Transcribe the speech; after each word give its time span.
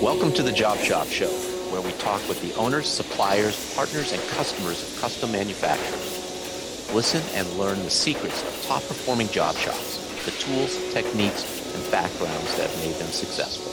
Welcome 0.00 0.32
to 0.34 0.44
the 0.44 0.52
Job 0.52 0.78
Shop 0.78 1.08
Show, 1.08 1.26
where 1.72 1.80
we 1.80 1.90
talk 1.94 2.20
with 2.28 2.40
the 2.40 2.54
owners, 2.54 2.86
suppliers, 2.86 3.74
partners, 3.74 4.12
and 4.12 4.22
customers 4.28 4.80
of 4.80 5.00
custom 5.00 5.32
manufacturers. 5.32 6.92
Listen 6.94 7.20
and 7.34 7.48
learn 7.58 7.82
the 7.82 7.90
secrets 7.90 8.44
of 8.44 8.66
top 8.68 8.84
performing 8.84 9.26
job 9.30 9.56
shops, 9.56 10.24
the 10.24 10.30
tools, 10.30 10.76
techniques, 10.92 11.74
and 11.74 11.90
backgrounds 11.90 12.56
that 12.58 12.72
made 12.76 12.94
them 12.94 13.08
successful. 13.08 13.72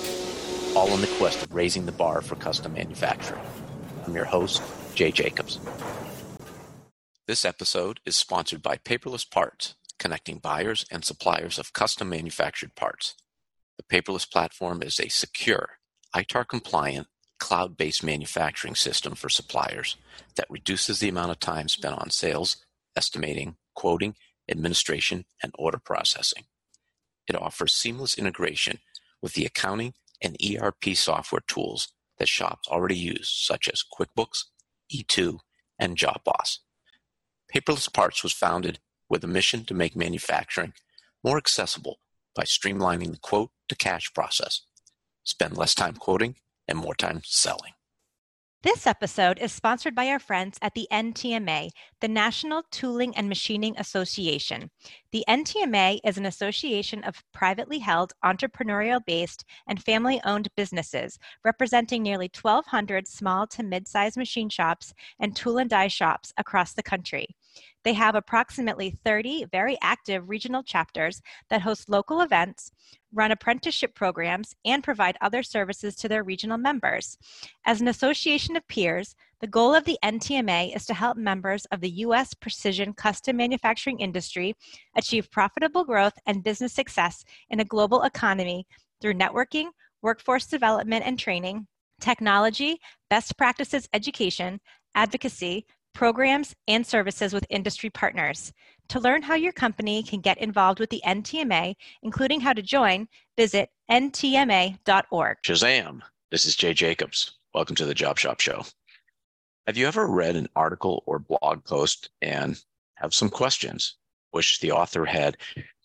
All 0.75 0.87
in 0.95 1.01
the 1.01 1.15
quest 1.19 1.43
of 1.43 1.53
raising 1.53 1.85
the 1.85 1.91
bar 1.91 2.23
for 2.23 2.37
custom 2.37 2.73
manufacturing. 2.73 3.43
I'm 4.07 4.15
your 4.15 4.25
host, 4.25 4.63
Jay 4.95 5.11
Jacobs. 5.11 5.59
This 7.25 7.45
episode 7.45 8.01
is 8.05 8.17
sponsored 8.17 8.61
by 8.61 8.75
Paperless 8.75 9.23
Parts, 9.29 9.75
connecting 9.97 10.39
buyers 10.39 10.85
and 10.91 11.05
suppliers 11.05 11.57
of 11.57 11.71
custom 11.71 12.09
manufactured 12.09 12.75
parts. 12.75 13.15
The 13.77 13.83
Paperless 13.83 14.29
platform 14.29 14.83
is 14.83 14.99
a 14.99 15.07
secure, 15.07 15.77
ITAR 16.13 16.45
compliant, 16.45 17.07
cloud 17.39 17.77
based 17.77 18.03
manufacturing 18.03 18.75
system 18.75 19.15
for 19.15 19.29
suppliers 19.29 19.95
that 20.35 20.49
reduces 20.49 20.99
the 20.99 21.07
amount 21.07 21.31
of 21.31 21.39
time 21.39 21.69
spent 21.69 21.95
on 21.95 22.09
sales, 22.09 22.57
estimating, 22.93 23.55
quoting, 23.73 24.15
administration, 24.51 25.23
and 25.41 25.53
order 25.57 25.79
processing. 25.79 26.43
It 27.25 27.41
offers 27.41 27.71
seamless 27.71 28.17
integration 28.17 28.79
with 29.21 29.31
the 29.31 29.45
accounting 29.45 29.93
and 30.21 30.35
ERP 30.45 30.93
software 30.93 31.43
tools 31.47 31.87
that 32.19 32.27
shops 32.27 32.67
already 32.67 32.97
use, 32.97 33.29
such 33.29 33.69
as 33.69 33.81
QuickBooks, 33.97 34.43
E2, 34.93 35.39
and 35.79 35.95
JobBoss. 35.95 36.57
Paperless 37.53 37.91
Parts 37.93 38.23
was 38.23 38.33
founded 38.33 38.79
with 39.09 39.23
a 39.23 39.27
mission 39.27 39.63
to 39.65 39.75
make 39.75 39.95
manufacturing 39.95 40.73
more 41.23 41.37
accessible 41.37 41.99
by 42.35 42.43
streamlining 42.43 43.11
the 43.11 43.19
quote 43.19 43.51
to 43.69 43.75
cash 43.75 44.11
process 44.13 44.61
spend 45.23 45.55
less 45.55 45.75
time 45.75 45.93
quoting 45.93 46.35
and 46.67 46.77
more 46.77 46.95
time 46.95 47.21
selling. 47.23 47.73
This 48.63 48.87
episode 48.87 49.39
is 49.39 49.51
sponsored 49.51 49.93
by 49.93 50.07
our 50.07 50.19
friends 50.19 50.57
at 50.61 50.73
the 50.73 50.87
NTMA, 50.89 51.69
the 51.99 52.07
National 52.07 52.63
Tooling 52.71 53.13
and 53.17 53.27
Machining 53.27 53.77
Association. 53.77 54.71
The 55.11 55.25
NTMA 55.27 55.99
is 56.05 56.17
an 56.17 56.25
association 56.25 57.03
of 57.03 57.25
privately 57.33 57.79
held, 57.79 58.13
entrepreneurial 58.23 59.01
based, 59.05 59.43
and 59.67 59.83
family 59.83 60.21
owned 60.23 60.47
businesses 60.55 61.19
representing 61.43 62.03
nearly 62.03 62.31
1,200 62.41 63.05
small 63.05 63.47
to 63.47 63.63
mid 63.63 63.85
sized 63.85 64.15
machine 64.15 64.47
shops 64.47 64.93
and 65.19 65.35
tool 65.35 65.57
and 65.57 65.69
die 65.69 65.89
shops 65.89 66.31
across 66.37 66.71
the 66.73 66.83
country. 66.83 67.35
They 67.83 67.93
have 67.93 68.15
approximately 68.15 68.97
30 69.03 69.45
very 69.51 69.77
active 69.81 70.29
regional 70.29 70.63
chapters 70.63 71.21
that 71.49 71.61
host 71.61 71.89
local 71.89 72.21
events, 72.21 72.71
run 73.13 73.31
apprenticeship 73.31 73.93
programs, 73.93 74.55
and 74.65 74.83
provide 74.83 75.17
other 75.21 75.43
services 75.43 75.95
to 75.97 76.07
their 76.07 76.23
regional 76.23 76.57
members. 76.57 77.17
As 77.65 77.81
an 77.81 77.87
association 77.87 78.55
of 78.55 78.67
peers, 78.67 79.15
the 79.41 79.47
goal 79.47 79.75
of 79.75 79.83
the 79.83 79.97
NTMA 80.03 80.75
is 80.75 80.85
to 80.85 80.93
help 80.93 81.17
members 81.17 81.65
of 81.65 81.81
the 81.81 81.89
U.S. 81.89 82.33
precision 82.33 82.93
custom 82.93 83.37
manufacturing 83.37 83.99
industry 83.99 84.55
achieve 84.95 85.29
profitable 85.31 85.83
growth 85.83 86.13
and 86.25 86.43
business 86.43 86.73
success 86.73 87.25
in 87.49 87.59
a 87.59 87.65
global 87.65 88.03
economy 88.03 88.65
through 89.01 89.15
networking, 89.15 89.67
workforce 90.01 90.45
development 90.45 91.05
and 91.05 91.19
training, 91.19 91.67
technology, 91.99 92.79
best 93.09 93.37
practices 93.37 93.87
education, 93.93 94.59
advocacy, 94.95 95.65
programs, 95.93 96.55
and 96.67 96.85
services 96.85 97.33
with 97.33 97.45
industry 97.49 97.89
partners. 97.89 98.51
To 98.89 98.99
learn 98.99 99.21
how 99.21 99.35
your 99.35 99.53
company 99.53 100.03
can 100.03 100.19
get 100.19 100.37
involved 100.37 100.79
with 100.79 100.89
the 100.89 101.01
NTMA, 101.05 101.75
including 102.01 102.41
how 102.41 102.53
to 102.53 102.61
join, 102.61 103.07
visit 103.37 103.69
ntma.org. 103.89 105.37
Shazam! 105.43 106.01
This 106.31 106.45
is 106.45 106.55
Jay 106.55 106.73
Jacobs. 106.73 107.37
Welcome 107.53 107.75
to 107.75 107.85
the 107.85 107.93
Job 107.93 108.17
Shop 108.17 108.39
Show. 108.39 108.63
Have 109.67 109.77
you 109.77 109.87
ever 109.87 110.07
read 110.07 110.35
an 110.35 110.49
article 110.55 111.03
or 111.05 111.19
blog 111.19 111.63
post 111.63 112.09
and 112.21 112.61
have 112.95 113.13
some 113.13 113.29
questions? 113.29 113.95
Wish 114.33 114.59
the 114.59 114.71
author 114.71 115.05
had 115.05 115.37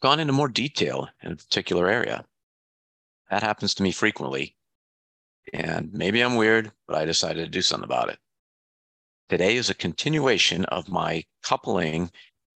gone 0.03 0.19
into 0.19 0.33
more 0.33 0.49
detail 0.49 1.09
in 1.23 1.33
a 1.33 1.37
particular 1.37 1.89
area. 1.89 2.25
That 3.31 3.43
happens 3.43 3.75
to 3.75 3.83
me 3.83 3.93
frequently. 3.93 4.57
And 5.53 5.93
maybe 5.93 6.21
I'm 6.23 6.37
weird, 6.37 6.73
but 6.87 6.97
I 6.97 7.05
decided 7.05 7.45
to 7.45 7.51
do 7.51 7.63
something 7.63 7.85
about 7.85 8.09
it. 8.09 8.19
Today 9.29 9.57
is 9.57 9.69
a 9.69 9.75
continuation 9.75 10.65
of 10.67 10.89
my 10.89 11.27
coupling 11.43 12.11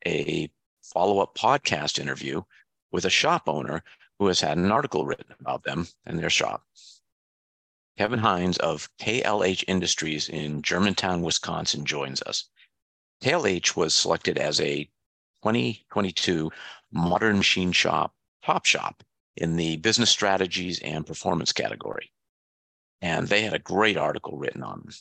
a 0.06 0.50
follow 0.82 1.18
up 1.18 1.34
podcast 1.34 1.98
interview 1.98 2.44
with 2.90 3.04
a 3.04 3.10
shop 3.10 3.46
owner 3.46 3.84
who 4.18 4.28
has 4.28 4.40
had 4.40 4.56
an 4.56 4.72
article 4.72 5.04
written 5.04 5.34
about 5.38 5.64
them 5.64 5.88
and 6.06 6.18
their 6.18 6.30
shop. 6.30 6.64
Kevin 7.98 8.20
Heins 8.20 8.56
of 8.56 8.88
KLH 8.98 9.64
Industries 9.68 10.30
in 10.30 10.62
Germantown, 10.62 11.20
Wisconsin 11.20 11.84
joins 11.84 12.22
us. 12.22 12.48
KLH 13.22 13.76
was 13.76 13.94
selected 13.94 14.38
as 14.38 14.58
a 14.58 14.84
2022 15.42 16.50
Modern 16.90 17.36
Machine 17.36 17.72
Shop 17.72 18.14
Top 18.42 18.64
Shop 18.64 19.02
in 19.36 19.56
the 19.56 19.76
Business 19.76 20.08
Strategies 20.08 20.78
and 20.78 21.06
Performance 21.06 21.52
category. 21.52 22.10
And 23.02 23.28
they 23.28 23.42
had 23.42 23.52
a 23.52 23.58
great 23.58 23.98
article 23.98 24.38
written 24.38 24.62
on 24.62 24.80
them 24.80 24.92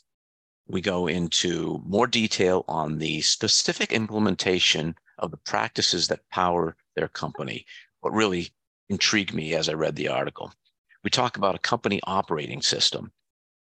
we 0.72 0.82
go 0.82 1.08
into 1.08 1.82
more 1.86 2.08
detail 2.08 2.64
on 2.68 2.98
the 2.98 3.22
specific 3.22 3.92
implementation 3.92 4.96
of 5.18 5.32
the 5.32 5.38
practices 5.38 6.08
that 6.08 6.30
power 6.30 6.78
their 6.96 7.10
company. 7.10 7.66
What 8.00 8.14
really 8.14 8.52
intrigued 8.90 9.34
me 9.34 9.54
as 9.54 9.68
I 9.68 9.74
read 9.74 9.96
the 9.96 10.08
article. 10.08 10.54
We 11.04 11.10
talk 11.10 11.36
about 11.36 11.56
a 11.56 11.60
company 11.60 12.00
operating 12.04 12.62
system, 12.62 13.12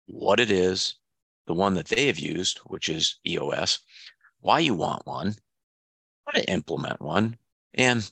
what 0.05 0.39
it 0.39 0.49
is, 0.49 0.95
the 1.47 1.53
one 1.53 1.73
that 1.73 1.87
they 1.87 2.07
have 2.07 2.19
used, 2.19 2.59
which 2.59 2.87
is 2.87 3.19
EOS, 3.27 3.79
why 4.39 4.59
you 4.59 4.73
want 4.73 5.05
one, 5.05 5.35
how 6.25 6.31
to 6.31 6.49
implement 6.49 7.01
one, 7.01 7.37
and 7.73 8.09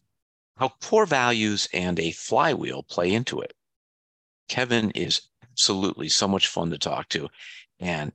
how 0.58 0.70
core 0.82 1.06
values 1.06 1.68
and 1.74 2.00
a 2.00 2.12
flywheel 2.12 2.84
play 2.84 3.14
into 3.14 3.40
it. 3.40 3.54
Kevin 4.50 4.92
is 4.92 5.22
absolutely 5.42 6.10
so 6.10 6.28
much 6.28 6.48
fun 6.48 6.70
to 6.72 6.78
talk 6.78 7.10
to. 7.10 7.30
And 7.80 8.12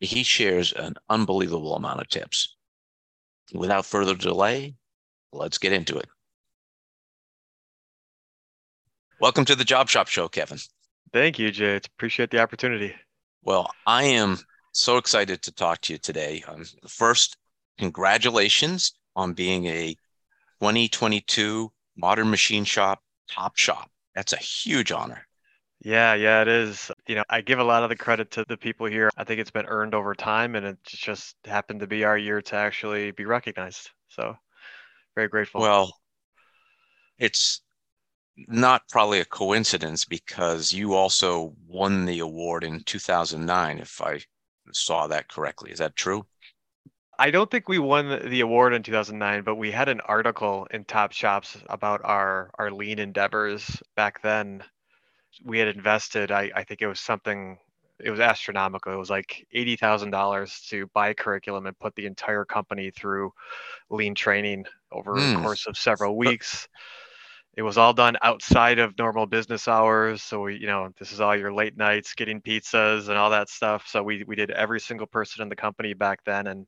he 0.00 0.22
shares 0.22 0.72
an 0.72 0.94
unbelievable 1.08 1.76
amount 1.76 2.00
of 2.00 2.08
tips. 2.08 2.56
Without 3.52 3.84
further 3.84 4.14
delay, 4.14 4.74
let's 5.32 5.58
get 5.58 5.72
into 5.72 5.96
it. 5.98 6.08
Welcome 9.20 9.44
to 9.44 9.54
the 9.54 9.64
Job 9.64 9.88
Shop 9.88 10.08
Show, 10.08 10.28
Kevin. 10.28 10.58
Thank 11.12 11.38
you, 11.38 11.50
Jay. 11.50 11.76
Appreciate 11.76 12.30
the 12.30 12.40
opportunity. 12.40 12.94
Well, 13.42 13.70
I 13.86 14.04
am 14.04 14.38
so 14.72 14.96
excited 14.96 15.42
to 15.42 15.52
talk 15.52 15.82
to 15.82 15.92
you 15.92 15.98
today. 15.98 16.42
Um, 16.48 16.64
first, 16.88 17.36
congratulations 17.78 18.94
on 19.16 19.34
being 19.34 19.66
a 19.66 19.94
2022 20.60 21.70
Modern 21.96 22.30
Machine 22.30 22.64
Shop 22.64 23.02
top 23.30 23.56
shop. 23.56 23.90
That's 24.14 24.32
a 24.32 24.38
huge 24.38 24.92
honor. 24.92 25.26
Yeah, 25.82 26.14
yeah, 26.14 26.42
it 26.42 26.48
is. 26.48 26.90
You 27.06 27.16
know, 27.16 27.24
I 27.30 27.40
give 27.40 27.58
a 27.58 27.64
lot 27.64 27.82
of 27.82 27.88
the 27.88 27.96
credit 27.96 28.30
to 28.32 28.44
the 28.46 28.56
people 28.56 28.86
here. 28.86 29.10
I 29.16 29.24
think 29.24 29.40
it's 29.40 29.50
been 29.50 29.66
earned 29.66 29.94
over 29.94 30.14
time 30.14 30.54
and 30.54 30.66
it 30.66 30.78
just 30.84 31.36
happened 31.44 31.80
to 31.80 31.86
be 31.86 32.04
our 32.04 32.18
year 32.18 32.42
to 32.42 32.56
actually 32.56 33.12
be 33.12 33.24
recognized. 33.24 33.90
So, 34.08 34.36
very 35.14 35.28
grateful. 35.28 35.62
Well, 35.62 35.92
it's 37.18 37.62
not 38.48 38.88
probably 38.90 39.20
a 39.20 39.24
coincidence 39.24 40.04
because 40.04 40.72
you 40.72 40.94
also 40.94 41.54
won 41.66 42.04
the 42.04 42.18
award 42.18 42.64
in 42.64 42.82
2009, 42.84 43.78
if 43.78 44.00
I 44.02 44.20
saw 44.72 45.06
that 45.06 45.28
correctly. 45.28 45.70
Is 45.70 45.78
that 45.78 45.96
true? 45.96 46.26
I 47.18 47.30
don't 47.30 47.50
think 47.50 47.68
we 47.68 47.78
won 47.78 48.30
the 48.30 48.40
award 48.40 48.72
in 48.74 48.82
2009, 48.82 49.42
but 49.44 49.56
we 49.56 49.70
had 49.70 49.88
an 49.88 50.00
article 50.02 50.66
in 50.70 50.84
Top 50.84 51.12
Shops 51.12 51.56
about 51.68 52.00
our 52.04 52.50
our 52.58 52.70
lean 52.70 52.98
endeavors 52.98 53.82
back 53.94 54.22
then 54.22 54.62
we 55.44 55.58
had 55.58 55.68
invested, 55.68 56.30
I, 56.30 56.50
I 56.54 56.64
think 56.64 56.82
it 56.82 56.86
was 56.86 57.00
something, 57.00 57.58
it 57.98 58.10
was 58.10 58.20
astronomical. 58.20 58.92
It 58.92 58.96
was 58.96 59.10
like 59.10 59.46
$80,000 59.54 60.68
to 60.68 60.86
buy 60.94 61.12
curriculum 61.14 61.66
and 61.66 61.78
put 61.78 61.94
the 61.94 62.06
entire 62.06 62.44
company 62.44 62.90
through 62.90 63.32
lean 63.90 64.14
training 64.14 64.64
over 64.92 65.14
mm. 65.14 65.34
the 65.34 65.40
course 65.40 65.66
of 65.66 65.76
several 65.76 66.16
weeks. 66.16 66.68
It 67.56 67.62
was 67.62 67.76
all 67.76 67.92
done 67.92 68.16
outside 68.22 68.78
of 68.78 68.96
normal 68.96 69.26
business 69.26 69.66
hours. 69.66 70.22
So 70.22 70.42
we, 70.42 70.56
you 70.56 70.66
know, 70.66 70.90
this 70.98 71.12
is 71.12 71.20
all 71.20 71.36
your 71.36 71.52
late 71.52 71.76
nights 71.76 72.14
getting 72.14 72.40
pizzas 72.40 73.08
and 73.08 73.18
all 73.18 73.30
that 73.30 73.48
stuff. 73.48 73.86
So 73.88 74.02
we, 74.02 74.24
we 74.24 74.36
did 74.36 74.50
every 74.52 74.80
single 74.80 75.06
person 75.06 75.42
in 75.42 75.48
the 75.48 75.56
company 75.56 75.92
back 75.92 76.20
then. 76.24 76.46
And 76.46 76.66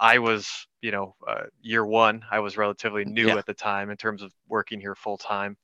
I 0.00 0.18
was, 0.18 0.66
you 0.82 0.90
know, 0.90 1.14
uh, 1.26 1.44
year 1.62 1.86
one, 1.86 2.22
I 2.30 2.40
was 2.40 2.56
relatively 2.56 3.04
new 3.04 3.28
yeah. 3.28 3.36
at 3.36 3.46
the 3.46 3.54
time 3.54 3.90
in 3.90 3.96
terms 3.96 4.22
of 4.22 4.32
working 4.48 4.80
here 4.80 4.94
full 4.94 5.16
time. 5.16 5.56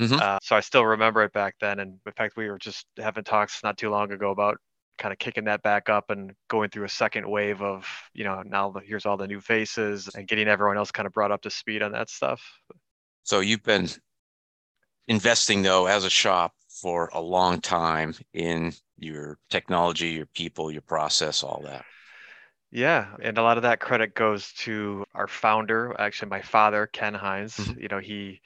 Mm-hmm. 0.00 0.18
Uh, 0.20 0.38
so 0.42 0.56
I 0.56 0.60
still 0.60 0.84
remember 0.84 1.22
it 1.22 1.32
back 1.32 1.54
then. 1.60 1.80
And 1.80 1.98
in 2.04 2.12
fact, 2.12 2.36
we 2.36 2.50
were 2.50 2.58
just 2.58 2.86
having 2.98 3.24
talks 3.24 3.62
not 3.62 3.78
too 3.78 3.90
long 3.90 4.12
ago 4.12 4.30
about 4.30 4.58
kind 4.98 5.12
of 5.12 5.18
kicking 5.18 5.44
that 5.44 5.62
back 5.62 5.88
up 5.88 6.10
and 6.10 6.32
going 6.48 6.70
through 6.70 6.84
a 6.84 6.88
second 6.88 7.28
wave 7.28 7.60
of 7.60 7.86
you 8.14 8.24
know 8.24 8.42
now 8.46 8.72
here's 8.84 9.04
all 9.04 9.16
the 9.16 9.26
new 9.26 9.40
faces 9.40 10.08
and 10.14 10.26
getting 10.26 10.48
everyone 10.48 10.78
else 10.78 10.90
kind 10.90 11.06
of 11.06 11.12
brought 11.12 11.30
up 11.30 11.42
to 11.42 11.50
speed 11.50 11.82
on 11.82 11.92
that 11.92 12.08
stuff 12.08 12.42
so 13.22 13.40
you've 13.40 13.62
been 13.62 13.86
investing 15.06 15.62
though 15.62 15.86
as 15.86 16.04
a 16.04 16.10
shop 16.10 16.54
for 16.80 17.10
a 17.12 17.20
long 17.20 17.60
time 17.60 18.14
in 18.32 18.72
your 18.98 19.38
technology 19.50 20.08
your 20.08 20.26
people 20.34 20.70
your 20.70 20.82
process 20.82 21.42
all 21.42 21.60
that 21.62 21.84
yeah, 22.72 23.14
and 23.22 23.38
a 23.38 23.42
lot 23.42 23.56
of 23.56 23.62
that 23.62 23.78
credit 23.78 24.14
goes 24.14 24.52
to 24.58 25.04
our 25.14 25.28
founder, 25.28 25.94
actually 25.98 26.28
my 26.28 26.42
father, 26.42 26.86
Ken 26.86 27.14
Heins. 27.14 27.58
Mm-hmm. 27.58 27.80
You 27.80 27.88
know, 27.88 28.00
he 28.00 28.40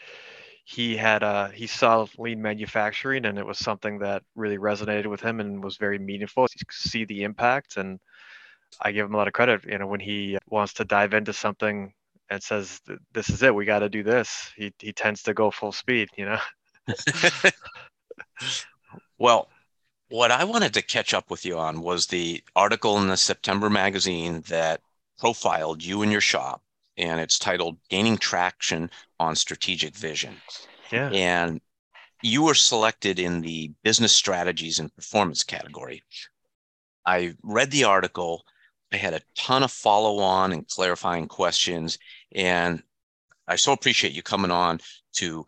he 0.70 0.96
had 0.96 1.24
uh 1.24 1.48
he 1.48 1.66
saw 1.66 2.06
lean 2.16 2.40
manufacturing 2.40 3.24
and 3.24 3.38
it 3.38 3.46
was 3.46 3.58
something 3.58 3.98
that 3.98 4.22
really 4.36 4.58
resonated 4.58 5.06
with 5.06 5.20
him 5.20 5.40
and 5.40 5.64
was 5.64 5.76
very 5.76 5.98
meaningful 5.98 6.46
to 6.46 6.64
see 6.70 7.04
the 7.04 7.24
impact 7.24 7.76
and 7.76 7.98
I 8.80 8.92
give 8.92 9.06
him 9.06 9.14
a 9.14 9.16
lot 9.16 9.26
of 9.26 9.32
credit, 9.32 9.64
you 9.66 9.78
know, 9.78 9.86
when 9.86 10.00
he 10.00 10.38
wants 10.48 10.74
to 10.74 10.84
dive 10.84 11.12
into 11.12 11.32
something 11.32 11.92
and 12.30 12.42
says 12.42 12.80
this 13.12 13.28
is 13.28 13.42
it, 13.42 13.54
we 13.54 13.64
got 13.64 13.80
to 13.80 13.88
do 13.88 14.02
this. 14.02 14.52
He 14.56 14.72
he 14.78 14.92
tends 14.92 15.24
to 15.24 15.34
go 15.34 15.50
full 15.50 15.72
speed, 15.72 16.08
you 16.16 16.26
know. 16.26 16.38
well, 19.18 19.48
what 20.08 20.30
I 20.30 20.44
wanted 20.44 20.74
to 20.74 20.82
catch 20.82 21.14
up 21.14 21.30
with 21.30 21.44
you 21.44 21.58
on 21.58 21.80
was 21.80 22.06
the 22.06 22.42
article 22.54 22.98
in 22.98 23.08
the 23.08 23.16
September 23.16 23.68
magazine 23.68 24.42
that 24.48 24.80
profiled 25.18 25.82
you 25.82 26.02
and 26.02 26.12
your 26.12 26.20
shop, 26.20 26.62
and 27.00 27.18
it's 27.18 27.38
titled 27.38 27.78
Gaining 27.88 28.18
Traction 28.18 28.90
on 29.18 29.34
Strategic 29.34 29.96
Vision. 29.96 30.36
Yeah. 30.92 31.08
And 31.10 31.60
you 32.22 32.42
were 32.42 32.54
selected 32.54 33.18
in 33.18 33.40
the 33.40 33.72
business 33.82 34.12
strategies 34.12 34.78
and 34.78 34.94
performance 34.94 35.42
category. 35.42 36.02
I 37.06 37.34
read 37.42 37.70
the 37.70 37.84
article. 37.84 38.44
I 38.92 38.98
had 38.98 39.14
a 39.14 39.22
ton 39.34 39.62
of 39.62 39.72
follow 39.72 40.18
on 40.18 40.52
and 40.52 40.68
clarifying 40.68 41.26
questions. 41.26 41.98
And 42.32 42.82
I 43.48 43.56
so 43.56 43.72
appreciate 43.72 44.12
you 44.12 44.22
coming 44.22 44.50
on 44.50 44.80
to 45.14 45.46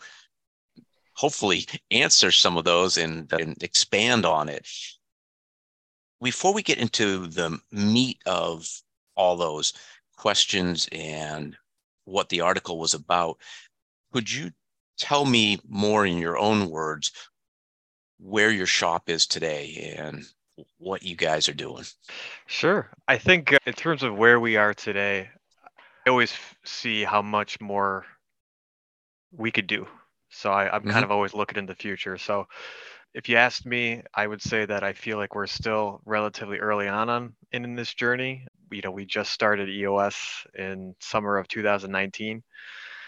hopefully 1.14 1.66
answer 1.90 2.30
some 2.30 2.56
of 2.56 2.64
those 2.64 2.96
and, 2.96 3.30
and 3.32 3.62
expand 3.62 4.24
on 4.24 4.48
it. 4.48 4.66
Before 6.22 6.54
we 6.54 6.62
get 6.62 6.78
into 6.78 7.26
the 7.26 7.58
meat 7.70 8.18
of 8.24 8.66
all 9.14 9.36
those 9.36 9.74
questions 10.22 10.88
and 10.92 11.56
what 12.04 12.28
the 12.28 12.40
article 12.40 12.78
was 12.78 12.94
about, 12.94 13.38
could 14.12 14.32
you 14.32 14.52
tell 14.96 15.24
me 15.24 15.58
more 15.68 16.06
in 16.06 16.16
your 16.16 16.38
own 16.38 16.70
words 16.70 17.10
where 18.20 18.50
your 18.52 18.66
shop 18.66 19.10
is 19.10 19.26
today 19.26 19.96
and 19.98 20.24
what 20.78 21.02
you 21.02 21.16
guys 21.16 21.48
are 21.48 21.54
doing? 21.54 21.84
Sure. 22.46 22.88
I 23.08 23.18
think 23.18 23.52
uh, 23.52 23.58
in 23.66 23.72
terms 23.72 24.04
of 24.04 24.16
where 24.16 24.38
we 24.38 24.56
are 24.56 24.72
today, 24.72 25.28
I 26.06 26.10
always 26.10 26.32
see 26.64 27.02
how 27.02 27.20
much 27.20 27.60
more 27.60 28.06
we 29.32 29.50
could 29.50 29.66
do 29.66 29.88
so 30.32 30.50
I, 30.50 30.74
am 30.74 30.82
mm-hmm. 30.82 30.90
kind 30.90 31.04
of 31.04 31.10
always 31.10 31.34
looking 31.34 31.58
in 31.58 31.66
the 31.66 31.74
future. 31.74 32.16
So 32.18 32.48
if 33.14 33.28
you 33.28 33.36
asked 33.36 33.66
me, 33.66 34.02
I 34.14 34.26
would 34.26 34.42
say 34.42 34.64
that 34.64 34.82
I 34.82 34.92
feel 34.92 35.18
like 35.18 35.34
we're 35.34 35.46
still 35.46 36.00
relatively 36.04 36.58
early 36.58 36.88
on, 36.88 37.08
on 37.10 37.34
in, 37.52 37.64
in 37.64 37.74
this 37.74 37.92
journey. 37.92 38.46
You 38.70 38.80
know, 38.82 38.90
we 38.90 39.04
just 39.04 39.32
started 39.32 39.68
EOS 39.68 40.46
in 40.54 40.94
summer 41.00 41.36
of 41.36 41.46
2019. 41.48 42.42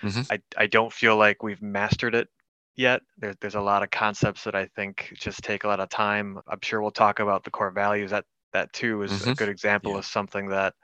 Mm-hmm. 0.03 0.21
I, 0.31 0.41
I 0.57 0.67
don't 0.67 0.93
feel 0.93 1.17
like 1.17 1.43
we've 1.43 1.63
mastered 1.63 2.15
it 2.15 2.29
yet. 2.77 3.01
There, 3.17 3.35
there's 3.41 3.55
a 3.55 3.61
lot 3.61 3.83
of 3.83 3.91
concepts 3.91 4.45
that 4.45 4.55
I 4.55 4.67
think 4.77 5.15
just 5.19 5.43
take 5.43 5.65
a 5.65 5.69
lot 5.69 5.81
of 5.81 5.89
time. 5.89 6.39
I'm 6.47 6.61
sure 6.63 6.83
we'll 6.83 6.91
talk 6.91 7.21
about 7.21 7.45
the 7.45 7.51
core 7.51 7.71
values. 7.71 8.11
That 8.11 8.27
that 8.53 8.73
too 8.73 9.03
is 9.03 9.11
mm-hmm. 9.11 9.31
a 9.31 9.35
good 9.35 9.49
example 9.49 9.93
yeah. 9.93 9.99
of 9.99 10.07
something 10.07 10.49
that 10.49 10.75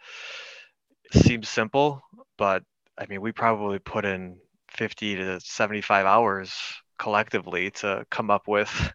seems 1.12 1.48
simple, 1.48 2.02
but 2.38 2.62
I 2.98 3.06
mean, 3.06 3.20
we 3.20 3.32
probably 3.32 3.78
put 3.78 4.04
in 4.04 4.38
50 4.68 5.16
to 5.16 5.40
75 5.40 6.06
hours 6.06 6.52
collectively 7.00 7.70
to 7.70 8.04
come 8.10 8.30
up 8.30 8.46
with 8.46 8.92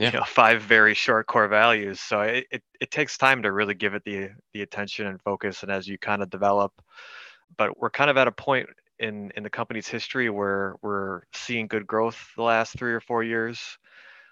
yeah. 0.00 0.06
you 0.06 0.18
know 0.18 0.24
five 0.24 0.60
very 0.60 0.94
short 0.94 1.28
core 1.28 1.46
values 1.46 2.00
so 2.00 2.22
it, 2.22 2.44
it, 2.50 2.62
it 2.80 2.90
takes 2.90 3.16
time 3.16 3.40
to 3.42 3.52
really 3.52 3.72
give 3.72 3.94
it 3.94 4.02
the 4.04 4.30
the 4.52 4.62
attention 4.62 5.06
and 5.06 5.22
focus 5.22 5.62
and 5.62 5.70
as 5.70 5.86
you 5.86 5.96
kind 5.96 6.22
of 6.22 6.28
develop 6.28 6.72
but 7.56 7.78
we're 7.78 7.88
kind 7.88 8.10
of 8.10 8.16
at 8.16 8.26
a 8.26 8.32
point 8.32 8.68
in 8.98 9.30
in 9.36 9.44
the 9.44 9.50
company's 9.50 9.86
history 9.86 10.28
where 10.28 10.74
we're 10.82 11.22
seeing 11.32 11.68
good 11.68 11.86
growth 11.86 12.18
the 12.36 12.42
last 12.42 12.76
three 12.76 12.92
or 12.92 13.00
four 13.00 13.22
years 13.22 13.78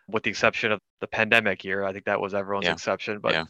with 0.08 0.24
the 0.24 0.30
exception 0.30 0.72
of 0.72 0.80
the 1.00 1.06
pandemic 1.06 1.62
year 1.62 1.84
i 1.84 1.92
think 1.92 2.04
that 2.04 2.20
was 2.20 2.34
everyone's 2.34 2.66
yeah. 2.66 2.72
exception 2.72 3.20
but 3.20 3.32
yeah 3.32 3.44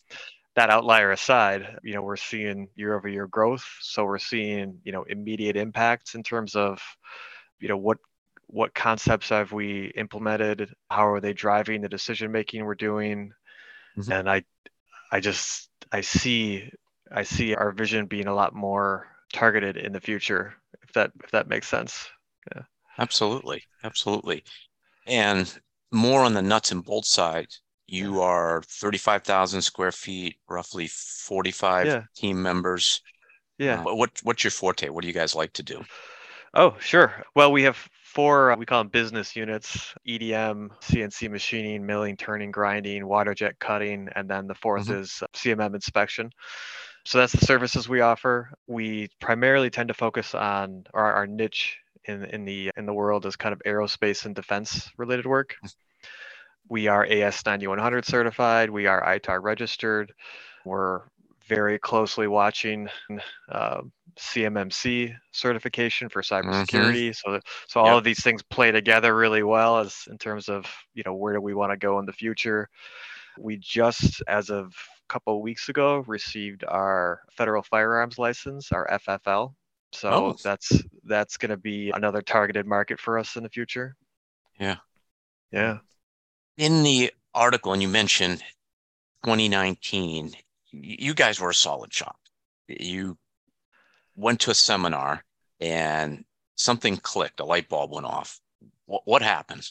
that 0.56 0.70
outlier 0.70 1.12
aside, 1.12 1.78
you 1.84 1.94
know, 1.94 2.02
we're 2.02 2.16
seeing 2.16 2.66
year 2.74 2.96
over 2.96 3.08
year 3.08 3.28
growth. 3.28 3.64
So 3.80 4.04
we're 4.04 4.18
seeing, 4.18 4.80
you 4.82 4.90
know, 4.90 5.04
immediate 5.04 5.56
impacts 5.56 6.16
in 6.16 6.24
terms 6.24 6.56
of, 6.56 6.82
you 7.60 7.68
know, 7.68 7.76
what 7.76 7.98
what 8.48 8.74
concepts 8.74 9.28
have 9.28 9.52
we 9.52 9.92
implemented? 9.96 10.74
How 10.90 11.08
are 11.08 11.20
they 11.20 11.32
driving 11.32 11.82
the 11.82 11.88
decision 11.88 12.32
making 12.32 12.64
we're 12.64 12.74
doing? 12.74 13.32
Mm-hmm. 13.96 14.12
And 14.12 14.30
I 14.30 14.44
I 15.12 15.20
just 15.20 15.68
I 15.92 16.00
see 16.00 16.70
I 17.10 17.22
see 17.22 17.54
our 17.54 17.72
vision 17.72 18.06
being 18.06 18.26
a 18.26 18.34
lot 18.34 18.54
more 18.54 19.06
targeted 19.32 19.76
in 19.76 19.92
the 19.92 20.00
future, 20.00 20.54
if 20.82 20.92
that 20.94 21.12
if 21.22 21.30
that 21.30 21.48
makes 21.48 21.68
sense. 21.68 22.08
Yeah. 22.54 22.62
Absolutely. 22.98 23.62
Absolutely. 23.84 24.44
And 25.06 25.52
more 25.92 26.22
on 26.22 26.34
the 26.34 26.42
nuts 26.42 26.72
and 26.72 26.84
bolts 26.84 27.10
side, 27.10 27.48
you 27.86 28.20
are 28.20 28.62
35,000 28.66 29.62
square 29.62 29.92
feet, 29.92 30.36
roughly 30.48 30.88
45 30.88 31.86
yeah. 31.86 32.02
team 32.14 32.42
members. 32.42 33.00
Yeah. 33.58 33.82
Uh, 33.82 33.94
what 33.94 34.10
what's 34.22 34.44
your 34.44 34.50
forte? 34.50 34.88
What 34.88 35.02
do 35.02 35.08
you 35.08 35.14
guys 35.14 35.34
like 35.34 35.52
to 35.54 35.62
do? 35.62 35.84
Oh, 36.54 36.76
sure. 36.80 37.24
Well, 37.34 37.52
we 37.52 37.62
have 37.64 37.88
four, 38.08 38.52
uh, 38.52 38.56
we 38.56 38.66
call 38.66 38.80
them 38.80 38.88
business 38.88 39.36
units 39.36 39.94
EDM, 40.06 40.70
CNC 40.80 41.30
machining, 41.30 41.84
milling, 41.84 42.16
turning, 42.16 42.50
grinding, 42.50 43.06
water 43.06 43.34
jet 43.34 43.58
cutting, 43.58 44.08
and 44.14 44.28
then 44.28 44.46
the 44.46 44.54
4th 44.54 44.86
mm-hmm. 44.86 45.00
is 45.00 45.22
CMM 45.34 45.74
inspection. 45.74 46.30
So 47.04 47.18
that's 47.18 47.32
the 47.32 47.44
services 47.44 47.88
we 47.88 48.00
offer. 48.00 48.50
We 48.66 49.08
primarily 49.20 49.70
tend 49.70 49.88
to 49.88 49.94
focus 49.94 50.34
on 50.34 50.84
our, 50.92 51.12
our 51.12 51.26
niche 51.26 51.78
in, 52.04 52.24
in 52.24 52.44
the 52.44 52.70
in 52.76 52.86
the 52.86 52.94
world 52.94 53.26
is 53.26 53.36
kind 53.36 53.52
of 53.52 53.62
aerospace 53.66 54.24
and 54.24 54.34
defense 54.34 54.90
related 54.96 55.26
work. 55.26 55.56
We 56.68 56.88
are 56.88 57.04
AS 57.04 57.44
9100 57.46 58.04
certified. 58.04 58.70
We 58.70 58.86
are 58.86 59.02
ITAR 59.02 59.42
registered. 59.42 60.12
We're 60.64 61.02
very 61.48 61.78
closely 61.78 62.26
watching 62.26 62.88
uh, 63.50 63.80
CMMC 64.18 65.14
certification 65.32 66.08
for 66.08 66.22
cybersecurity. 66.22 67.10
Mm-hmm. 67.10 67.32
So, 67.34 67.40
so 67.66 67.80
all 67.80 67.86
yep. 67.86 67.96
of 67.96 68.04
these 68.04 68.22
things 68.22 68.42
play 68.42 68.70
together 68.70 69.16
really 69.16 69.42
well 69.42 69.78
as 69.78 69.96
in 70.10 70.18
terms 70.18 70.48
of 70.48 70.66
you 70.94 71.02
know 71.04 71.14
where 71.14 71.34
do 71.34 71.40
we 71.40 71.54
want 71.54 71.72
to 71.72 71.76
go 71.76 71.98
in 71.98 72.06
the 72.06 72.12
future. 72.12 72.68
We 73.38 73.56
just, 73.56 74.22
as 74.26 74.50
of 74.50 74.66
a 74.66 75.12
couple 75.12 75.36
of 75.36 75.42
weeks 75.42 75.68
ago, 75.68 76.04
received 76.06 76.64
our 76.66 77.20
federal 77.30 77.62
firearms 77.62 78.18
license, 78.18 78.72
our 78.72 78.88
FFL. 78.88 79.54
So 79.92 80.10
oh. 80.10 80.36
that's 80.42 80.72
that's 81.04 81.36
going 81.36 81.50
to 81.50 81.56
be 81.56 81.90
another 81.94 82.20
targeted 82.20 82.66
market 82.66 83.00
for 83.00 83.18
us 83.18 83.36
in 83.36 83.42
the 83.42 83.48
future. 83.48 83.94
Yeah. 84.58 84.76
Yeah 85.52 85.78
in 86.58 86.82
the 86.82 87.12
article, 87.34 87.72
and 87.72 87.80
you 87.80 87.88
mentioned 87.88 88.40
2019, 89.24 90.32
you 90.72 91.14
guys 91.14 91.40
were 91.40 91.50
a 91.50 91.54
solid 91.54 91.92
shop. 91.92 92.16
You 92.66 93.16
went 94.16 94.40
to 94.40 94.50
a 94.50 94.54
seminar 94.54 95.24
and 95.60 96.24
something 96.56 96.96
clicked, 96.96 97.40
a 97.40 97.44
light 97.44 97.68
bulb 97.68 97.92
went 97.92 98.06
off. 98.06 98.40
What, 98.86 99.02
what 99.04 99.22
happened? 99.22 99.68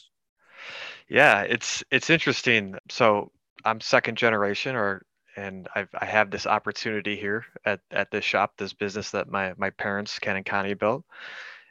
Yeah, 1.08 1.42
it's 1.42 1.84
it's 1.90 2.10
interesting. 2.10 2.76
So 2.90 3.30
I'm 3.64 3.80
second 3.80 4.16
generation, 4.16 4.76
or 4.76 5.02
and 5.36 5.68
I've, 5.74 5.88
I 5.98 6.04
have 6.04 6.30
this 6.30 6.46
opportunity 6.46 7.16
here 7.16 7.44
at, 7.64 7.80
at 7.90 8.10
this 8.10 8.24
shop, 8.24 8.54
this 8.58 8.72
business 8.72 9.10
that 9.12 9.30
my 9.30 9.54
my 9.56 9.70
parents 9.70 10.18
Ken 10.18 10.36
and 10.36 10.44
Connie 10.44 10.74
built. 10.74 11.04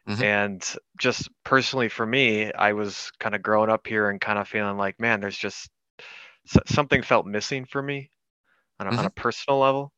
Mm-hmm. 0.08 0.24
And 0.24 0.76
just 0.98 1.30
personally 1.44 1.90
for 1.90 2.06
me, 2.06 2.52
I 2.54 2.74
was 2.74 3.12
kind 3.20 3.36
of 3.36 3.44
growing 3.44 3.70
up 3.70 3.86
here 3.86 4.10
and 4.10 4.22
kind 4.22 4.40
of 4.40 4.48
feeling 4.48 4.78
like, 4.78 5.00
man, 5.00 5.20
there's 5.20 5.38
just 5.38 5.70
something 6.66 7.02
felt 7.02 7.26
missing 7.26 7.66
for 7.66 7.82
me 7.82 8.10
on 8.80 8.88
a, 8.88 8.90
mm-hmm. 8.90 9.00
on 9.00 9.06
a 9.06 9.10
personal 9.12 9.60
level. 9.60 9.92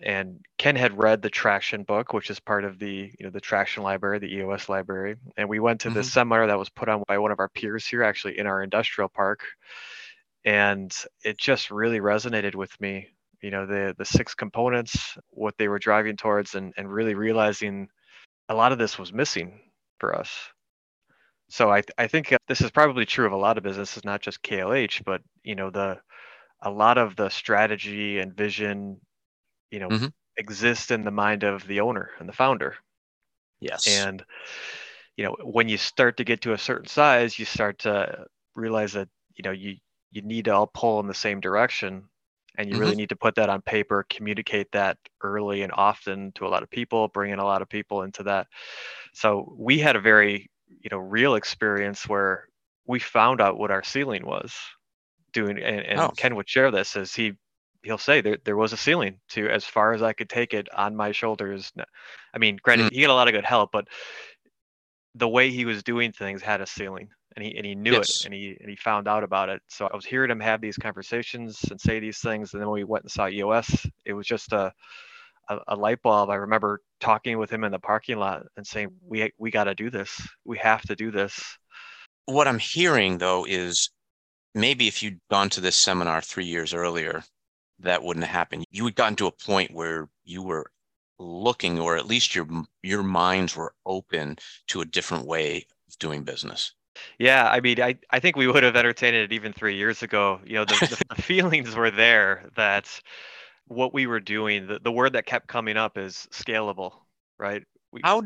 And 0.00 0.40
Ken 0.58 0.76
had 0.76 0.96
read 0.96 1.22
the 1.22 1.30
Traction 1.30 1.82
book, 1.82 2.12
which 2.12 2.30
is 2.30 2.38
part 2.38 2.64
of 2.64 2.78
the 2.78 3.10
you 3.18 3.26
know 3.26 3.30
the 3.30 3.40
Traction 3.40 3.82
library, 3.82 4.20
the 4.20 4.32
EOS 4.32 4.68
library. 4.68 5.16
And 5.36 5.48
we 5.48 5.58
went 5.58 5.80
to 5.80 5.88
mm-hmm. 5.88 5.96
this 5.96 6.12
seminar 6.12 6.46
that 6.46 6.58
was 6.58 6.70
put 6.70 6.88
on 6.88 7.02
by 7.08 7.18
one 7.18 7.32
of 7.32 7.40
our 7.40 7.48
peers 7.48 7.86
here, 7.86 8.04
actually 8.04 8.38
in 8.38 8.46
our 8.46 8.62
industrial 8.62 9.08
park. 9.08 9.40
And 10.44 10.94
it 11.24 11.36
just 11.36 11.70
really 11.70 11.98
resonated 11.98 12.54
with 12.54 12.70
me. 12.80 13.08
You 13.42 13.50
know, 13.50 13.66
the 13.66 13.94
the 13.98 14.04
six 14.04 14.34
components, 14.34 15.18
what 15.30 15.54
they 15.58 15.66
were 15.66 15.80
driving 15.80 16.16
towards, 16.16 16.54
and 16.54 16.72
and 16.76 16.92
really 16.92 17.14
realizing 17.14 17.88
a 18.48 18.54
lot 18.54 18.72
of 18.72 18.78
this 18.78 18.98
was 18.98 19.12
missing 19.12 19.60
for 19.98 20.14
us. 20.14 20.30
So 21.50 21.72
I 21.72 21.82
I 21.96 22.06
think 22.06 22.34
this 22.46 22.60
is 22.60 22.70
probably 22.70 23.06
true 23.06 23.26
of 23.26 23.32
a 23.32 23.36
lot 23.36 23.58
of 23.58 23.64
businesses, 23.64 24.04
not 24.04 24.20
just 24.20 24.42
KLH, 24.42 25.02
but 25.04 25.22
you 25.42 25.54
know 25.54 25.70
the 25.70 25.98
a 26.62 26.70
lot 26.70 26.98
of 26.98 27.16
the 27.16 27.28
strategy 27.30 28.18
and 28.18 28.36
vision, 28.36 29.00
you 29.70 29.80
know, 29.80 29.90
Mhm. 29.90 30.08
exist 30.38 30.90
in 30.92 31.04
the 31.04 31.12
mind 31.12 31.44
of 31.44 31.66
the 31.66 31.80
owner 31.80 32.10
and 32.20 32.28
the 32.28 32.32
founder. 32.34 32.76
Yes. 33.60 33.86
And 33.86 34.24
you 35.16 35.24
know, 35.24 35.36
when 35.44 35.68
you 35.68 35.78
start 35.78 36.16
to 36.18 36.24
get 36.24 36.42
to 36.42 36.54
a 36.54 36.58
certain 36.58 36.88
size, 36.88 37.38
you 37.38 37.44
start 37.44 37.80
to 37.80 38.26
realize 38.54 38.92
that 38.94 39.08
you 39.34 39.42
know 39.44 39.52
you 39.52 39.76
you 40.10 40.22
need 40.22 40.46
to 40.46 40.52
all 40.54 40.68
pull 40.68 41.00
in 41.00 41.06
the 41.08 41.14
same 41.14 41.40
direction, 41.40 42.08
and 42.58 42.68
you 42.70 42.78
really 42.78 42.96
need 42.96 43.10
to 43.10 43.16
put 43.16 43.34
that 43.36 43.50
on 43.50 43.62
paper, 43.62 44.06
communicate 44.10 44.72
that 44.72 44.98
early 45.22 45.62
and 45.62 45.72
often 45.74 46.32
to 46.34 46.46
a 46.46 46.50
lot 46.50 46.62
of 46.64 46.70
people, 46.70 47.08
bring 47.08 47.32
in 47.32 47.38
a 47.40 47.44
lot 47.44 47.62
of 47.62 47.68
people 47.68 48.02
into 48.02 48.22
that. 48.24 48.48
So 49.14 49.54
we 49.58 49.78
had 49.78 49.96
a 49.96 50.00
very 50.00 50.50
you 50.68 50.90
know 50.90 50.98
real 50.98 51.36
experience 51.36 52.08
where 52.08 52.48
we 52.86 53.00
found 53.00 53.40
out 53.40 53.58
what 53.58 53.70
our 53.72 53.84
ceiling 53.84 54.26
was 54.26 54.54
doing, 55.32 55.58
and, 55.58 55.80
and 55.80 56.00
Oh. 56.00 56.08
Ken 56.16 56.34
would 56.36 56.48
share 56.48 56.70
this 56.70 56.96
as 56.96 57.14
he 57.14 57.32
he'll 57.82 57.98
say 57.98 58.20
there 58.20 58.38
there 58.44 58.56
was 58.56 58.72
a 58.72 58.76
ceiling 58.76 59.20
to 59.28 59.48
as 59.48 59.64
far 59.64 59.92
as 59.92 60.02
I 60.02 60.12
could 60.12 60.28
take 60.28 60.52
it 60.52 60.68
on 60.74 60.96
my 60.96 61.12
shoulders. 61.12 61.72
i 62.34 62.38
mean, 62.38 62.58
granted, 62.62 62.90
mm. 62.92 62.94
he 62.94 63.02
got 63.02 63.10
a 63.10 63.14
lot 63.14 63.28
of 63.28 63.34
good 63.34 63.44
help, 63.44 63.70
but 63.72 63.86
the 65.14 65.28
way 65.28 65.50
he 65.50 65.64
was 65.64 65.82
doing 65.82 66.12
things 66.12 66.42
had 66.42 66.60
a 66.60 66.66
ceiling, 66.66 67.08
and 67.36 67.44
he 67.44 67.56
and 67.56 67.64
he 67.66 67.74
knew 67.74 67.92
Yes. 67.92 68.20
it, 68.20 68.24
and 68.26 68.34
he 68.34 68.56
and 68.60 68.68
he 68.68 68.76
found 68.76 69.08
out 69.08 69.24
about 69.24 69.48
it. 69.48 69.62
So 69.68 69.86
I 69.86 69.96
was 69.96 70.04
hearing 70.04 70.30
him 70.30 70.40
have 70.40 70.60
these 70.60 70.76
conversations 70.76 71.64
and 71.70 71.80
say 71.80 72.00
these 72.00 72.18
things, 72.18 72.52
and 72.52 72.60
then 72.60 72.68
when 72.68 72.80
we 72.80 72.84
went 72.84 73.04
and 73.04 73.10
saw 73.10 73.28
EOS, 73.28 73.86
it 74.04 74.12
was 74.12 74.26
just 74.26 74.52
a 74.52 74.72
a, 75.48 75.58
a 75.68 75.76
light 75.76 76.02
bulb. 76.02 76.30
I 76.30 76.36
remember 76.36 76.80
talking 77.00 77.38
with 77.38 77.50
him 77.50 77.64
in 77.64 77.72
the 77.72 77.78
parking 77.78 78.18
lot 78.18 78.44
and 78.56 78.66
saying, 78.66 78.90
"We 79.02 79.32
we 79.38 79.50
got 79.50 79.64
to 79.64 79.74
do 79.74 79.90
this. 79.90 80.20
We 80.44 80.58
have 80.58 80.82
to 80.82 80.96
do 80.96 81.10
this." 81.10 81.58
what 82.26 82.46
I'm 82.46 82.58
hearing 82.58 83.16
though 83.16 83.46
is 83.48 83.88
maybe 84.54 84.88
if 84.88 85.02
you'd 85.02 85.20
gone 85.30 85.50
to 85.50 85.60
this 85.60 85.76
seminar 85.76 86.20
three 86.20 86.46
years 86.46 86.74
earlier, 86.74 87.22
that 87.80 88.02
wouldn't 88.02 88.26
have 88.26 88.34
happened. 88.34 88.64
You 88.70 88.84
had 88.84 88.94
gotten 88.94 89.16
to 89.16 89.26
a 89.26 89.32
point 89.32 89.72
where 89.72 90.08
you 90.24 90.42
were 90.42 90.70
looking, 91.18 91.78
or 91.78 91.96
at 91.96 92.06
least 92.06 92.34
your 92.34 92.46
your 92.82 93.02
minds 93.02 93.56
were 93.56 93.74
open 93.86 94.36
to 94.68 94.80
a 94.80 94.86
different 94.86 95.26
way 95.26 95.66
of 95.88 95.98
doing 95.98 96.24
business. 96.24 96.72
Yeah, 97.18 97.48
I 97.48 97.60
mean, 97.60 97.80
I, 97.80 97.96
I 98.10 98.18
think 98.18 98.36
we 98.36 98.48
would 98.48 98.62
have 98.64 98.74
entertained 98.74 99.14
it 99.14 99.32
even 99.32 99.52
three 99.52 99.76
years 99.76 100.02
ago. 100.02 100.40
You 100.44 100.54
know, 100.54 100.64
the, 100.64 100.98
the, 101.08 101.14
feelings 101.22 101.76
were 101.76 101.92
there 101.92 102.50
that 102.56 102.88
what 103.66 103.94
we 103.94 104.06
were 104.06 104.20
doing, 104.20 104.66
the, 104.66 104.80
the 104.82 104.90
word 104.90 105.12
that 105.12 105.26
kept 105.26 105.46
coming 105.46 105.76
up 105.76 105.96
is 105.96 106.26
scalable, 106.32 106.92
right? 107.38 107.62
We, 107.92 108.00
How 108.02 108.22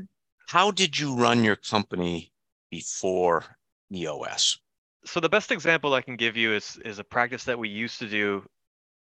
how 0.48 0.70
did 0.70 0.98
you 0.98 1.16
run 1.16 1.44
your 1.44 1.56
company 1.56 2.32
before 2.70 3.44
EOS? 3.92 4.58
So 5.04 5.20
the 5.20 5.28
best 5.28 5.50
example 5.50 5.94
I 5.94 6.02
can 6.02 6.16
give 6.16 6.36
you 6.36 6.54
is 6.54 6.78
is 6.84 6.98
a 6.98 7.04
practice 7.04 7.44
that 7.44 7.58
we 7.58 7.68
used 7.68 7.98
to 8.00 8.08
do 8.08 8.44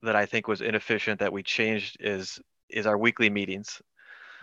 that 0.01 0.15
I 0.15 0.25
think 0.25 0.47
was 0.47 0.61
inefficient 0.61 1.19
that 1.19 1.31
we 1.31 1.43
changed 1.43 1.97
is 1.99 2.39
is 2.69 2.85
our 2.87 2.97
weekly 2.97 3.29
meetings. 3.29 3.81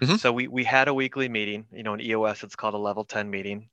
Mhm. 0.00 0.18
So 0.18 0.32
we 0.32 0.48
we 0.48 0.64
had 0.64 0.88
a 0.88 0.94
weekly 0.94 1.28
meeting. 1.28 1.66
You 1.72 1.82
know, 1.82 1.94
in 1.94 2.00
EOS 2.00 2.44
it's 2.44 2.56
called 2.56 2.74
a 2.74 2.78
level 2.78 3.04
10 3.04 3.30
meeting. 3.30 3.68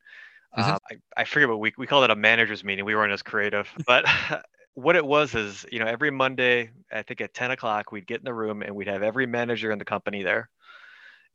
Mhm. 0.57 0.63
Uh, 0.73 0.79
I, 0.89 1.21
I 1.21 1.23
forget 1.25 1.49
what 1.49 1.59
we 1.59 1.73
we 1.77 1.87
called 1.87 2.03
it 2.05 2.09
a 2.11 2.15
managers 2.15 2.63
meeting. 2.63 2.85
We 2.85 2.95
weren't 2.95 3.13
as 3.13 3.21
creative, 3.21 3.69
but 3.85 4.05
what 4.73 4.95
it 4.95 5.05
was 5.05 5.35
is 5.35 5.65
you 5.71 5.79
know 5.79 5.85
every 5.85 6.11
Monday 6.11 6.71
I 6.91 7.03
think 7.03 7.21
at 7.21 7.33
10 7.33 7.51
o'clock 7.51 7.91
we'd 7.91 8.07
get 8.07 8.19
in 8.19 8.25
the 8.25 8.33
room 8.33 8.61
and 8.61 8.75
we'd 8.75 8.87
have 8.87 9.03
every 9.03 9.25
manager 9.27 9.71
in 9.71 9.79
the 9.79 9.85
company 9.85 10.23
there, 10.23 10.49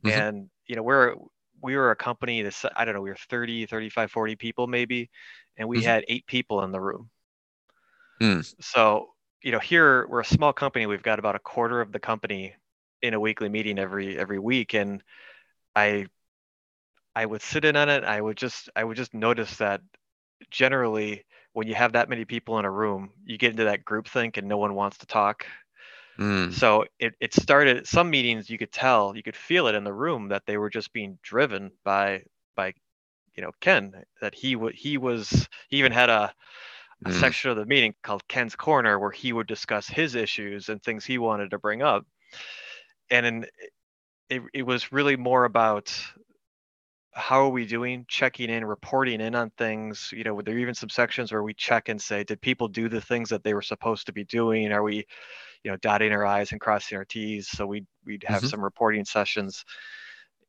Mhm. 0.05 0.13
and 0.13 0.51
you 0.67 0.77
know 0.77 0.83
we're 0.83 1.15
we 1.63 1.77
were 1.77 1.91
a 1.91 1.97
company 1.97 2.43
this 2.43 2.65
I 2.77 2.85
don't 2.85 2.95
know 2.95 3.01
we 3.03 3.11
were 3.11 3.17
30 3.29 3.67
35 3.67 4.11
40 4.11 4.37
people 4.37 4.67
maybe, 4.67 5.11
and 5.59 5.69
we 5.69 5.81
Mhm. 5.81 5.83
had 5.83 6.05
eight 6.09 6.27
people 6.27 6.63
in 6.65 6.73
the 6.73 6.81
room. 6.81 7.11
Hmm. 8.21 8.41
So, 8.61 9.15
you 9.43 9.53
know, 9.53 9.59
here 9.59 10.07
we're 10.09 10.21
a 10.21 10.25
small 10.25 10.53
company. 10.53 10.87
We've 10.87 11.03
got 11.03 11.19
about 11.19 11.35
a 11.37 11.41
quarter 11.41 11.81
of 11.81 11.93
the 11.93 12.01
company 12.01 12.55
in 13.03 13.15
a 13.15 13.21
weekly 13.21 13.49
meeting 13.49 13.79
every 13.79 14.19
every 14.19 14.39
week, 14.39 14.75
and 14.75 15.03
I 15.77 16.07
I 17.15 17.27
would 17.27 17.43
sit 17.43 17.65
in 17.65 17.77
on 17.77 17.89
it. 17.89 18.05
I 18.05 18.21
would 18.21 18.37
just 18.37 18.69
I 18.77 18.85
would 18.85 18.97
just 18.97 19.15
notice 19.15 19.57
that 19.59 19.81
generally 20.51 21.25
when 21.53 21.69
you 21.69 21.75
have 21.75 21.93
that 21.95 22.09
many 22.09 22.25
people 22.25 22.59
in 22.59 22.65
a 22.65 22.71
room, 22.71 23.13
you 23.25 23.39
get 23.39 23.53
into 23.53 23.65
that 23.65 23.85
group 23.85 24.09
think 24.09 24.37
and 24.37 24.49
no 24.49 24.59
one 24.59 24.75
wants 24.75 24.99
to 24.99 25.07
talk. 25.07 25.47
Mm, 26.19 26.51
So 26.51 26.87
it, 26.99 27.15
it 27.21 27.35
started 27.35 27.87
some 27.87 28.11
meetings 28.11 28.51
you 28.51 28.59
could 28.59 28.73
tell, 28.73 29.17
you 29.17 29.23
could 29.23 29.37
feel 29.37 29.69
it 29.69 29.75
in 29.75 29.85
the 29.85 29.93
room 29.93 30.29
that 30.29 30.47
they 30.47 30.59
were 30.59 30.71
just 30.71 30.93
being 30.93 31.19
driven 31.23 31.73
by 31.85 32.25
by 32.57 32.75
you 33.35 33.43
know 33.43 33.53
Ken 33.61 34.05
that 34.21 34.35
he 34.35 34.57
would 34.57 34.75
he 34.75 34.99
was 34.99 35.49
he 35.71 35.79
even 35.79 35.93
had 35.93 36.11
a 36.11 36.35
a 37.07 37.13
mm, 37.13 37.13
section 37.13 37.51
of 37.51 37.57
the 37.57 37.67
meeting 37.67 37.95
called 38.03 38.27
Ken's 38.29 38.57
Corner 38.57 38.99
where 38.99 39.11
he 39.13 39.33
would 39.33 39.47
discuss 39.47 39.89
his 39.89 40.15
issues 40.17 40.69
and 40.69 40.83
things 40.83 41.05
he 41.05 41.19
wanted 41.19 41.51
to 41.53 41.59
bring 41.59 41.83
up. 41.83 42.07
And 43.11 43.27
in, 43.27 43.47
it, 44.31 44.43
it 44.55 44.63
was 44.63 44.93
really 44.93 45.17
more 45.17 45.45
about 45.45 45.93
how 47.13 47.45
are 47.45 47.49
we 47.51 47.67
doing, 47.67 48.05
checking 48.09 48.51
in, 48.51 48.65
reporting 48.65 49.21
in 49.21 49.35
on 49.35 49.51
things. 49.51 50.11
You 50.17 50.25
know, 50.25 50.41
there 50.43 50.55
are 50.55 50.59
even 50.59 50.75
some 50.75 50.89
sections 50.89 51.33
where 51.33 51.43
we 51.43 51.55
check 51.55 51.89
and 51.89 52.01
say, 52.01 52.23
did 52.25 52.41
people 52.41 52.69
do 52.69 52.89
the 52.89 53.01
things 53.01 53.31
that 53.31 53.43
they 53.43 53.53
were 53.55 53.63
supposed 53.63 54.07
to 54.07 54.13
be 54.13 54.25
doing? 54.25 54.73
Are 54.73 54.83
we, 54.83 55.07
you 55.65 55.71
know, 55.71 55.77
dotting 55.79 56.13
our 56.13 56.25
I's 56.27 56.53
and 56.53 56.61
crossing 56.61 56.99
our 56.99 57.05
T's? 57.05 57.49
So 57.49 57.67
we'd, 57.67 57.87
we'd 58.05 58.25
have 58.25 58.45
Mhm. 58.45 58.47
some 58.47 58.63
reporting 58.63 59.05
sessions. 59.05 59.65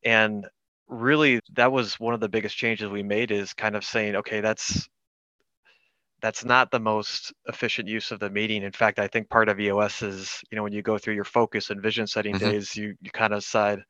And 0.03 0.47
really, 0.87 1.39
that 1.53 1.71
was 1.71 1.99
one 1.99 2.13
of 2.13 2.19
the 2.19 2.29
biggest 2.29 2.57
changes 2.57 2.89
we 2.89 3.03
made 3.03 3.31
is 3.31 3.53
kind 3.53 3.75
of 3.75 3.83
saying, 3.85 4.15
okay, 4.15 4.41
that's 4.41 4.87
that's 6.21 6.45
not 6.45 6.69
the 6.71 6.79
most 6.79 7.33
efficient 7.47 7.87
use 7.87 8.11
of 8.11 8.19
the 8.19 8.29
meeting. 8.29 8.63
In 8.63 8.71
fact, 8.71 8.99
I 8.99 9.07
think 9.07 9.29
part 9.29 9.49
of 9.49 9.59
EOS 9.59 10.03
is, 10.03 10.43
you 10.51 10.55
know, 10.55 10.63
when 10.63 10.73
you 10.73 10.81
go 10.83 10.97
through 10.97 11.15
your 11.15 11.23
focus 11.23 11.69
and 11.71 11.81
vision 11.81 12.05
setting 12.07 12.35
Mhm. 12.35 12.37
days, 12.37 12.75
you 12.75 12.95
you 13.01 13.11
kind 13.11 13.33
of 13.33 13.41
decide 13.41 13.83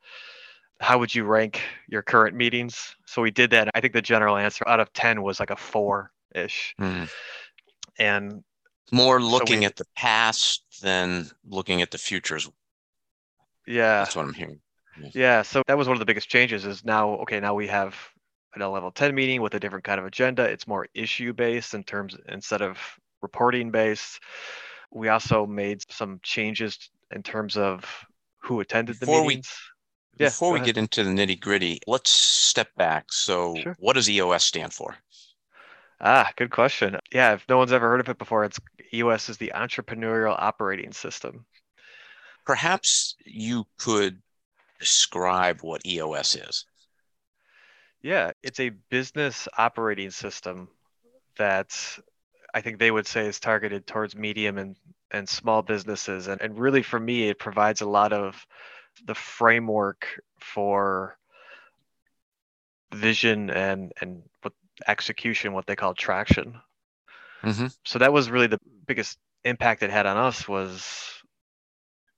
how 0.79 0.97
would 0.99 1.13
you 1.13 1.23
rank 1.25 1.61
your 1.87 2.01
current 2.01 2.35
meetings. 2.35 2.95
So 3.05 3.21
we 3.21 3.31
did 3.31 3.51
that. 3.51 3.69
I 3.75 3.81
think 3.81 3.93
the 3.93 4.01
general 4.01 4.37
answer 4.37 4.67
out 4.67 4.79
of 4.79 4.91
10 4.93 5.21
was 5.21 5.39
like 5.39 5.51
a 5.51 5.55
four 5.57 6.11
ish. 6.33 6.75
mm. 6.79 7.07
And 7.97 8.43
More 8.91 9.19
So 9.19 9.27
looking 9.27 9.59
we- 9.61 9.65
at 9.65 9.75
the 9.75 9.85
past 9.95 10.63
than 10.81 11.29
looking 11.45 11.81
at 11.81 11.91
the 11.91 11.97
futures. 11.97 12.49
yeah, 13.67 13.99
That's 13.99 14.15
what 14.15 14.25
I'm 14.25 14.33
hearing. 14.33 14.61
yeah. 15.13 15.41
So 15.43 15.63
that 15.67 15.77
was 15.77 15.87
one 15.87 15.95
of 15.95 15.99
the 15.99 16.05
biggest 16.05 16.29
changes 16.29 16.65
is 16.65 16.83
now, 16.83 17.11
okay, 17.21 17.39
now 17.39 17.53
we 17.53 17.67
have 17.67 17.95
a 18.59 18.67
level 18.67 18.91
10 18.91 19.15
meeting 19.15 19.41
with 19.41 19.53
a 19.53 19.59
different 19.59 19.85
kind 19.85 19.99
of 19.99 20.05
agenda. 20.05 20.43
It's 20.43 20.67
more 20.67 20.87
issue 20.93 21.31
based 21.33 21.73
in 21.73 21.83
terms 21.83 22.17
instead 22.27 22.61
of 22.61 22.77
reporting 23.21 23.71
based. 23.71 24.19
We 24.91 25.07
also 25.07 25.45
made 25.45 25.89
some 25.89 26.19
changes 26.21 26.77
in 27.11 27.23
terms 27.23 27.55
of 27.55 27.85
who 28.41 28.59
attended 28.59 28.95
the 28.99 29.05
Before 29.05 29.21
we- 29.21 29.27
meetings. 29.35 29.57
Yeah, 30.19 30.27
Before 30.27 30.51
we 30.51 30.57
ahead. 30.59 30.65
get 30.65 30.77
into 30.77 31.03
the 31.05 31.09
nitty 31.09 31.39
gritty, 31.39 31.79
let's 31.87 32.09
step 32.11 32.75
back. 32.75 33.13
So, 33.13 33.55
Sure. 33.55 33.75
what 33.79 33.93
does 33.93 34.09
EOS 34.09 34.43
stand 34.43 34.73
for? 34.73 34.97
Ah, 36.03 36.31
good 36.35 36.49
question. 36.49 36.97
Yeah, 37.13 37.33
if 37.33 37.47
no 37.47 37.59
one's 37.59 37.71
ever 37.71 37.87
heard 37.87 37.99
of 37.99 38.09
it 38.09 38.17
before, 38.17 38.43
it's 38.43 38.59
EOS 38.91 39.29
is 39.29 39.37
the 39.37 39.51
Entrepreneurial 39.53 40.35
Operating 40.37 40.91
System. 40.93 41.45
Perhaps 42.43 43.15
you 43.23 43.65
could 43.77 44.19
describe 44.79 45.61
what 45.61 45.85
EOS 45.85 46.35
is. 46.35 46.65
Yeah, 48.01 48.31
it's 48.41 48.59
a 48.59 48.69
business 48.89 49.47
operating 49.59 50.09
system 50.09 50.69
that 51.37 51.77
I 52.51 52.61
think 52.61 52.79
they 52.79 52.89
would 52.89 53.05
say 53.05 53.27
is 53.27 53.39
targeted 53.39 53.85
towards 53.85 54.15
medium 54.15 54.57
and, 54.57 54.75
and 55.11 55.29
small 55.29 55.61
businesses. 55.61 56.27
And, 56.27 56.41
and 56.41 56.57
really, 56.57 56.81
for 56.81 56.99
me, 56.99 57.29
it 57.29 57.37
provides 57.37 57.81
a 57.81 57.89
lot 57.89 58.11
of 58.11 58.43
the 59.05 59.13
framework 59.13 60.07
for 60.39 61.15
vision 62.91 63.51
and, 63.51 63.93
and 64.01 64.23
execution, 64.87 65.53
what 65.53 65.67
they 65.67 65.75
call 65.75 65.93
traction. 65.93 66.61
hmm 67.43 67.81
so 67.85 67.99
that 67.99 68.13
was 68.13 68.29
really 68.29 68.47
the 68.47 68.59
biggest 68.87 69.17
impact 69.43 69.83
it 69.83 69.89
had 69.89 70.05
on 70.05 70.17
us 70.17 70.47
was 70.47 71.21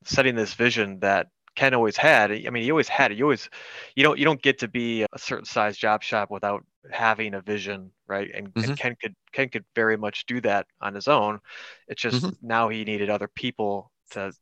setting 0.05 0.35
this 0.35 0.53
vision 0.53 0.99
that 0.99 1.27
Ken 1.55 1.73
always 1.73 1.97
had. 1.97 2.31
I 2.31 2.49
mean, 2.49 2.63
he 2.63 2.71
always 2.71 2.87
had 2.89 3.11
it. 3.11 3.17
You 3.17 3.25
always, 3.25 3.49
you 3.95 4.03
don't, 4.03 4.17
you 4.17 4.25
don't 4.25 4.41
get 4.41 4.59
to 4.59 4.67
be 4.67 5.03
a 5.03 5.19
certain 5.19 5.45
size 5.45 5.77
job 5.77 6.03
shop 6.03 6.31
without 6.31 6.65
having 6.91 7.35
a 7.35 7.41
vision, 7.41 7.91
right? 8.07 8.29
And, 8.33 8.53
and 8.61 8.73
Mhm. 8.73 8.75
Ken 8.75 8.95
could, 9.01 9.15
Ken 9.31 9.49
could 9.49 9.65
very 9.75 9.95
much 9.97 10.25
do 10.25 10.41
that 10.41 10.65
on 10.81 10.95
his 10.95 11.07
own. 11.07 11.39
It's 11.87 12.01
just 12.01 12.25
Mhm. 12.25 12.33
now 12.41 12.69
he 12.69 12.83
needed 12.83 13.09
other 13.09 13.27
people 13.27 13.91
to, 14.11 14.33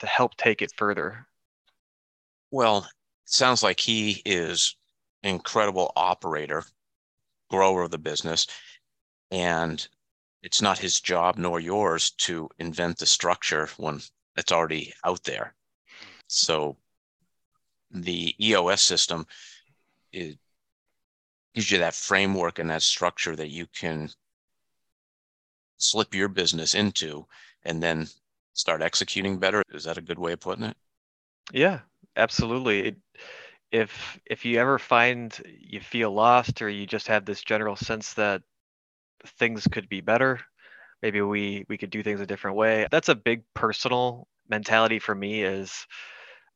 to 0.00 0.06
help 0.06 0.36
take 0.36 0.60
it 0.60 0.72
further. 0.76 1.26
Well, 2.50 2.78
it 2.78 2.90
sounds 3.26 3.62
like 3.62 3.78
he 3.80 4.20
is 4.24 4.76
incredible 5.22 5.92
operator, 5.94 6.64
grower 7.48 7.82
of 7.82 7.90
the 7.90 7.98
business, 7.98 8.46
and 9.30 9.86
it's 10.42 10.62
not 10.62 10.78
his 10.78 11.00
job 11.00 11.36
nor 11.36 11.60
yours 11.60 12.10
to 12.10 12.48
invent 12.58 12.98
the 12.98 13.06
structure 13.06 13.68
when 13.76 14.00
it's 14.36 14.52
already 14.52 14.92
out 15.04 15.22
there. 15.24 15.54
So 16.28 16.76
the 17.90 18.34
EOS 18.44 18.82
system 18.82 19.26
it 20.12 20.38
gives 21.54 21.70
you 21.70 21.78
that 21.78 21.94
framework 21.94 22.58
and 22.58 22.70
that 22.70 22.82
structure 22.82 23.36
that 23.36 23.48
you 23.48 23.66
can 23.66 24.10
slip 25.78 26.14
your 26.14 26.28
business 26.28 26.74
into 26.74 27.26
and 27.64 27.82
then 27.82 28.06
start 28.54 28.82
executing 28.82 29.38
better. 29.38 29.62
Is 29.72 29.84
that 29.84 29.98
a 29.98 30.02
good 30.02 30.18
way 30.18 30.32
of 30.32 30.40
putting 30.40 30.64
it? 30.64 30.76
Yeah, 31.52 31.80
absolutely. 32.16 32.88
It, 32.88 32.96
if 33.72 34.18
if 34.26 34.44
you 34.44 34.58
ever 34.60 34.78
find 34.78 35.36
you 35.58 35.80
feel 35.80 36.12
lost 36.12 36.62
or 36.62 36.68
you 36.68 36.86
just 36.86 37.08
have 37.08 37.24
this 37.24 37.42
general 37.42 37.76
sense 37.76 38.14
that 38.14 38.42
things 39.38 39.66
could 39.70 39.88
be 39.88 40.00
better, 40.00 40.40
maybe 41.02 41.20
we 41.20 41.64
we 41.68 41.78
could 41.78 41.90
do 41.90 42.02
things 42.02 42.20
a 42.20 42.26
different 42.26 42.56
way. 42.56 42.86
That's 42.90 43.08
a 43.08 43.14
big 43.14 43.42
personal 43.54 44.28
mentality 44.48 44.98
for 44.98 45.14
me 45.14 45.42
is 45.42 45.86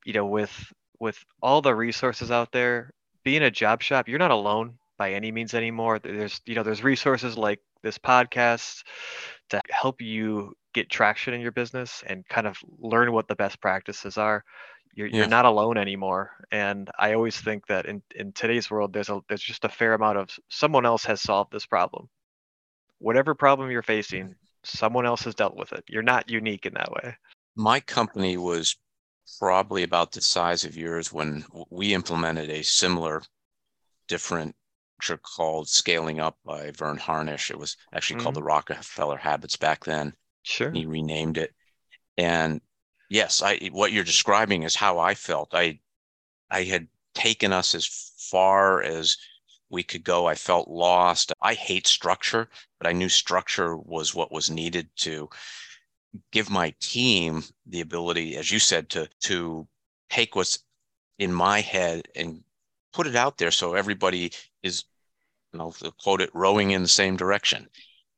you 0.04 0.12
know 0.12 0.26
with 0.26 0.52
with 1.00 1.18
all 1.42 1.62
the 1.62 1.74
resources 1.74 2.30
out 2.30 2.52
there, 2.52 2.92
being 3.24 3.42
a 3.42 3.50
job 3.50 3.82
shop, 3.82 4.08
you're 4.08 4.18
not 4.18 4.30
alone 4.30 4.78
by 4.98 5.12
any 5.12 5.32
means 5.32 5.54
anymore. 5.54 5.98
There's 5.98 6.40
you 6.46 6.54
know 6.54 6.62
there's 6.62 6.84
resources 6.84 7.36
like 7.38 7.60
this 7.82 7.98
podcast 7.98 8.82
to 9.50 9.60
help 9.70 10.00
you 10.00 10.54
get 10.74 10.90
traction 10.90 11.34
in 11.34 11.40
your 11.40 11.52
business 11.52 12.04
and 12.06 12.26
kind 12.28 12.46
of 12.46 12.56
learn 12.78 13.12
what 13.12 13.28
the 13.28 13.34
best 13.34 13.60
practices 13.60 14.18
are. 14.18 14.44
You're, 14.94 15.06
yeah. 15.06 15.18
you're 15.18 15.28
not 15.28 15.44
alone 15.44 15.78
anymore. 15.78 16.32
And 16.50 16.90
I 16.98 17.14
always 17.14 17.36
think 17.40 17.66
that 17.68 17.86
in, 17.86 18.02
in 18.14 18.32
today's 18.32 18.70
world, 18.70 18.92
there's 18.92 19.08
a 19.08 19.20
there's 19.28 19.42
just 19.42 19.64
a 19.64 19.68
fair 19.68 19.94
amount 19.94 20.18
of 20.18 20.30
someone 20.48 20.84
else 20.86 21.04
has 21.04 21.20
solved 21.20 21.52
this 21.52 21.66
problem. 21.66 22.08
Whatever 22.98 23.34
problem 23.34 23.70
you're 23.70 23.82
facing, 23.82 24.34
someone 24.64 25.06
else 25.06 25.22
has 25.22 25.34
dealt 25.34 25.56
with 25.56 25.72
it. 25.72 25.84
You're 25.88 26.02
not 26.02 26.28
unique 26.28 26.66
in 26.66 26.74
that 26.74 26.90
way. 26.90 27.16
My 27.56 27.80
company 27.80 28.36
was 28.36 28.76
probably 29.38 29.82
about 29.84 30.12
the 30.12 30.20
size 30.20 30.64
of 30.64 30.76
yours 30.76 31.12
when 31.12 31.44
we 31.70 31.94
implemented 31.94 32.50
a 32.50 32.62
similar 32.62 33.22
different 34.08 34.54
trick 35.00 35.22
called 35.22 35.68
Scaling 35.68 36.20
Up 36.20 36.36
by 36.44 36.72
Verne 36.72 36.98
Harnish. 36.98 37.50
It 37.50 37.58
was 37.58 37.76
actually 37.94 38.16
mm-hmm. 38.16 38.24
called 38.24 38.36
the 38.36 38.42
Rockefeller 38.42 39.16
Habits 39.16 39.56
back 39.56 39.84
then. 39.84 40.14
Sure. 40.42 40.70
He 40.70 40.86
renamed 40.86 41.38
it. 41.38 41.54
And 42.18 42.60
yes, 43.10 43.42
I 43.42 43.58
what 43.72 43.92
you're 43.92 44.04
describing 44.04 44.62
is 44.62 44.76
how 44.76 44.98
I 44.98 45.14
felt. 45.14 45.50
I 45.52 45.80
I 46.50 46.64
had 46.64 46.88
taken 47.14 47.52
us 47.52 47.74
as 47.74 47.86
far 48.30 48.82
as 48.82 49.16
we 49.68 49.82
could 49.82 50.04
go. 50.04 50.26
I 50.26 50.34
felt 50.34 50.68
lost. 50.68 51.32
I 51.42 51.54
hate 51.54 51.86
structure, 51.86 52.48
but 52.78 52.88
I 52.88 52.92
knew 52.92 53.08
structure 53.08 53.76
was 53.76 54.14
what 54.14 54.32
was 54.32 54.50
needed 54.50 54.88
to 54.98 55.28
give 56.32 56.50
my 56.50 56.74
team 56.80 57.44
the 57.66 57.80
ability, 57.80 58.36
as 58.36 58.50
you 58.50 58.58
said, 58.58 58.88
to 58.90 59.08
to 59.22 59.68
take 60.08 60.34
what's 60.34 60.60
in 61.18 61.32
my 61.32 61.60
head 61.60 62.08
and 62.16 62.42
put 62.92 63.06
it 63.06 63.16
out 63.16 63.38
there 63.38 63.50
so 63.50 63.74
everybody 63.74 64.32
is, 64.62 64.84
you 65.52 65.58
know, 65.58 65.72
quote 66.02 66.20
it, 66.20 66.30
rowing 66.34 66.70
in 66.70 66.82
the 66.82 66.88
same 66.88 67.16
direction. 67.16 67.68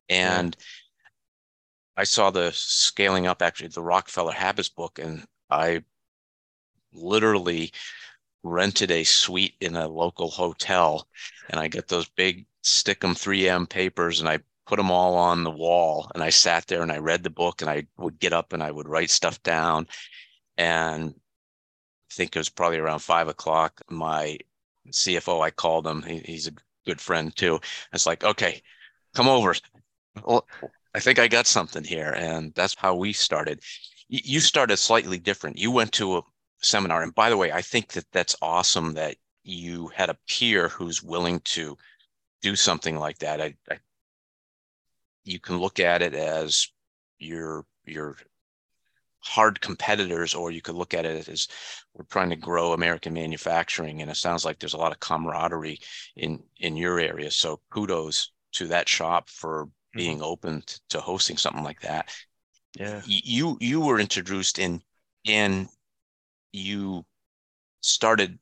And 0.08 0.56
yeah. 0.58 0.66
I 1.96 2.04
saw 2.04 2.30
the 2.30 2.52
scaling 2.52 3.26
up 3.26 3.42
actually 3.42 3.68
the 3.68 3.82
Rockefeller 3.82 4.32
Habits 4.32 4.68
book, 4.68 4.98
and 4.98 5.24
I 5.50 5.84
literally 6.92 7.72
rented 8.42 8.90
a 8.90 9.04
suite 9.04 9.54
in 9.60 9.76
a 9.76 9.88
local 9.88 10.30
hotel, 10.30 11.06
and 11.50 11.60
I 11.60 11.68
get 11.68 11.88
those 11.88 12.08
big 12.08 12.46
Stickum 12.64 13.14
3M 13.14 13.68
papers, 13.68 14.20
and 14.20 14.28
I 14.28 14.40
put 14.66 14.76
them 14.76 14.90
all 14.90 15.16
on 15.16 15.44
the 15.44 15.50
wall, 15.50 16.10
and 16.14 16.22
I 16.22 16.30
sat 16.30 16.66
there 16.66 16.82
and 16.82 16.92
I 16.92 16.98
read 16.98 17.22
the 17.22 17.30
book, 17.30 17.60
and 17.60 17.70
I 17.70 17.86
would 17.98 18.18
get 18.18 18.32
up 18.32 18.52
and 18.52 18.62
I 18.62 18.70
would 18.70 18.88
write 18.88 19.10
stuff 19.10 19.42
down, 19.42 19.86
and 20.56 21.10
I 21.10 22.14
think 22.14 22.34
it 22.34 22.40
was 22.40 22.48
probably 22.48 22.78
around 22.78 23.00
five 23.00 23.28
o'clock. 23.28 23.80
My 23.90 24.38
CFO, 24.90 25.42
I 25.42 25.50
called 25.50 25.86
him. 25.86 26.02
He, 26.02 26.18
he's 26.20 26.46
a 26.46 26.52
good 26.86 27.00
friend 27.00 27.34
too. 27.34 27.60
It's 27.92 28.06
like, 28.06 28.24
okay, 28.24 28.62
come 29.14 29.28
over. 29.28 29.54
I 30.94 31.00
think 31.00 31.18
I 31.18 31.28
got 31.28 31.46
something 31.46 31.84
here. 31.84 32.12
And 32.16 32.52
that's 32.54 32.74
how 32.76 32.94
we 32.94 33.12
started. 33.12 33.60
You 34.08 34.40
started 34.40 34.76
slightly 34.76 35.18
different. 35.18 35.58
You 35.58 35.70
went 35.70 35.92
to 35.92 36.18
a 36.18 36.22
seminar. 36.60 37.02
And 37.02 37.14
by 37.14 37.30
the 37.30 37.36
way, 37.36 37.52
I 37.52 37.62
think 37.62 37.92
that 37.92 38.06
that's 38.12 38.36
awesome 38.42 38.94
that 38.94 39.16
you 39.42 39.88
had 39.88 40.10
a 40.10 40.18
peer 40.28 40.68
who's 40.68 41.02
willing 41.02 41.40
to 41.40 41.76
do 42.42 42.56
something 42.56 42.98
like 42.98 43.18
that. 43.18 43.40
I, 43.40 43.54
I 43.70 43.78
you 45.24 45.38
can 45.38 45.58
look 45.58 45.80
at 45.80 46.02
it 46.02 46.14
as 46.14 46.68
your 47.18 47.64
your 47.84 48.16
hard 49.20 49.60
competitors, 49.60 50.34
or 50.34 50.50
you 50.50 50.60
could 50.60 50.74
look 50.74 50.94
at 50.94 51.04
it 51.04 51.28
as 51.28 51.48
we're 51.94 52.04
trying 52.04 52.30
to 52.30 52.36
grow 52.36 52.72
American 52.72 53.12
manufacturing. 53.12 54.02
And 54.02 54.10
it 54.10 54.16
sounds 54.16 54.44
like 54.44 54.58
there's 54.58 54.74
a 54.74 54.78
lot 54.78 54.92
of 54.92 55.00
camaraderie 55.00 55.80
in 56.16 56.42
in 56.58 56.76
your 56.76 56.98
area. 56.98 57.30
So 57.30 57.60
kudos 57.70 58.32
to 58.52 58.66
that 58.68 58.88
shop 58.88 59.30
for 59.30 59.68
being 59.92 60.18
mm-hmm. 60.18 60.24
open 60.24 60.62
to, 60.62 60.80
to 60.90 61.00
hosting 61.00 61.36
something 61.36 61.64
like 61.64 61.80
that. 61.80 62.08
Yeah. 62.78 63.02
You 63.04 63.58
you 63.60 63.80
were 63.80 64.00
introduced 64.00 64.58
in 64.58 64.82
and 65.26 65.68
you 66.52 67.04
started 67.80 68.38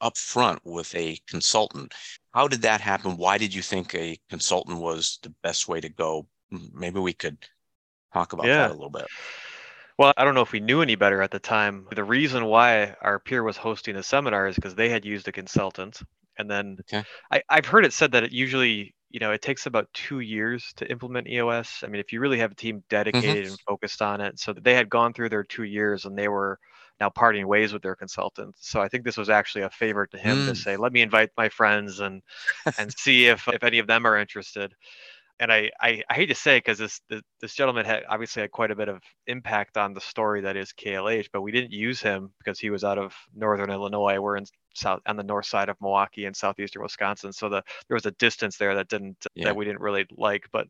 up 0.00 0.16
front 0.16 0.60
with 0.64 0.94
a 0.94 1.18
consultant. 1.28 1.94
How 2.32 2.48
did 2.48 2.62
that 2.62 2.80
happen? 2.80 3.16
Why 3.16 3.38
did 3.38 3.54
you 3.54 3.62
think 3.62 3.94
a 3.94 4.18
consultant 4.28 4.78
was 4.78 5.18
the 5.22 5.32
best 5.42 5.68
way 5.68 5.80
to 5.80 5.88
go? 5.88 6.26
Maybe 6.50 6.98
we 6.98 7.12
could 7.12 7.38
talk 8.12 8.32
about 8.32 8.46
yeah. 8.46 8.68
that 8.68 8.70
a 8.70 8.74
little 8.74 8.90
bit. 8.90 9.06
Well, 9.98 10.12
I 10.16 10.24
don't 10.24 10.34
know 10.34 10.42
if 10.42 10.52
we 10.52 10.60
knew 10.60 10.82
any 10.82 10.96
better 10.96 11.22
at 11.22 11.30
the 11.30 11.38
time. 11.38 11.86
The 11.94 12.02
reason 12.02 12.46
why 12.46 12.96
our 13.02 13.18
peer 13.18 13.42
was 13.42 13.56
hosting 13.56 13.96
a 13.96 14.02
seminar 14.02 14.48
is 14.48 14.56
because 14.56 14.74
they 14.74 14.88
had 14.88 15.04
used 15.04 15.28
a 15.28 15.32
consultant. 15.32 16.00
And 16.38 16.50
then 16.50 16.78
okay. 16.80 17.04
I, 17.30 17.42
I've 17.48 17.66
heard 17.66 17.84
it 17.84 17.92
said 17.92 18.12
that 18.12 18.24
it 18.24 18.32
usually 18.32 18.94
you 19.12 19.20
know, 19.20 19.30
it 19.30 19.42
takes 19.42 19.66
about 19.66 19.88
two 19.92 20.20
years 20.20 20.72
to 20.76 20.90
implement 20.90 21.28
EOS. 21.28 21.82
I 21.84 21.86
mean, 21.86 22.00
if 22.00 22.12
you 22.12 22.20
really 22.20 22.38
have 22.38 22.52
a 22.52 22.56
team 22.56 22.76
mm-hmm. 22.78 22.86
dedicated 22.88 23.44
mm-hmm. 23.44 23.50
and 23.50 23.60
focused 23.60 24.00
on 24.00 24.20
it, 24.20 24.38
so 24.38 24.52
they 24.52 24.74
had 24.74 24.88
gone 24.88 25.12
through 25.12 25.28
their 25.28 25.44
two 25.44 25.64
years 25.64 26.06
and 26.06 26.18
they 26.18 26.28
were 26.28 26.58
now 26.98 27.10
parting 27.10 27.46
ways 27.46 27.72
with 27.72 27.82
their 27.82 27.94
consultant. 27.94 28.54
So 28.58 28.80
I 28.80 28.88
think 28.88 29.04
this 29.04 29.16
was 29.16 29.28
actually 29.28 29.62
a 29.62 29.70
favor 29.70 30.06
to 30.06 30.18
him 30.18 30.38
mm. 30.38 30.48
to 30.48 30.54
say, 30.54 30.76
let 30.76 30.92
me 30.92 31.02
invite 31.02 31.30
my 31.36 31.48
friends 31.48 32.00
and 32.00 32.22
and 32.78 32.92
see 32.96 33.26
if 33.26 33.46
if 33.48 33.62
any 33.62 33.78
of 33.78 33.86
them 33.86 34.06
are 34.06 34.16
interested. 34.16 34.72
And 35.40 35.52
I, 35.52 35.70
I, 35.80 36.02
I 36.08 36.14
hate 36.14 36.26
to 36.26 36.34
say 36.34 36.58
because 36.58 36.78
this 36.78 37.00
this 37.40 37.54
gentleman 37.54 37.84
had 37.84 38.04
obviously 38.08 38.42
had 38.42 38.52
quite 38.52 38.70
a 38.70 38.76
bit 38.76 38.88
of 38.88 39.02
impact 39.26 39.76
on 39.76 39.92
the 39.92 40.00
story 40.00 40.42
that 40.42 40.56
is 40.56 40.72
KLH, 40.72 41.28
but 41.32 41.42
we 41.42 41.52
didn't 41.52 41.72
use 41.72 42.00
him 42.00 42.32
because 42.38 42.60
he 42.60 42.70
was 42.70 42.84
out 42.84 42.98
of 42.98 43.14
northern 43.34 43.70
Illinois. 43.70 44.20
We're 44.20 44.36
in 44.36 44.46
south 44.74 45.00
on 45.06 45.16
the 45.16 45.22
north 45.22 45.46
side 45.46 45.68
of 45.68 45.80
Milwaukee 45.80 46.26
and 46.26 46.36
southeastern 46.36 46.82
Wisconsin. 46.82 47.32
So 47.32 47.48
the 47.48 47.62
there 47.88 47.94
was 47.94 48.06
a 48.06 48.12
distance 48.12 48.56
there 48.56 48.74
that 48.74 48.88
didn't 48.88 49.26
yeah. 49.34 49.46
that 49.46 49.56
we 49.56 49.64
didn't 49.64 49.80
really 49.80 50.06
like. 50.16 50.46
But 50.52 50.68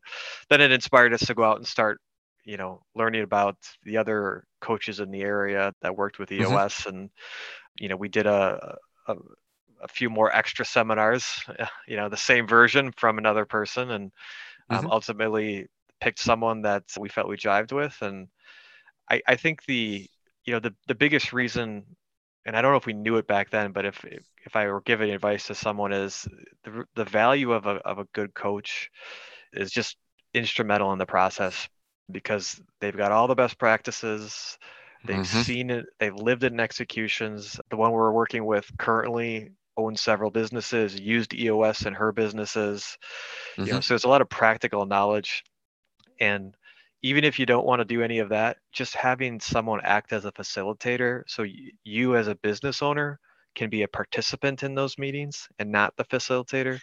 then 0.49 0.61
it 0.61 0.71
inspired 0.71 1.13
us 1.13 1.25
to 1.27 1.33
go 1.33 1.43
out 1.43 1.57
and 1.57 1.67
start, 1.67 1.99
you 2.43 2.57
know, 2.57 2.81
learning 2.95 3.23
about 3.23 3.57
the 3.83 3.97
other 3.97 4.45
coaches 4.61 4.99
in 4.99 5.11
the 5.11 5.21
area 5.21 5.73
that 5.81 5.95
worked 5.95 6.19
with 6.19 6.31
EOS, 6.31 6.81
mm-hmm. 6.81 6.89
and 6.89 7.09
you 7.79 7.89
know, 7.89 7.95
we 7.97 8.09
did 8.09 8.27
a, 8.27 8.77
a 9.07 9.15
a 9.83 9.87
few 9.87 10.09
more 10.09 10.33
extra 10.33 10.65
seminars, 10.65 11.25
you 11.87 11.97
know, 11.97 12.09
the 12.09 12.17
same 12.17 12.47
version 12.47 12.91
from 12.97 13.17
another 13.17 13.45
person, 13.45 13.91
and 13.91 14.11
um, 14.69 14.79
mm-hmm. 14.79 14.91
ultimately 14.91 15.67
picked 15.99 16.19
someone 16.19 16.61
that 16.61 16.83
we 16.97 17.09
felt 17.09 17.27
we 17.27 17.37
jived 17.37 17.71
with. 17.71 17.95
And 18.01 18.27
I, 19.09 19.21
I 19.27 19.35
think 19.35 19.65
the 19.65 20.07
you 20.45 20.53
know 20.53 20.59
the 20.59 20.73
the 20.87 20.95
biggest 20.95 21.33
reason 21.33 21.85
and 22.45 22.55
I 22.55 22.61
don't 22.61 22.71
know 22.71 22.77
if 22.77 22.85
we 22.85 22.93
knew 22.93 23.17
it 23.17 23.27
back 23.27 23.49
then, 23.49 23.71
but 23.71 23.85
if 23.85 24.03
if 24.45 24.55
I 24.55 24.67
were 24.67 24.81
giving 24.81 25.11
advice 25.11 25.47
to 25.47 25.55
someone, 25.55 25.93
is 25.93 26.27
the 26.63 26.85
the 26.95 27.05
value 27.05 27.53
of 27.53 27.65
a 27.65 27.75
of 27.85 27.99
a 27.99 28.05
good 28.13 28.33
coach 28.33 28.89
is 29.53 29.71
just 29.71 29.97
instrumental 30.33 30.91
in 30.93 30.99
the 30.99 31.05
process 31.05 31.69
because 32.11 32.61
they've 32.79 32.97
got 32.97 33.11
all 33.11 33.27
the 33.27 33.35
best 33.35 33.57
practices, 33.57 34.57
they've 35.05 35.17
mm-hmm. 35.17 35.41
seen 35.41 35.69
it, 35.69 35.85
they've 35.99 36.15
lived 36.15 36.43
it 36.43 36.51
in 36.51 36.59
executions. 36.59 37.59
The 37.69 37.77
one 37.77 37.91
we're 37.91 38.11
working 38.11 38.45
with 38.45 38.69
currently 38.77 39.51
owns 39.77 40.01
several 40.01 40.29
businesses, 40.29 40.99
used 40.99 41.33
EOS 41.33 41.85
in 41.85 41.93
her 41.93 42.11
businesses, 42.11 42.97
mm-hmm. 43.53 43.61
you 43.61 43.67
know, 43.67 43.73
mm-hmm. 43.73 43.81
so 43.81 43.93
there's 43.93 44.03
a 44.03 44.09
lot 44.09 44.21
of 44.21 44.29
practical 44.29 44.85
knowledge 44.85 45.43
and 46.19 46.55
even 47.03 47.25
if 47.25 47.37
you 47.37 47.45
don't 47.45 47.65
want 47.65 47.81
to 47.81 47.85
do 47.85 48.01
any 48.01 48.19
of 48.19 48.29
that, 48.29 48.57
just 48.71 48.95
having 48.95 49.39
someone 49.39 49.81
act 49.83 50.13
as 50.13 50.23
a 50.23 50.31
facilitator, 50.31 51.23
so 51.27 51.45
you 51.83 52.15
as 52.15 52.29
a 52.29 52.35
business 52.35 52.81
owner 52.81 53.19
can 53.55 53.69
be 53.69 53.83
a 53.83 53.87
participant 53.87 54.63
in 54.63 54.73
those 54.73 54.97
meetings 54.97 55.47
and 55.59 55.69
not 55.69 55.93
the 55.97 56.05
facilitator, 56.05 56.79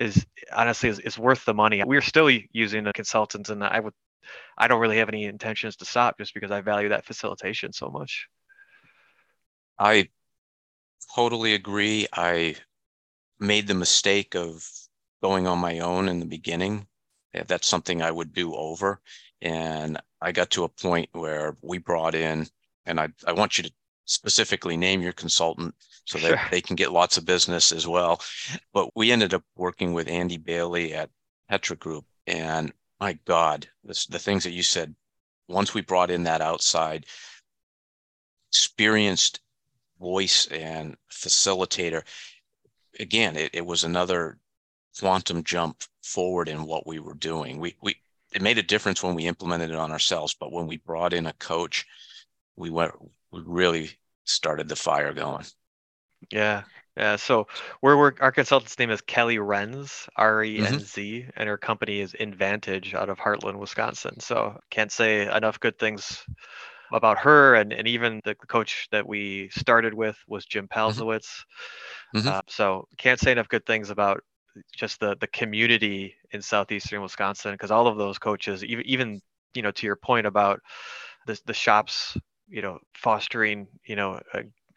is 0.00 0.26
honestly 0.52 0.88
is, 0.88 0.98
is 1.00 1.18
worth 1.18 1.44
the 1.44 1.54
money. 1.54 1.84
We're 1.84 2.00
still 2.00 2.30
using 2.30 2.82
the 2.82 2.94
consultants 2.94 3.50
and 3.50 3.62
I 3.62 3.78
would, 3.78 3.92
I 4.56 4.68
don't 4.68 4.80
really 4.80 4.98
have 4.98 5.10
any 5.10 5.24
intentions 5.24 5.76
to 5.76 5.84
stop 5.84 6.18
just 6.18 6.34
because 6.34 6.50
I 6.50 6.62
value 6.62 6.88
that 6.88 7.04
facilitation 7.04 7.72
so 7.72 7.90
much. 7.90 8.26
I 9.78 10.08
totally 11.14 11.54
agree. 11.54 12.06
I 12.12 12.56
made 13.38 13.68
the 13.68 13.74
mistake 13.74 14.34
of 14.34 14.66
going 15.22 15.46
on 15.46 15.58
my 15.58 15.80
own 15.80 16.08
in 16.08 16.20
the 16.20 16.26
beginning. 16.26 16.87
That's 17.32 17.66
something 17.66 18.02
I 18.02 18.10
would 18.10 18.32
do 18.32 18.54
over 18.54 19.00
and 19.40 20.00
I 20.20 20.32
got 20.32 20.50
to 20.50 20.64
a 20.64 20.68
point 20.68 21.10
where 21.12 21.56
we 21.62 21.78
brought 21.78 22.14
in, 22.14 22.46
and 22.86 22.98
I, 22.98 23.08
I 23.26 23.32
want 23.32 23.58
you 23.58 23.64
to 23.64 23.72
specifically 24.04 24.76
name 24.76 25.00
your 25.00 25.12
consultant 25.12 25.74
so 26.04 26.18
that 26.18 26.28
sure. 26.28 26.40
they 26.50 26.60
can 26.60 26.76
get 26.76 26.92
lots 26.92 27.16
of 27.16 27.24
business 27.24 27.72
as 27.72 27.86
well. 27.86 28.20
But 28.72 28.90
we 28.96 29.12
ended 29.12 29.34
up 29.34 29.44
working 29.56 29.92
with 29.92 30.08
Andy 30.08 30.38
Bailey 30.38 30.94
at 30.94 31.10
Petra 31.48 31.76
Group. 31.76 32.04
And 32.26 32.72
my 32.98 33.18
God, 33.26 33.68
this, 33.84 34.06
the 34.06 34.18
things 34.18 34.44
that 34.44 34.52
you 34.52 34.62
said 34.62 34.94
once 35.46 35.72
we 35.72 35.82
brought 35.82 36.10
in 36.10 36.24
that 36.24 36.40
outside 36.40 37.06
experienced 38.50 39.40
voice 40.00 40.46
and 40.46 40.96
facilitator, 41.12 42.02
again, 42.98 43.36
it, 43.36 43.50
it 43.52 43.66
was 43.66 43.84
another 43.84 44.38
quantum 44.98 45.44
jump 45.44 45.82
forward 46.08 46.48
in 46.48 46.64
what 46.64 46.86
we 46.86 46.98
were 46.98 47.14
doing. 47.14 47.60
We 47.60 47.76
we 47.80 47.96
it 48.32 48.42
made 48.42 48.58
a 48.58 48.62
difference 48.62 49.02
when 49.02 49.14
we 49.14 49.26
implemented 49.26 49.70
it 49.70 49.76
on 49.76 49.92
ourselves, 49.92 50.34
but 50.38 50.52
when 50.52 50.66
we 50.66 50.78
brought 50.78 51.12
in 51.12 51.26
a 51.26 51.32
coach, 51.34 51.86
we 52.56 52.70
went 52.70 52.92
we 53.30 53.42
really 53.44 53.90
started 54.24 54.68
the 54.68 54.76
fire 54.76 55.12
going. 55.12 55.44
Yeah. 56.30 56.62
Yeah. 56.96 57.16
So 57.16 57.46
we're, 57.80 57.96
we're 57.96 58.12
our 58.20 58.32
consultant's 58.32 58.78
name 58.78 58.90
is 58.90 59.00
Kelly 59.02 59.36
Renz, 59.36 60.08
R 60.16 60.42
E 60.42 60.58
N 60.58 60.80
Z, 60.80 61.20
mm-hmm. 61.20 61.30
and 61.36 61.48
her 61.48 61.56
company 61.56 62.00
is 62.00 62.14
Invantage 62.14 62.94
out 62.94 63.08
of 63.08 63.18
Hartland, 63.18 63.58
Wisconsin. 63.58 64.18
So 64.20 64.58
can't 64.70 64.90
say 64.90 65.32
enough 65.34 65.60
good 65.60 65.78
things 65.78 66.24
about 66.92 67.18
her 67.18 67.54
and, 67.54 67.72
and 67.72 67.86
even 67.86 68.20
the 68.24 68.34
coach 68.34 68.88
that 68.90 69.06
we 69.06 69.50
started 69.50 69.94
with 69.94 70.16
was 70.26 70.44
Jim 70.46 70.66
mm-hmm. 70.66 70.78
Palzowitz. 70.78 71.44
Mm-hmm. 72.14 72.28
Uh, 72.28 72.40
so 72.48 72.88
can't 72.96 73.20
say 73.20 73.32
enough 73.32 73.48
good 73.48 73.66
things 73.66 73.90
about 73.90 74.22
just 74.74 75.00
the 75.00 75.16
the 75.20 75.26
community 75.28 76.14
in 76.32 76.42
southeastern 76.42 77.02
Wisconsin 77.02 77.52
because 77.52 77.70
all 77.70 77.86
of 77.86 77.96
those 77.96 78.18
coaches, 78.18 78.64
even 78.64 78.84
even 78.86 79.20
you 79.54 79.62
know 79.62 79.70
to 79.72 79.86
your 79.86 79.96
point 79.96 80.26
about 80.26 80.60
the 81.26 81.40
the 81.46 81.54
shops, 81.54 82.16
you 82.48 82.62
know, 82.62 82.78
fostering, 82.94 83.68
you 83.86 83.96
know, 83.96 84.20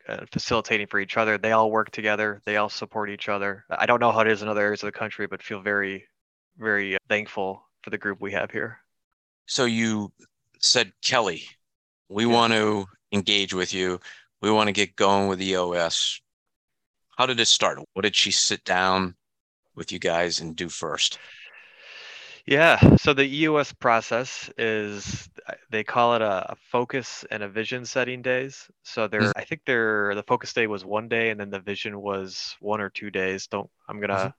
uh, 0.07 0.25
facilitating 0.31 0.87
for 0.87 0.99
each 0.99 1.17
other, 1.17 1.37
they 1.37 1.51
all 1.51 1.71
work 1.71 1.91
together, 1.91 2.41
they 2.45 2.57
all 2.57 2.69
support 2.69 3.09
each 3.09 3.29
other. 3.29 3.65
I 3.69 3.85
don't 3.85 3.99
know 3.99 4.11
how 4.11 4.21
it 4.21 4.27
is 4.27 4.41
in 4.41 4.47
other 4.47 4.61
areas 4.61 4.83
of 4.83 4.87
the 4.87 4.97
country, 4.97 5.27
but 5.27 5.43
feel 5.43 5.61
very 5.61 6.05
very 6.57 6.97
thankful 7.09 7.63
for 7.81 7.89
the 7.89 7.97
group 7.97 8.21
we 8.21 8.31
have 8.33 8.51
here. 8.51 8.79
So 9.45 9.65
you 9.65 10.11
said 10.59 10.93
Kelly, 11.01 11.43
we 12.09 12.25
yeah. 12.25 12.33
want 12.33 12.53
to 12.53 12.85
engage 13.11 13.53
with 13.53 13.73
you. 13.73 13.99
We 14.41 14.51
want 14.51 14.67
to 14.67 14.73
get 14.73 14.95
going 14.95 15.27
with 15.27 15.41
EOS. 15.41 16.21
How 17.17 17.25
did 17.25 17.39
it 17.39 17.47
start? 17.47 17.79
What 17.93 18.03
did 18.03 18.15
she 18.15 18.31
sit 18.31 18.63
down 18.63 19.15
with 19.75 19.91
you 19.91 19.99
guys 19.99 20.39
and 20.39 20.55
do 20.55 20.69
first? 20.69 21.19
Yeah, 22.45 22.95
so 22.95 23.13
the 23.13 23.23
EOS 23.23 23.71
process 23.73 24.49
is 24.57 25.29
they 25.69 25.83
call 25.83 26.15
it 26.15 26.21
a, 26.21 26.53
a 26.53 26.55
focus 26.71 27.23
and 27.29 27.43
a 27.43 27.47
vision 27.47 27.85
setting 27.85 28.21
days. 28.21 28.67
So 28.83 29.07
there, 29.07 29.21
mm-hmm. 29.21 29.37
I 29.37 29.43
think 29.43 29.61
there 29.65 30.15
the 30.15 30.23
focus 30.23 30.51
day 30.53 30.65
was 30.67 30.83
one 30.83 31.07
day, 31.07 31.29
and 31.29 31.39
then 31.39 31.51
the 31.51 31.59
vision 31.59 31.99
was 32.01 32.55
one 32.59 32.81
or 32.81 32.89
two 32.89 33.11
days. 33.11 33.47
Don't 33.47 33.69
I'm 33.87 33.99
gonna. 33.99 34.15
Mm-hmm. 34.15 34.29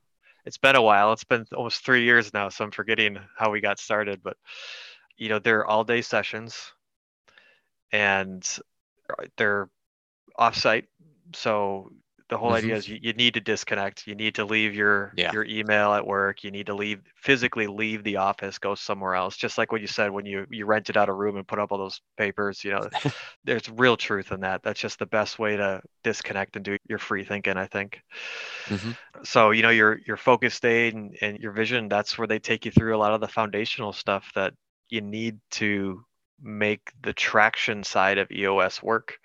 It's 0.45 0.59
been 0.59 0.75
a 0.75 0.83
while. 0.83 1.13
It's 1.13 1.23
been 1.23 1.47
almost 1.55 1.85
three 1.85 2.03
years 2.03 2.35
now, 2.35 2.49
so 2.49 2.65
I'm 2.65 2.73
forgetting 2.73 3.19
how 3.39 3.51
we 3.51 3.61
got 3.61 3.79
started. 3.79 4.21
But 4.23 4.37
you 5.17 5.29
know, 5.29 5.39
they're 5.39 5.65
all 5.65 5.85
day 5.85 6.03
sessions, 6.03 6.73
and 7.93 8.45
they're 9.37 9.69
offsite. 10.39 10.87
So 11.35 11.93
the 12.33 12.39
whole 12.39 12.49
mm-hmm. 12.49 12.65
idea 12.65 12.77
is 12.77 12.89
you, 12.89 12.99
you, 13.03 13.13
need 13.13 13.35
to 13.35 13.41
disconnect 13.41 14.07
you 14.07 14.15
need 14.15 14.35
to 14.35 14.47
leave 14.47 14.75
your 14.75 15.13
yeah. 15.19 15.31
your 15.35 15.45
email 15.45 15.93
at 15.93 16.07
work 16.07 16.43
you 16.43 16.51
need 16.51 16.65
to 16.65 16.75
leave 16.75 17.03
physically 17.15 17.67
leave 17.67 18.03
the 18.05 18.17
office 18.17 18.59
go 18.59 18.75
somewhere 18.75 19.15
else 19.15 19.37
just 19.37 19.59
like 19.59 19.71
what 19.71 19.83
you 19.83 19.87
said 19.87 20.11
when 20.11 20.25
you 20.25 20.47
you 20.51 20.65
rented 20.65 20.97
out 20.97 21.11
a 21.11 21.13
room 21.13 21.37
and 21.37 21.47
put 21.47 21.59
up 21.59 21.71
all 21.71 21.77
those 21.77 22.01
papers 22.17 22.65
you 22.65 22.71
know 22.71 22.89
there's 23.45 23.69
real 23.69 23.99
truth 23.99 24.33
in 24.33 24.41
that 24.41 24.63
that's 24.63 24.81
just 24.81 24.99
the 24.99 25.05
best 25.05 25.39
way 25.39 25.59
to 25.59 25.83
disconnect 26.03 26.57
and 26.57 26.65
do 26.65 26.79
your 26.89 26.99
free 26.99 27.23
thinking 27.23 27.59
i 27.59 27.67
think 27.67 28.01
mm-hmm. 28.65 28.93
so 29.23 29.51
you 29.51 29.61
know 29.61 29.69
your 29.69 30.01
your 30.07 30.17
focus 30.17 30.55
state 30.55 30.95
and, 30.95 31.15
and 31.21 31.39
your 31.39 31.53
vision 31.53 31.87
that's 31.87 32.17
where 32.17 32.27
they 32.27 32.39
take 32.39 32.65
you 32.65 32.71
through 32.71 32.97
a 32.97 32.99
lot 32.99 33.13
of 33.13 33.21
the 33.21 33.29
foundational 33.29 33.93
stuff 33.93 34.33
that 34.35 34.55
you 34.89 35.03
need 35.03 35.39
to 35.51 36.03
make 36.43 36.93
the 37.03 37.13
traction 37.13 37.85
side 37.85 38.17
of 38.17 38.31
eos 38.31 38.83
work 38.83 39.19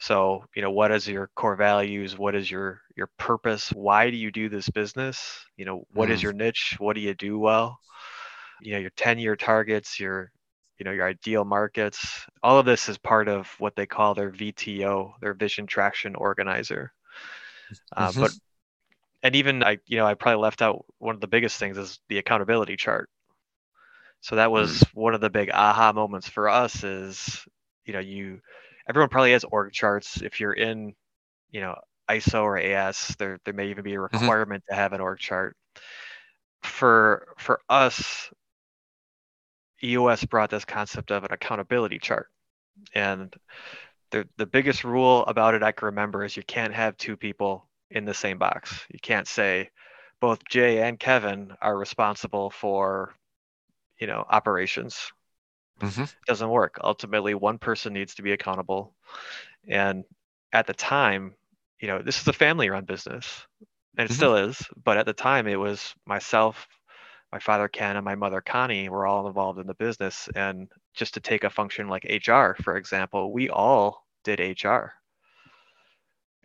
so, 0.00 0.44
you 0.54 0.62
know, 0.62 0.70
what 0.70 0.92
is 0.92 1.08
your 1.08 1.28
core 1.34 1.56
values? 1.56 2.16
What 2.16 2.34
is 2.34 2.50
your 2.50 2.80
your 2.96 3.08
purpose? 3.18 3.70
Why 3.70 4.10
do 4.10 4.16
you 4.16 4.30
do 4.30 4.48
this 4.48 4.68
business? 4.68 5.44
You 5.56 5.64
know, 5.64 5.86
what 5.92 6.08
mm. 6.08 6.12
is 6.12 6.22
your 6.22 6.32
niche? 6.32 6.76
What 6.78 6.94
do 6.94 7.00
you 7.00 7.14
do 7.14 7.38
well? 7.38 7.78
You 8.60 8.72
know, 8.72 8.78
your 8.78 8.90
10-year 8.90 9.36
targets, 9.36 9.98
your 9.98 10.30
you 10.78 10.84
know, 10.84 10.92
your 10.92 11.08
ideal 11.08 11.44
markets. 11.44 12.26
All 12.42 12.58
of 12.58 12.66
this 12.66 12.88
is 12.88 12.98
part 12.98 13.28
of 13.28 13.48
what 13.58 13.74
they 13.74 13.86
call 13.86 14.14
their 14.14 14.30
VTO, 14.30 15.14
their 15.20 15.34
vision 15.34 15.66
traction 15.66 16.14
organizer. 16.14 16.92
Uh, 17.96 18.10
mm-hmm. 18.10 18.20
But 18.20 18.32
and 19.24 19.34
even 19.34 19.64
I, 19.64 19.78
you 19.86 19.96
know, 19.96 20.06
I 20.06 20.14
probably 20.14 20.40
left 20.40 20.62
out 20.62 20.84
one 20.98 21.16
of 21.16 21.20
the 21.20 21.26
biggest 21.26 21.58
things 21.58 21.76
is 21.76 21.98
the 22.08 22.18
accountability 22.18 22.76
chart. 22.76 23.10
So 24.20 24.36
that 24.36 24.52
was 24.52 24.78
mm. 24.78 24.94
one 24.94 25.14
of 25.14 25.20
the 25.20 25.30
big 25.30 25.50
aha 25.50 25.92
moments 25.92 26.28
for 26.28 26.48
us 26.48 26.84
is, 26.84 27.44
you 27.84 27.92
know, 27.92 27.98
you 27.98 28.40
everyone 28.88 29.10
probably 29.10 29.32
has 29.32 29.44
org 29.44 29.72
charts. 29.72 30.22
If 30.22 30.40
you're 30.40 30.52
in, 30.52 30.94
you 31.50 31.60
know, 31.60 31.76
ISO 32.10 32.42
or 32.42 32.58
AS, 32.58 33.14
there 33.18 33.38
there 33.44 33.54
may 33.54 33.68
even 33.68 33.84
be 33.84 33.94
a 33.94 33.98
mm-hmm. 33.98 34.16
requirement 34.16 34.64
mm-hmm. 34.64 34.74
to 34.74 34.80
have 34.80 34.92
an 34.92 35.00
org 35.00 35.18
chart. 35.18 35.56
For 36.62 37.28
for 37.38 37.60
us, 37.68 38.30
EOS 39.82 40.24
brought 40.24 40.50
this 40.50 40.64
concept 40.64 41.10
of 41.10 41.24
an 41.24 41.32
accountability 41.32 41.98
chart, 41.98 42.28
and 42.94 43.34
the 44.10 44.26
the 44.36 44.46
biggest 44.46 44.84
rule 44.84 45.24
about 45.26 45.54
it 45.54 45.62
I 45.62 45.72
can 45.72 45.86
remember 45.86 46.24
is 46.24 46.36
you 46.36 46.42
can't 46.42 46.74
have 46.74 46.96
two 46.96 47.16
people 47.16 47.68
in 47.90 48.04
the 48.04 48.14
same 48.14 48.38
box. 48.38 48.84
You 48.90 48.98
can't 49.00 49.28
say 49.28 49.70
both 50.20 50.40
Jay 50.48 50.82
and 50.82 50.98
Kevin 50.98 51.54
are 51.60 51.76
responsible 51.76 52.50
for, 52.50 53.14
you 54.00 54.06
know, 54.06 54.24
operations 54.28 55.12
mm-hmm. 55.80 56.04
doesn't 56.26 56.48
work. 56.48 56.78
Ultimately, 56.82 57.34
one 57.34 57.58
person 57.58 57.92
needs 57.92 58.14
to 58.16 58.22
be 58.22 58.32
accountable. 58.32 58.94
And 59.68 60.04
at 60.52 60.66
the 60.66 60.74
time, 60.74 61.34
you 61.80 61.88
know, 61.88 62.00
this 62.00 62.20
is 62.20 62.28
a 62.28 62.32
family 62.32 62.70
run 62.70 62.84
business 62.84 63.46
and 63.96 64.04
it 64.08 64.12
mm-hmm. 64.12 64.16
still 64.16 64.36
is. 64.36 64.62
But 64.82 64.96
at 64.96 65.06
the 65.06 65.12
time, 65.12 65.46
it 65.46 65.56
was 65.56 65.94
myself, 66.06 66.66
my 67.32 67.38
father 67.38 67.68
Ken, 67.68 67.96
and 67.96 68.04
my 68.04 68.14
mother 68.14 68.40
Connie 68.40 68.88
were 68.88 69.06
all 69.06 69.26
involved 69.26 69.58
in 69.58 69.66
the 69.66 69.74
business. 69.74 70.28
And 70.34 70.68
just 70.94 71.14
to 71.14 71.20
take 71.20 71.44
a 71.44 71.50
function 71.50 71.88
like 71.88 72.04
HR, 72.04 72.54
for 72.62 72.76
example, 72.76 73.32
we 73.32 73.50
all 73.50 74.06
did 74.24 74.40
HR. 74.40 74.92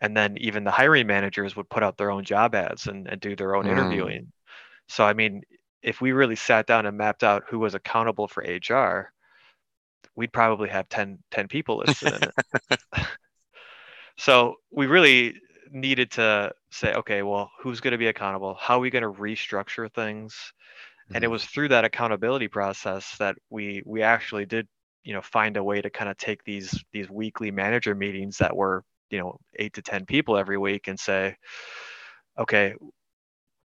And 0.02 0.18
then 0.18 0.38
even 0.40 0.66
the 0.66 0.72
hiring 0.72 1.08
managers 1.08 1.56
would 1.56 1.70
put 1.70 1.84
out 1.84 1.98
their 1.98 2.12
own 2.12 2.26
job 2.26 2.56
ads 2.56 2.88
and, 2.88 3.08
and 3.08 3.22
do 3.22 3.36
their 3.36 3.56
own 3.56 3.66
mm. 3.66 3.72
interviewing. 3.72 4.32
So, 4.90 5.06
I 5.06 5.14
mean, 5.14 5.44
if 5.82 6.02
we 6.02 6.12
really 6.12 6.36
sat 6.36 6.68
down 6.68 6.86
and 6.86 6.98
mapped 6.98 7.24
out 7.24 7.44
who 7.48 7.60
was 7.60 7.76
accountable 7.76 8.28
for 8.28 8.44
HR, 8.44 9.13
we'd 10.16 10.34
probably 10.34 10.70
have 10.70 10.90
10, 10.90 11.20
10 11.32 11.48
people 11.48 11.78
listed 11.86 12.14
in 12.14 12.24
it. 12.24 12.80
so 14.18 14.56
we 14.72 14.88
really 14.88 15.36
needed 15.72 16.12
to 16.12 16.52
say, 16.72 16.94
okay, 16.94 17.24
well, 17.24 17.52
who's 17.60 17.82
going 17.82 17.94
to 17.94 17.98
be 17.98 18.08
accountable? 18.08 18.56
How 18.60 18.78
are 18.78 18.82
we 18.82 18.90
going 18.90 19.04
to 19.04 19.12
restructure 19.12 19.92
things? 19.92 20.34
Mm-hmm. 20.34 21.16
And 21.16 21.24
it 21.24 21.28
mm-hmm. 21.28 21.34
was 21.34 21.46
through 21.46 21.70
that 21.70 21.86
accountability 21.86 22.48
process 22.48 23.18
that 23.18 23.36
we 23.50 23.82
we 23.86 24.04
actually 24.04 24.46
did, 24.46 24.68
you 25.04 25.14
know, 25.14 25.22
find 25.22 25.58
a 25.58 25.64
way 25.64 25.82
to 25.82 25.90
kind 25.90 26.10
of 26.10 26.18
take 26.18 26.44
these 26.44 26.84
these 26.94 27.10
weekly 27.10 27.52
manager 27.52 27.96
meetings 27.96 28.38
that 28.38 28.56
were, 28.56 28.84
you 29.10 29.20
know, 29.20 29.38
eight 29.56 29.74
to 29.74 29.82
ten 29.82 30.06
people 30.06 30.38
every 30.38 30.58
week 30.58 30.88
and 30.88 31.00
say, 31.00 31.36
okay, 32.38 32.76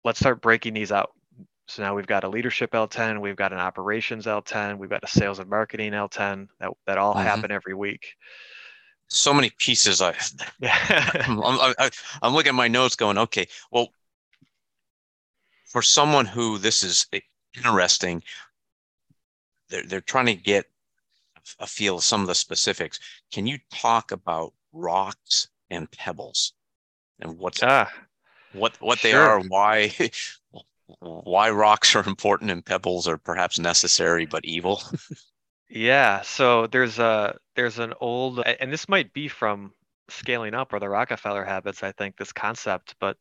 let's 0.03 0.19
start 0.19 0.41
breaking 0.41 0.73
these 0.73 0.91
out. 0.91 1.11
So 1.67 1.83
now 1.83 1.93
we've 1.93 2.07
got 2.07 2.23
a 2.23 2.29
leadership 2.29 2.71
L10, 2.71 3.19
we've 3.19 3.35
got 3.35 3.51
an 3.51 3.59
operations 3.59 4.25
L10, 4.25 4.77
we've 4.77 4.89
got 4.89 5.03
a 5.03 5.07
sales 5.07 5.39
and 5.39 5.49
marketing 5.49 5.91
L10 5.91 6.47
that, 6.59 6.71
that 6.85 6.97
all 6.97 7.13
mm-hmm. 7.13 7.23
happen 7.23 7.51
every 7.51 7.73
week. 7.73 8.15
So 9.09 9.33
many 9.33 9.51
pieces. 9.57 10.01
I, 10.01 10.15
I'm, 11.27 11.41
I'm, 11.41 11.89
I'm 12.21 12.33
looking 12.33 12.49
at 12.49 12.55
my 12.55 12.69
notes 12.69 12.95
going, 12.95 13.17
okay, 13.17 13.47
well, 13.71 13.89
for 15.65 15.81
someone 15.81 16.25
who 16.25 16.57
this 16.57 16.83
is 16.83 17.05
interesting, 17.55 18.23
they're, 19.69 19.83
they're 19.83 20.01
trying 20.01 20.27
to 20.27 20.35
get 20.35 20.65
a 21.59 21.67
feel 21.67 21.97
of 21.97 22.03
some 22.03 22.21
of 22.21 22.27
the 22.27 22.35
specifics. 22.35 22.99
Can 23.31 23.45
you 23.45 23.59
talk 23.73 24.11
about 24.11 24.53
rocks 24.71 25.49
and 25.69 25.89
pebbles 25.91 26.53
and 27.19 27.37
what's 27.37 27.61
ah, 27.63 27.91
what 28.53 28.79
what 28.79 28.99
sure. 28.99 29.11
they 29.11 29.17
are, 29.17 29.39
why 29.41 29.91
why 30.99 31.49
rocks 31.49 31.95
are 31.95 32.03
important 32.07 32.51
and 32.51 32.65
pebbles 32.65 33.07
are 33.07 33.17
perhaps 33.17 33.59
necessary 33.59 34.25
but 34.25 34.45
evil. 34.45 34.81
yeah, 35.69 36.21
so 36.21 36.67
there's 36.67 36.99
a 36.99 37.37
there's 37.55 37.79
an 37.79 37.93
old 37.99 38.39
and 38.39 38.71
this 38.71 38.89
might 38.89 39.13
be 39.13 39.27
from 39.27 39.73
scaling 40.09 40.53
up 40.53 40.71
or 40.73 40.79
the 40.79 40.89
Rockefeller 40.89 41.43
habits, 41.43 41.83
I 41.83 41.91
think, 41.91 42.17
this 42.17 42.31
concept, 42.31 42.95
but 42.99 43.17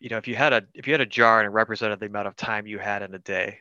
you 0.00 0.08
know, 0.08 0.16
if 0.16 0.26
you 0.26 0.34
had 0.34 0.52
a 0.52 0.62
if 0.74 0.86
you 0.86 0.92
had 0.92 1.00
a 1.00 1.06
jar 1.06 1.38
and 1.40 1.46
it 1.46 1.50
represented 1.50 2.00
the 2.00 2.06
amount 2.06 2.26
of 2.26 2.36
time 2.36 2.66
you 2.66 2.78
had 2.78 3.02
in 3.02 3.14
a 3.14 3.20
day, 3.20 3.58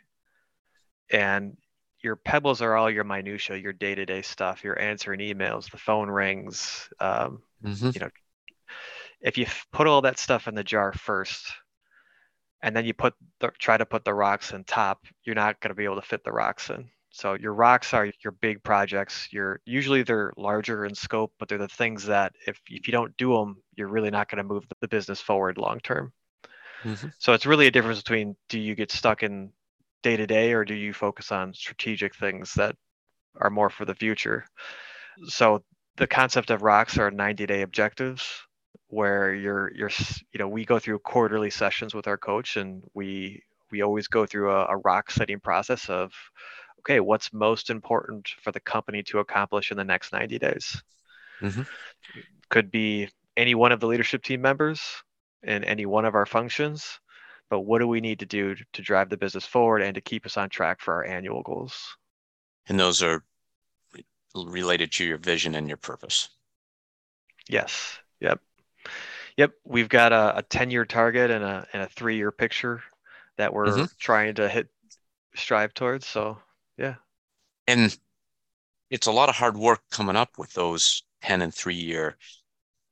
and 1.11 1.55
your 2.01 2.15
pebbles 2.15 2.63
are 2.63 2.75
all 2.75 2.89
your 2.89 3.03
minutia, 3.03 3.57
your 3.57 3.73
day-to-day 3.73 4.23
stuff. 4.23 4.63
You're 4.63 4.79
answering 4.79 5.19
emails, 5.19 5.69
the 5.69 5.77
phone 5.77 6.09
rings. 6.09 6.89
Um, 6.99 7.43
mm-hmm. 7.63 7.91
You 7.93 7.99
know, 7.99 8.09
if 9.21 9.37
you 9.37 9.45
put 9.71 9.85
all 9.85 10.01
that 10.01 10.17
stuff 10.17 10.47
in 10.47 10.55
the 10.55 10.63
jar 10.63 10.93
first, 10.93 11.45
and 12.63 12.75
then 12.75 12.85
you 12.85 12.93
put 12.93 13.13
the, 13.39 13.49
try 13.59 13.77
to 13.77 13.85
put 13.85 14.05
the 14.05 14.13
rocks 14.13 14.51
in 14.51 14.63
top, 14.63 15.05
you're 15.23 15.35
not 15.35 15.59
going 15.59 15.69
to 15.69 15.75
be 15.75 15.85
able 15.85 15.95
to 15.95 16.01
fit 16.01 16.23
the 16.23 16.31
rocks 16.31 16.69
in. 16.69 16.89
So 17.13 17.33
your 17.33 17.53
rocks 17.53 17.93
are 17.93 18.09
your 18.23 18.31
big 18.39 18.63
projects. 18.63 19.27
You're 19.31 19.59
usually 19.65 20.03
they're 20.03 20.31
larger 20.37 20.85
in 20.85 20.95
scope, 20.95 21.33
but 21.39 21.49
they're 21.49 21.57
the 21.57 21.67
things 21.67 22.05
that 22.05 22.33
if 22.47 22.59
if 22.69 22.87
you 22.87 22.93
don't 22.93 23.15
do 23.17 23.33
them, 23.33 23.61
you're 23.75 23.89
really 23.89 24.11
not 24.11 24.29
going 24.29 24.37
to 24.37 24.43
move 24.43 24.63
the 24.79 24.87
business 24.87 25.19
forward 25.19 25.57
long 25.57 25.81
term. 25.81 26.13
Mm-hmm. 26.83 27.09
So 27.19 27.33
it's 27.33 27.45
really 27.45 27.67
a 27.67 27.71
difference 27.71 27.99
between 27.99 28.35
do 28.47 28.59
you 28.59 28.75
get 28.75 28.91
stuck 28.91 29.23
in 29.23 29.51
day 30.03 30.15
to 30.15 30.25
day 30.25 30.53
or 30.53 30.63
do 30.63 30.73
you 30.73 30.93
focus 30.93 31.31
on 31.31 31.53
strategic 31.53 32.15
things 32.15 32.53
that 32.53 32.75
are 33.39 33.49
more 33.49 33.69
for 33.69 33.85
the 33.85 33.95
future. 33.95 34.45
So 35.25 35.63
the 35.97 36.07
concept 36.07 36.49
of 36.49 36.61
rocks 36.61 36.97
are 36.97 37.11
90 37.11 37.45
day 37.45 37.61
objectives 37.61 38.25
where 38.91 39.33
you're 39.33 39.71
you're 39.73 39.91
you 40.31 40.39
know 40.39 40.47
we 40.47 40.65
go 40.65 40.77
through 40.77 40.99
quarterly 40.99 41.49
sessions 41.49 41.93
with 41.93 42.07
our 42.07 42.17
coach 42.17 42.57
and 42.57 42.83
we 42.93 43.41
we 43.71 43.81
always 43.81 44.07
go 44.07 44.25
through 44.25 44.51
a, 44.51 44.65
a 44.65 44.77
rock 44.77 45.09
setting 45.09 45.39
process 45.39 45.89
of 45.89 46.11
okay, 46.81 46.99
what's 46.99 47.31
most 47.31 47.69
important 47.69 48.27
for 48.41 48.51
the 48.51 48.59
company 48.59 49.03
to 49.03 49.19
accomplish 49.19 49.71
in 49.71 49.77
the 49.77 49.83
next 49.83 50.11
90 50.11 50.39
days? 50.39 50.81
Mm-hmm. 51.39 51.61
Could 52.49 52.71
be 52.71 53.07
any 53.37 53.55
one 53.55 53.71
of 53.71 53.79
the 53.79 53.87
leadership 53.87 54.23
team 54.23 54.41
members 54.41 54.81
in 55.43 55.63
any 55.63 55.85
one 55.85 56.05
of 56.05 56.15
our 56.15 56.25
functions, 56.25 56.99
but 57.49 57.61
what 57.61 57.79
do 57.79 57.87
we 57.87 58.01
need 58.01 58.19
to 58.19 58.25
do 58.25 58.55
to 58.73 58.81
drive 58.81 59.09
the 59.09 59.17
business 59.17 59.45
forward 59.45 59.81
and 59.81 59.95
to 59.95 60.01
keep 60.01 60.25
us 60.25 60.37
on 60.37 60.49
track 60.49 60.81
for 60.81 60.95
our 60.95 61.05
annual 61.05 61.43
goals? 61.43 61.95
And 62.67 62.79
those 62.79 63.03
are 63.03 63.23
related 64.35 64.91
to 64.93 65.05
your 65.05 65.17
vision 65.17 65.55
and 65.55 65.67
your 65.67 65.77
purpose. 65.77 66.29
Yes. 67.47 67.99
Yep. 68.21 68.39
Yep. 69.37 69.51
We've 69.65 69.89
got 69.89 70.11
a, 70.11 70.37
a 70.37 70.41
10 70.43 70.71
year 70.71 70.85
target 70.85 71.31
and 71.31 71.43
a, 71.43 71.67
and 71.73 71.83
a 71.83 71.87
three 71.87 72.17
year 72.17 72.31
picture 72.31 72.81
that 73.37 73.53
we're 73.53 73.67
mm-hmm. 73.67 73.85
trying 73.99 74.35
to 74.35 74.49
hit, 74.49 74.67
strive 75.35 75.73
towards. 75.73 76.07
So 76.07 76.37
yeah. 76.77 76.95
And 77.67 77.97
it's 78.89 79.07
a 79.07 79.11
lot 79.11 79.29
of 79.29 79.35
hard 79.35 79.57
work 79.57 79.81
coming 79.91 80.15
up 80.15 80.37
with 80.37 80.53
those 80.53 81.03
10 81.21 81.41
and 81.41 81.53
three 81.53 81.75
year 81.75 82.17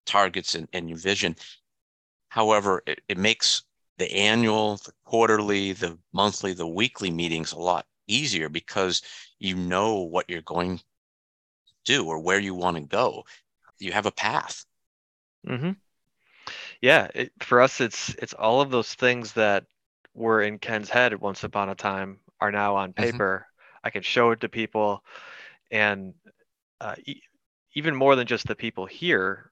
targets 0.05 0.55
and, 0.55 0.67
and 0.73 0.89
your 0.89 0.97
vision. 0.97 1.35
However, 2.29 2.83
it, 2.85 3.01
it 3.07 3.17
makes 3.17 3.63
the 3.97 4.11
annual, 4.13 4.77
the 4.77 4.91
quarterly, 5.03 5.73
the 5.73 5.97
monthly, 6.13 6.53
the 6.53 6.67
weekly 6.67 7.11
meetings 7.11 7.51
a 7.51 7.59
lot 7.59 7.85
easier 8.07 8.49
because 8.49 9.01
you 9.39 9.55
know 9.55 10.01
what 10.01 10.29
you're 10.29 10.41
going 10.41 10.77
to 10.77 10.83
do 11.85 12.05
or 12.05 12.19
where 12.19 12.39
you 12.39 12.55
want 12.55 12.77
to 12.77 12.83
go. 12.83 13.23
You 13.77 13.91
have 13.91 14.05
a 14.05 14.11
path. 14.11 14.65
Mm-hmm. 15.47 15.71
Yeah, 16.81 17.07
it, 17.13 17.31
for 17.41 17.61
us, 17.61 17.81
it's 17.81 18.09
it's 18.15 18.33
all 18.33 18.61
of 18.61 18.71
those 18.71 18.93
things 18.93 19.33
that 19.33 19.65
were 20.13 20.41
in 20.41 20.59
Ken's 20.59 20.89
head 20.89 21.19
once 21.19 21.43
upon 21.43 21.69
a 21.69 21.75
time 21.75 22.19
are 22.39 22.51
now 22.51 22.75
on 22.75 22.93
mm-hmm. 22.93 23.03
paper, 23.03 23.47
I 23.83 23.89
can 23.89 24.01
show 24.01 24.31
it 24.31 24.41
to 24.41 24.49
people, 24.49 25.03
and 25.71 26.13
uh, 26.81 26.95
e- 27.05 27.21
even 27.75 27.95
more 27.95 28.15
than 28.15 28.27
just 28.27 28.47
the 28.47 28.55
people 28.55 28.85
here, 28.85 29.51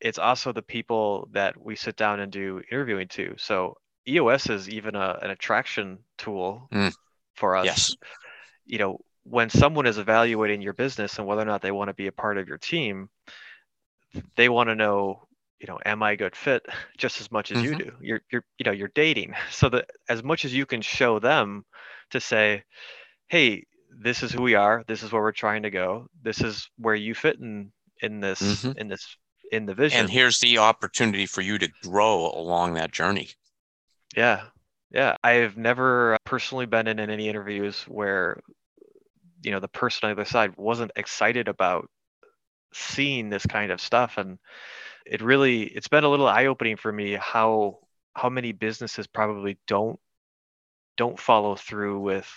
it's 0.00 0.18
also 0.18 0.52
the 0.52 0.62
people 0.62 1.28
that 1.32 1.60
we 1.60 1.76
sit 1.76 1.96
down 1.96 2.20
and 2.20 2.30
do 2.30 2.62
interviewing 2.70 3.08
to. 3.08 3.34
So 3.38 3.76
EOS 4.06 4.50
is 4.50 4.68
even 4.68 4.94
a, 4.94 5.18
an 5.22 5.30
attraction 5.30 5.98
tool 6.18 6.68
mm. 6.72 6.92
for 7.34 7.56
us. 7.56 7.66
Yes. 7.66 7.96
You 8.66 8.78
know, 8.78 8.98
when 9.24 9.50
someone 9.50 9.86
is 9.86 9.98
evaluating 9.98 10.62
your 10.62 10.72
business 10.72 11.18
and 11.18 11.26
whether 11.26 11.42
or 11.42 11.46
not 11.46 11.62
they 11.62 11.70
want 11.70 11.88
to 11.88 11.94
be 11.94 12.08
a 12.08 12.12
part 12.12 12.38
of 12.38 12.48
your 12.48 12.58
team, 12.58 13.08
they 14.36 14.48
want 14.48 14.68
to 14.68 14.74
know, 14.74 15.26
you 15.62 15.68
know, 15.68 15.78
am 15.86 16.02
I 16.02 16.12
a 16.12 16.16
good 16.16 16.34
fit 16.34 16.66
just 16.98 17.20
as 17.20 17.30
much 17.30 17.52
as 17.52 17.58
mm-hmm. 17.58 17.72
you 17.72 17.78
do? 17.78 17.92
You're 18.00 18.20
you're 18.30 18.44
you 18.58 18.64
know, 18.64 18.72
you're 18.72 18.92
dating. 18.94 19.34
So 19.50 19.68
that 19.68 19.90
as 20.08 20.22
much 20.22 20.44
as 20.44 20.52
you 20.52 20.66
can 20.66 20.82
show 20.82 21.18
them 21.18 21.64
to 22.10 22.20
say, 22.20 22.64
hey, 23.28 23.64
this 24.02 24.22
is 24.22 24.32
who 24.32 24.42
we 24.42 24.54
are. 24.54 24.82
This 24.88 25.02
is 25.02 25.12
where 25.12 25.22
we're 25.22 25.32
trying 25.32 25.62
to 25.62 25.70
go. 25.70 26.08
This 26.22 26.40
is 26.40 26.68
where 26.78 26.94
you 26.94 27.14
fit 27.14 27.38
in 27.38 27.70
in 28.00 28.20
this 28.20 28.42
mm-hmm. 28.42 28.78
in 28.78 28.88
this 28.88 29.16
in 29.52 29.66
the 29.66 29.74
vision. 29.74 30.00
And 30.00 30.10
here's 30.10 30.40
the 30.40 30.58
opportunity 30.58 31.26
for 31.26 31.42
you 31.42 31.58
to 31.58 31.68
grow 31.82 32.32
along 32.34 32.74
that 32.74 32.90
journey. 32.90 33.28
Yeah. 34.16 34.44
Yeah. 34.90 35.16
I've 35.22 35.56
never 35.56 36.16
personally 36.24 36.66
been 36.66 36.88
in 36.88 36.98
any 36.98 37.28
interviews 37.28 37.82
where 37.82 38.40
you 39.42 39.52
know 39.52 39.60
the 39.60 39.68
person 39.68 40.08
on 40.08 40.14
the 40.14 40.22
other 40.22 40.28
side 40.28 40.56
wasn't 40.56 40.92
excited 40.96 41.46
about 41.48 41.88
seeing 42.72 43.28
this 43.28 43.44
kind 43.46 43.70
of 43.70 43.80
stuff 43.80 44.16
and 44.16 44.38
it 45.06 45.22
really 45.22 45.62
it's 45.62 45.88
been 45.88 46.04
a 46.04 46.08
little 46.08 46.28
eye-opening 46.28 46.76
for 46.76 46.92
me 46.92 47.12
how 47.14 47.78
how 48.14 48.28
many 48.28 48.52
businesses 48.52 49.06
probably 49.06 49.58
don't 49.66 49.98
don't 50.96 51.18
follow 51.18 51.56
through 51.56 52.00
with 52.00 52.30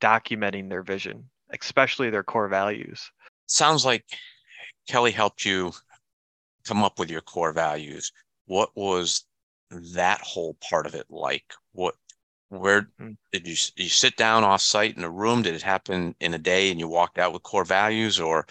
documenting 0.00 0.68
their 0.68 0.82
vision, 0.82 1.28
especially 1.50 2.10
their 2.10 2.22
core 2.22 2.48
values. 2.48 3.10
Sounds 3.46 3.84
like 3.84 4.04
Kelly 4.88 5.12
helped 5.12 5.44
you 5.44 5.72
come 6.66 6.82
up 6.82 6.98
with 6.98 7.10
your 7.10 7.20
core 7.20 7.52
values. 7.52 8.12
What 8.46 8.70
was 8.74 9.24
that 9.70 10.20
whole 10.22 10.56
part 10.68 10.86
of 10.86 10.94
it 10.94 11.06
like? 11.10 11.44
What 11.72 11.94
where 12.48 12.88
mm. 13.00 13.16
did 13.32 13.46
you 13.46 13.56
you 13.76 13.88
sit 13.88 14.16
down 14.16 14.44
off 14.44 14.62
site 14.62 14.96
in 14.96 15.04
a 15.04 15.10
room? 15.10 15.42
Did 15.42 15.54
it 15.54 15.62
happen 15.62 16.14
in 16.20 16.34
a 16.34 16.38
day 16.38 16.70
and 16.70 16.80
you 16.80 16.88
walked 16.88 17.18
out 17.18 17.32
with 17.32 17.42
core 17.42 17.64
values 17.64 18.18
or 18.18 18.46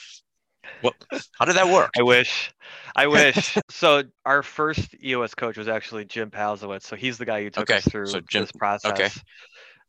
what 0.81 0.95
how 1.37 1.45
did 1.45 1.55
that 1.55 1.67
work? 1.67 1.91
I 1.97 2.03
wish. 2.03 2.51
I 2.95 3.07
wish. 3.07 3.57
so 3.69 4.03
our 4.25 4.43
first 4.43 4.95
EOS 5.03 5.35
coach 5.35 5.57
was 5.57 5.67
actually 5.67 6.05
Jim 6.05 6.31
Palzowitz. 6.31 6.83
So 6.83 6.95
he's 6.95 7.17
the 7.17 7.25
guy 7.25 7.43
who 7.43 7.49
took 7.49 7.69
okay. 7.69 7.77
us 7.77 7.85
through 7.85 8.07
so 8.07 8.21
Jim, 8.21 8.43
this 8.43 8.51
process. 8.51 8.91
Okay. 8.91 9.09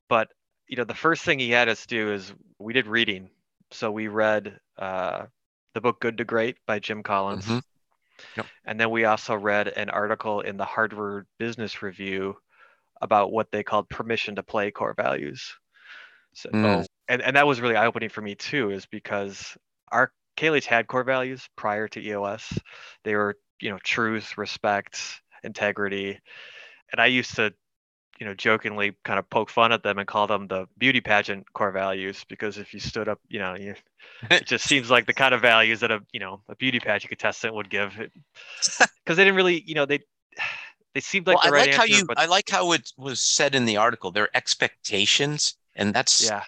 But 0.09 0.29
you 0.67 0.77
know, 0.77 0.85
the 0.85 0.95
first 0.95 1.25
thing 1.25 1.39
he 1.39 1.51
had 1.51 1.69
us 1.69 1.87
do 1.87 2.13
is 2.13 2.33
we 2.59 2.73
did 2.73 2.87
reading. 2.87 3.31
So 3.71 3.91
we 3.91 4.09
read 4.09 4.59
uh, 4.79 5.27
the 5.75 5.81
book 5.81 6.01
Good 6.01 6.19
to 6.19 6.25
Great 6.25 6.57
by 6.67 6.79
Jim 6.79 7.03
Collins. 7.03 7.45
Mm-hmm. 7.45 7.59
Yep. 8.37 8.47
And 8.65 8.81
then 8.81 8.91
we 8.91 9.05
also 9.05 9.35
read 9.35 9.69
an 9.69 9.91
article 9.91 10.41
in 10.41 10.57
the 10.57 10.65
Harvard 10.65 11.27
Business 11.39 11.83
Review 11.83 12.37
about 13.01 13.31
what 13.31 13.51
they 13.53 13.63
called 13.63 13.89
permission 13.89 14.37
to 14.37 14.43
play 14.43 14.71
core 14.71 14.95
values. 14.95 15.55
So, 16.35 16.51
mm. 16.51 16.87
and, 17.09 17.23
and 17.23 17.37
that 17.37 17.47
was 17.47 17.61
really 17.61 17.77
eye 17.77 17.87
opening 17.87 18.09
for 18.09 18.21
me 18.21 18.35
too, 18.35 18.71
is 18.71 18.87
because 18.87 19.57
our 19.91 20.13
KLH 20.39 20.65
had 20.65 20.87
core 20.87 21.05
values 21.05 21.49
prior 21.57 21.89
to 21.89 22.01
EOS. 22.01 22.59
They 23.05 23.15
were, 23.15 23.37
you 23.61 23.71
know, 23.71 23.79
truth, 23.83 24.39
respect, 24.39 25.01
integrity. 25.43 26.21
And 26.93 27.01
I 27.01 27.07
used 27.07 27.37
to 27.37 27.53
you 28.19 28.27
know, 28.27 28.35
jokingly 28.35 28.97
kind 29.05 29.19
of 29.19 29.31
poke 29.31 29.49
fun 29.49 29.73
at 29.73 29.83
them 29.83 29.99
and 29.99 30.07
call 30.07 30.27
them 30.27 30.49
the 30.49 30.67
beauty 30.77 31.01
pageant 31.01 31.53
core 31.53 31.71
values 31.71 32.25
because 32.29 32.59
if 32.59 32.75
you 32.75 32.81
stood 32.81 33.09
up, 33.09 33.21
you 33.29 33.39
know, 33.39 33.55
you, 33.55 33.75
it 34.31 34.45
just 34.47 34.65
seems 34.65 34.91
like 34.91 35.07
the 35.07 35.13
kind 35.13 35.35
of 35.35 35.41
values 35.41 35.81
that 35.81 35.93
a 35.93 36.01
you 36.13 36.21
know 36.21 36.41
a 36.49 36.57
beauty 36.57 36.81
pageant 36.81 37.11
contestant 37.11 37.55
would 37.55 37.71
give, 37.71 37.97
because 37.97 38.89
they 39.07 39.15
didn't 39.25 39.37
really, 39.37 39.63
you 39.65 39.75
know, 39.75 39.87
they 39.87 40.01
they 40.95 41.01
seemed 41.01 41.27
like 41.27 41.37
well, 41.37 41.47
the 41.47 41.53
right 41.53 41.69
I 41.69 41.71
like 41.71 41.81
answer, 41.81 41.93
how 41.93 41.99
you. 41.99 42.07
But... 42.07 42.19
I 42.19 42.27
like 42.27 42.51
how 42.51 42.73
it 42.73 42.91
was 42.97 43.25
said 43.25 43.55
in 43.55 43.67
the 43.67 43.77
article. 43.77 44.11
Their 44.11 44.37
expectations, 44.37 45.55
and 45.77 45.95
that's 45.95 46.27
yeah. 46.27 46.43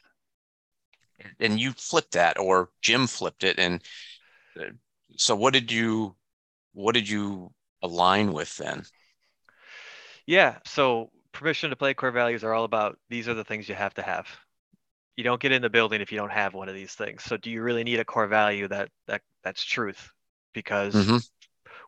And 1.39 1.61
you 1.61 1.73
flipped 1.73 2.13
that, 2.13 2.39
or 2.39 2.71
Jim 2.83 3.07
flipped 3.07 3.45
it, 3.45 3.59
and 3.59 3.83
uh, 4.59 4.71
so 5.17 5.35
what 5.35 5.53
did 5.53 5.71
you, 5.73 6.15
what 6.73 6.95
did 6.95 7.09
you 7.09 7.53
align 7.83 8.33
with 8.33 8.57
then? 8.57 8.85
Yeah, 10.27 10.59
so 10.65 11.11
permission 11.33 11.71
to 11.71 11.77
play 11.77 11.95
core 11.95 12.11
values 12.11 12.45
are 12.45 12.55
all 12.55 12.65
about 12.65 12.99
these 13.09 13.29
are 13.29 13.35
the 13.35 13.45
things 13.45 13.69
you 13.69 13.75
have 13.75 13.95
to 13.95 14.03
have. 14.03 14.29
You 15.17 15.25
don't 15.25 15.41
get 15.41 15.53
in 15.53 15.63
the 15.63 15.71
building 15.71 16.01
if 16.01 16.13
you 16.13 16.19
don't 16.19 16.33
have 16.33 16.55
one 16.55 16.69
of 16.69 16.75
these 16.75 16.95
things. 16.95 17.25
So 17.25 17.37
do 17.37 17.51
you 17.51 17.63
really 17.63 17.85
need 17.85 18.01
a 18.01 18.05
core 18.05 18.27
value 18.27 18.69
that 18.69 18.91
that 19.07 19.23
that's 19.43 19.65
truth? 19.65 20.11
Because 20.55 20.95
mm-hmm. 20.95 21.17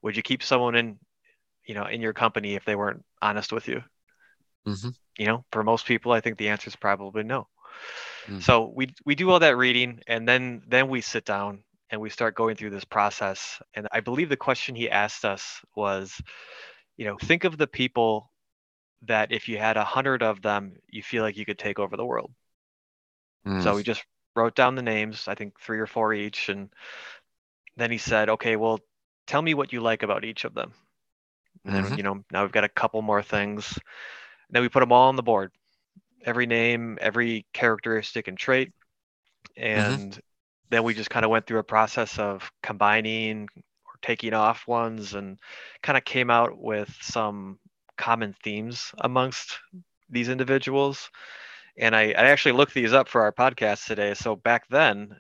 would 0.03 0.17
you 0.17 0.23
keep 0.23 0.43
someone 0.43 0.75
in, 0.75 0.99
you 1.65 1.75
know, 1.75 1.87
in 1.87 2.01
your 2.01 2.13
company 2.13 2.55
if 2.55 2.65
they 2.65 2.77
weren't 2.77 3.05
honest 3.21 3.53
with 3.53 3.69
you? 3.69 3.83
Mm-hmm. 4.67 4.91
You 5.19 5.27
know, 5.27 5.45
for 5.53 5.63
most 5.63 5.87
people, 5.87 6.13
I 6.13 6.21
think 6.21 6.39
the 6.39 6.49
answer 6.49 6.69
is 6.69 6.77
probably 6.77 7.23
no. 7.23 7.49
Mm-hmm. 8.27 8.41
So 8.41 8.73
we 8.75 8.95
we 9.05 9.15
do 9.15 9.31
all 9.31 9.41
that 9.41 9.57
reading, 9.57 10.01
and 10.07 10.29
then 10.29 10.63
then 10.69 10.89
we 10.89 11.01
sit 11.01 11.25
down 11.25 11.65
and 11.91 12.01
we 12.01 12.11
start 12.11 12.35
going 12.35 12.57
through 12.57 12.71
this 12.71 12.85
process. 12.85 13.61
And 13.75 13.87
I 13.93 14.01
believe 14.01 14.29
the 14.29 14.37
question 14.37 14.75
he 14.75 14.91
asked 14.91 15.25
us 15.25 15.61
was, 15.77 16.21
you 16.97 17.05
know, 17.05 17.19
think 17.19 17.45
of 17.45 17.59
the 17.59 17.67
people 17.67 18.31
that 19.03 19.33
if 19.33 19.49
you 19.49 19.59
had 19.59 19.77
a 19.77 19.85
hundred 19.85 20.23
of 20.23 20.41
them, 20.41 20.77
you 20.89 21.03
feel 21.03 21.23
like 21.23 21.37
you 21.37 21.45
could 21.45 21.59
take 21.59 21.79
over 21.79 21.97
the 21.97 22.07
world. 22.07 22.33
Mm. 23.47 23.63
So 23.63 23.75
we 23.75 23.83
just 23.83 24.05
wrote 24.35 24.55
down 24.55 24.77
the 24.77 24.83
names, 24.83 25.29
I 25.29 25.35
think 25.35 25.61
three 25.61 25.81
or 25.81 25.87
four 25.87 26.15
each, 26.15 26.49
and 26.49 26.71
then 27.77 27.91
he 27.91 27.99
said, 27.99 28.29
"Okay, 28.29 28.57
well, 28.57 28.81
tell 29.27 29.43
me 29.43 29.55
what 29.55 29.73
you 29.73 29.81
like 29.81 30.03
about 30.03 30.25
each 30.25 30.45
of 30.45 30.55
them." 30.55 30.73
And 31.65 31.75
mm-hmm. 31.75 31.89
then 31.89 31.97
you 31.99 32.05
know 32.05 32.25
now 32.31 32.43
we've 32.43 32.53
got 32.53 32.65
a 32.65 32.69
couple 32.69 33.03
more 33.03 33.23
things. 33.23 33.79
And 34.49 34.57
then 34.57 34.63
we 34.63 34.69
put 34.69 34.81
them 34.81 34.93
all 34.93 35.09
on 35.09 35.17
the 35.17 35.23
board, 35.23 35.53
every 36.25 36.47
name, 36.47 36.99
every 37.01 37.47
characteristic 37.53 38.29
and 38.29 38.39
trait, 38.39 38.73
mm-hmm. 39.59 39.63
and 39.63 40.11
mm-hmm. 40.13 40.21
then 40.71 40.83
we 40.85 40.95
just 40.95 41.11
kind 41.11 41.25
of 41.25 41.31
went 41.31 41.47
through 41.47 41.61
a 41.61 41.65
process 41.65 42.19
of 42.19 42.51
combining 42.63 43.49
or 43.57 43.95
taking 44.03 44.35
off 44.35 44.67
ones, 44.67 45.15
and 45.15 45.39
kind 45.83 45.97
of 45.97 46.05
came 46.05 46.31
out 46.31 46.59
with 46.59 46.95
some 47.01 47.59
common 47.99 48.35
themes 48.43 48.93
amongst 48.99 49.59
these 50.11 50.29
individuals 50.29 51.11
And 51.77 51.97
I, 51.97 52.03
I 52.11 52.27
actually 52.27 52.53
looked 52.53 52.75
these 52.75 52.93
up 52.93 53.09
for 53.09 53.23
our 53.23 53.33
podcast 53.33 53.87
today. 53.87 54.15
So 54.15 54.37
back 54.37 54.69
then, 54.69 55.17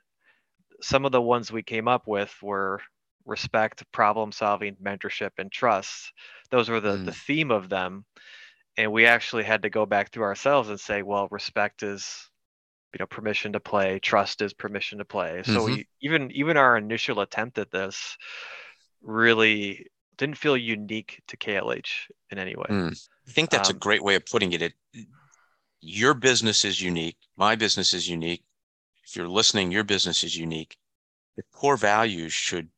some 0.80 1.04
of 1.04 1.12
the 1.12 1.22
ones 1.22 1.50
we 1.50 1.62
came 1.62 1.88
up 1.88 2.06
with 2.06 2.34
were 2.42 2.80
respect, 3.24 3.84
problem 3.92 4.32
solving, 4.32 4.76
mentorship, 4.82 5.30
and 5.38 5.50
trust. 5.50 6.12
Those 6.50 6.68
were 6.68 6.80
the, 6.80 6.96
mm. 6.96 7.04
the 7.06 7.12
theme 7.12 7.50
of 7.50 7.68
them. 7.68 8.04
And 8.76 8.90
we 8.92 9.06
actually 9.06 9.44
had 9.44 9.62
to 9.62 9.70
go 9.70 9.84
back 9.84 10.10
through 10.10 10.24
ourselves 10.24 10.68
and 10.68 10.80
say, 10.80 11.02
well, 11.02 11.28
respect 11.30 11.82
is 11.82 12.30
you 12.92 12.98
know 13.00 13.06
permission 13.06 13.52
to 13.52 13.60
play 13.60 13.98
trust 13.98 14.42
is 14.42 14.52
permission 14.52 14.98
to 14.98 15.04
play 15.04 15.42
so 15.44 15.52
mm-hmm. 15.52 15.74
we, 15.74 15.88
even 16.00 16.30
even 16.32 16.56
our 16.56 16.76
initial 16.76 17.20
attempt 17.20 17.58
at 17.58 17.70
this 17.70 18.16
really 19.02 19.86
didn't 20.18 20.36
feel 20.36 20.56
unique 20.56 21.20
to 21.26 21.36
klh 21.36 22.08
in 22.30 22.38
any 22.38 22.54
way 22.54 22.66
mm. 22.68 23.08
i 23.26 23.30
think 23.30 23.50
that's 23.50 23.70
um, 23.70 23.76
a 23.76 23.78
great 23.78 24.02
way 24.02 24.14
of 24.14 24.24
putting 24.26 24.52
it. 24.52 24.62
it 24.62 24.74
your 25.80 26.14
business 26.14 26.64
is 26.64 26.80
unique 26.80 27.16
my 27.36 27.56
business 27.56 27.94
is 27.94 28.08
unique 28.08 28.44
if 29.04 29.16
you're 29.16 29.28
listening 29.28 29.72
your 29.72 29.84
business 29.84 30.22
is 30.22 30.36
unique 30.36 30.76
the 31.36 31.42
core 31.52 31.76
values 31.76 32.32
should 32.32 32.68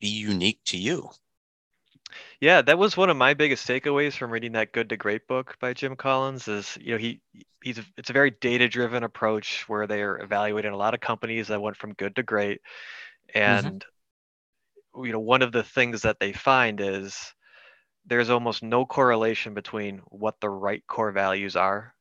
be 0.00 0.08
unique 0.08 0.60
to 0.64 0.78
you 0.78 1.10
yeah, 2.40 2.62
that 2.62 2.78
was 2.78 2.96
one 2.96 3.08
of 3.08 3.16
my 3.16 3.34
biggest 3.34 3.66
takeaways 3.66 4.14
from 4.14 4.30
reading 4.30 4.52
that 4.52 4.72
Good 4.72 4.90
to 4.90 4.96
Great 4.96 5.26
book 5.26 5.56
by 5.60 5.72
Jim 5.72 5.96
Collins. 5.96 6.48
Is 6.48 6.76
you 6.80 6.92
know 6.92 6.98
he 6.98 7.20
he's 7.62 7.80
it's 7.96 8.10
a 8.10 8.14
very 8.14 8.30
data 8.30 8.68
driven 8.68 9.04
approach 9.04 9.64
where 9.68 9.86
they 9.86 10.02
are 10.02 10.18
evaluating 10.18 10.72
a 10.72 10.76
lot 10.76 10.94
of 10.94 11.00
companies 11.00 11.48
that 11.48 11.62
went 11.62 11.76
from 11.76 11.94
good 11.94 12.16
to 12.16 12.22
great, 12.22 12.60
mm-hmm. 13.34 13.38
and 13.38 13.84
mm-hmm. 14.94 15.06
you 15.06 15.12
know 15.12 15.20
one 15.20 15.42
of 15.42 15.52
the 15.52 15.62
things 15.62 16.02
that 16.02 16.20
they 16.20 16.32
find 16.32 16.80
is 16.80 17.32
there's 18.04 18.30
almost 18.30 18.62
no 18.62 18.84
correlation 18.84 19.54
between 19.54 20.02
what 20.08 20.38
the 20.40 20.50
right 20.50 20.86
core 20.86 21.12
values 21.12 21.56
are. 21.56 21.94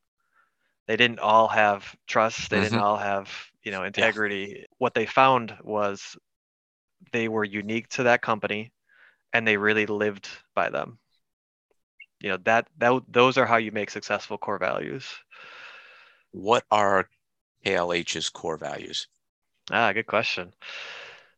They 0.88 0.98
didn't 0.98 1.20
all 1.20 1.48
have 1.48 1.96
trust. 2.08 2.50
They 2.50 2.58
mm-hmm. 2.58 2.64
didn't 2.66 2.80
all 2.80 2.98
have 2.98 3.32
you 3.64 3.72
know 3.72 3.84
integrity. 3.84 4.56
Yeah. 4.58 4.66
What 4.80 4.94
they 4.94 5.06
found 5.06 5.56
was 5.64 6.18
they 7.14 7.30
were 7.30 7.46
unique 7.46 7.88
to 7.90 8.04
that 8.04 8.22
company 8.22 8.74
and 9.36 9.46
they 9.46 9.58
really 9.58 9.86
lived 9.86 10.30
by 10.54 10.70
them. 10.70 10.98
You 12.22 12.30
know 12.30 12.38
that 12.46 12.70
that 12.78 13.02
those 13.10 13.38
are 13.38 13.46
how 13.46 13.58
you 13.58 13.74
make 13.74 13.90
successful 13.90 14.38
core 14.38 14.58
values. 14.58 15.06
What 16.32 16.64
are 16.72 17.10
klh's 17.66 18.30
core 18.30 18.58
values? 18.58 19.08
Ah 19.70 19.92
good 19.92 20.08
question. 20.08 20.54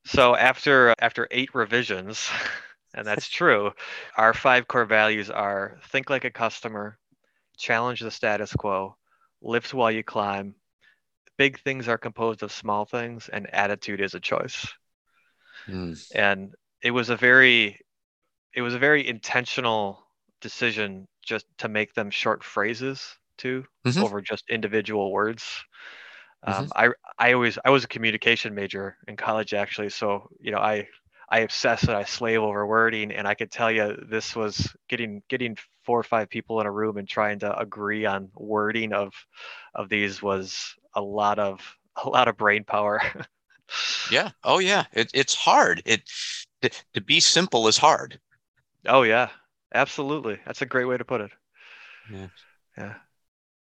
So 0.06 0.36
after 0.36 0.94
after 1.00 1.28
eight 1.32 1.56
revisions 1.56 2.30
and 2.94 3.06
that's 3.08 3.28
true 3.40 3.72
our 4.16 4.36
five 4.36 4.68
core 4.68 4.86
values 4.86 5.32
are 5.32 5.80
think 5.90 6.12
like 6.12 6.24
a 6.24 6.30
customer 6.30 7.00
challenge 7.58 8.02
the 8.02 8.12
status 8.12 8.54
quo 8.54 8.96
lift 9.42 9.74
while 9.74 9.90
you 9.90 10.04
climb 10.04 10.54
big 11.36 11.60
things 11.62 11.88
are 11.88 11.98
composed 11.98 12.44
of 12.44 12.52
small 12.52 12.86
things 12.86 13.28
and 13.34 13.52
attitude 13.56 14.02
is 14.02 14.14
a 14.14 14.20
choice. 14.20 14.68
Mm. 15.68 15.98
and 16.16 16.54
it 16.82 16.92
was 16.92 17.10
a 17.10 17.18
very 17.18 17.80
it 18.56 18.62
was 18.62 18.74
a 18.74 18.80
very 18.80 19.08
intentional 19.08 20.04
decision 20.42 21.08
just 21.24 21.46
to 21.58 21.68
make 21.68 21.94
them 21.94 22.10
short 22.10 22.44
phrases 22.44 23.18
too 23.38 23.66
mm-hmm. 23.86 24.04
over 24.04 24.22
just 24.22 24.50
individual 24.50 25.12
words. 25.12 25.64
Um, 26.44 26.68
mm-hmm. 26.68 26.72
I 26.76 26.90
I 27.18 27.34
always 27.34 27.58
I 27.64 27.70
was 27.70 27.84
a 27.84 27.88
communication 27.88 28.54
major 28.54 28.98
in 29.08 29.16
college 29.16 29.54
actually, 29.54 29.90
so 29.90 30.30
you 30.40 30.52
know 30.52 30.60
I 30.60 30.88
I 31.30 31.40
obsess 31.40 31.84
and 31.84 31.92
I 31.92 32.04
slave 32.04 32.42
over 32.42 32.66
wording, 32.66 33.12
and 33.12 33.28
I 33.28 33.34
could 33.34 33.52
tell 33.52 33.72
you 33.72 33.98
this 34.10 34.36
was 34.36 34.74
getting 34.88 35.22
getting 35.30 35.58
four 35.84 36.00
or 36.00 36.04
five 36.04 36.30
people 36.30 36.62
in 36.62 36.68
a 36.68 36.72
room 36.72 36.98
and 36.98 37.08
trying 37.08 37.40
to 37.40 37.58
agree 37.58 38.06
on 38.06 38.30
wording 38.36 38.94
of 38.94 39.14
of 39.76 39.90
these 39.90 40.22
was 40.22 40.76
a 40.94 41.02
lot 41.02 41.40
of 41.40 41.60
a 42.04 42.10
lot 42.10 42.28
of 42.28 42.38
brain 42.38 42.64
power. 42.64 43.02
yeah. 44.12 44.32
Oh 44.44 44.60
yeah. 44.60 44.86
It, 44.94 45.12
it's 45.14 45.34
hard. 45.34 45.82
It 45.86 46.04
to, 46.62 46.70
to 46.94 47.02
be 47.02 47.20
simple 47.20 47.68
is 47.68 47.78
hard. 47.78 48.20
Oh 48.88 49.04
yeah, 49.04 49.30
absolutely. 49.74 50.40
That's 50.46 50.62
a 50.62 50.66
great 50.66 50.86
way 50.86 50.98
to 50.98 51.06
put 51.06 51.22
it. 51.22 51.32
Yeah. 52.12 52.28
Yeah. 52.78 52.94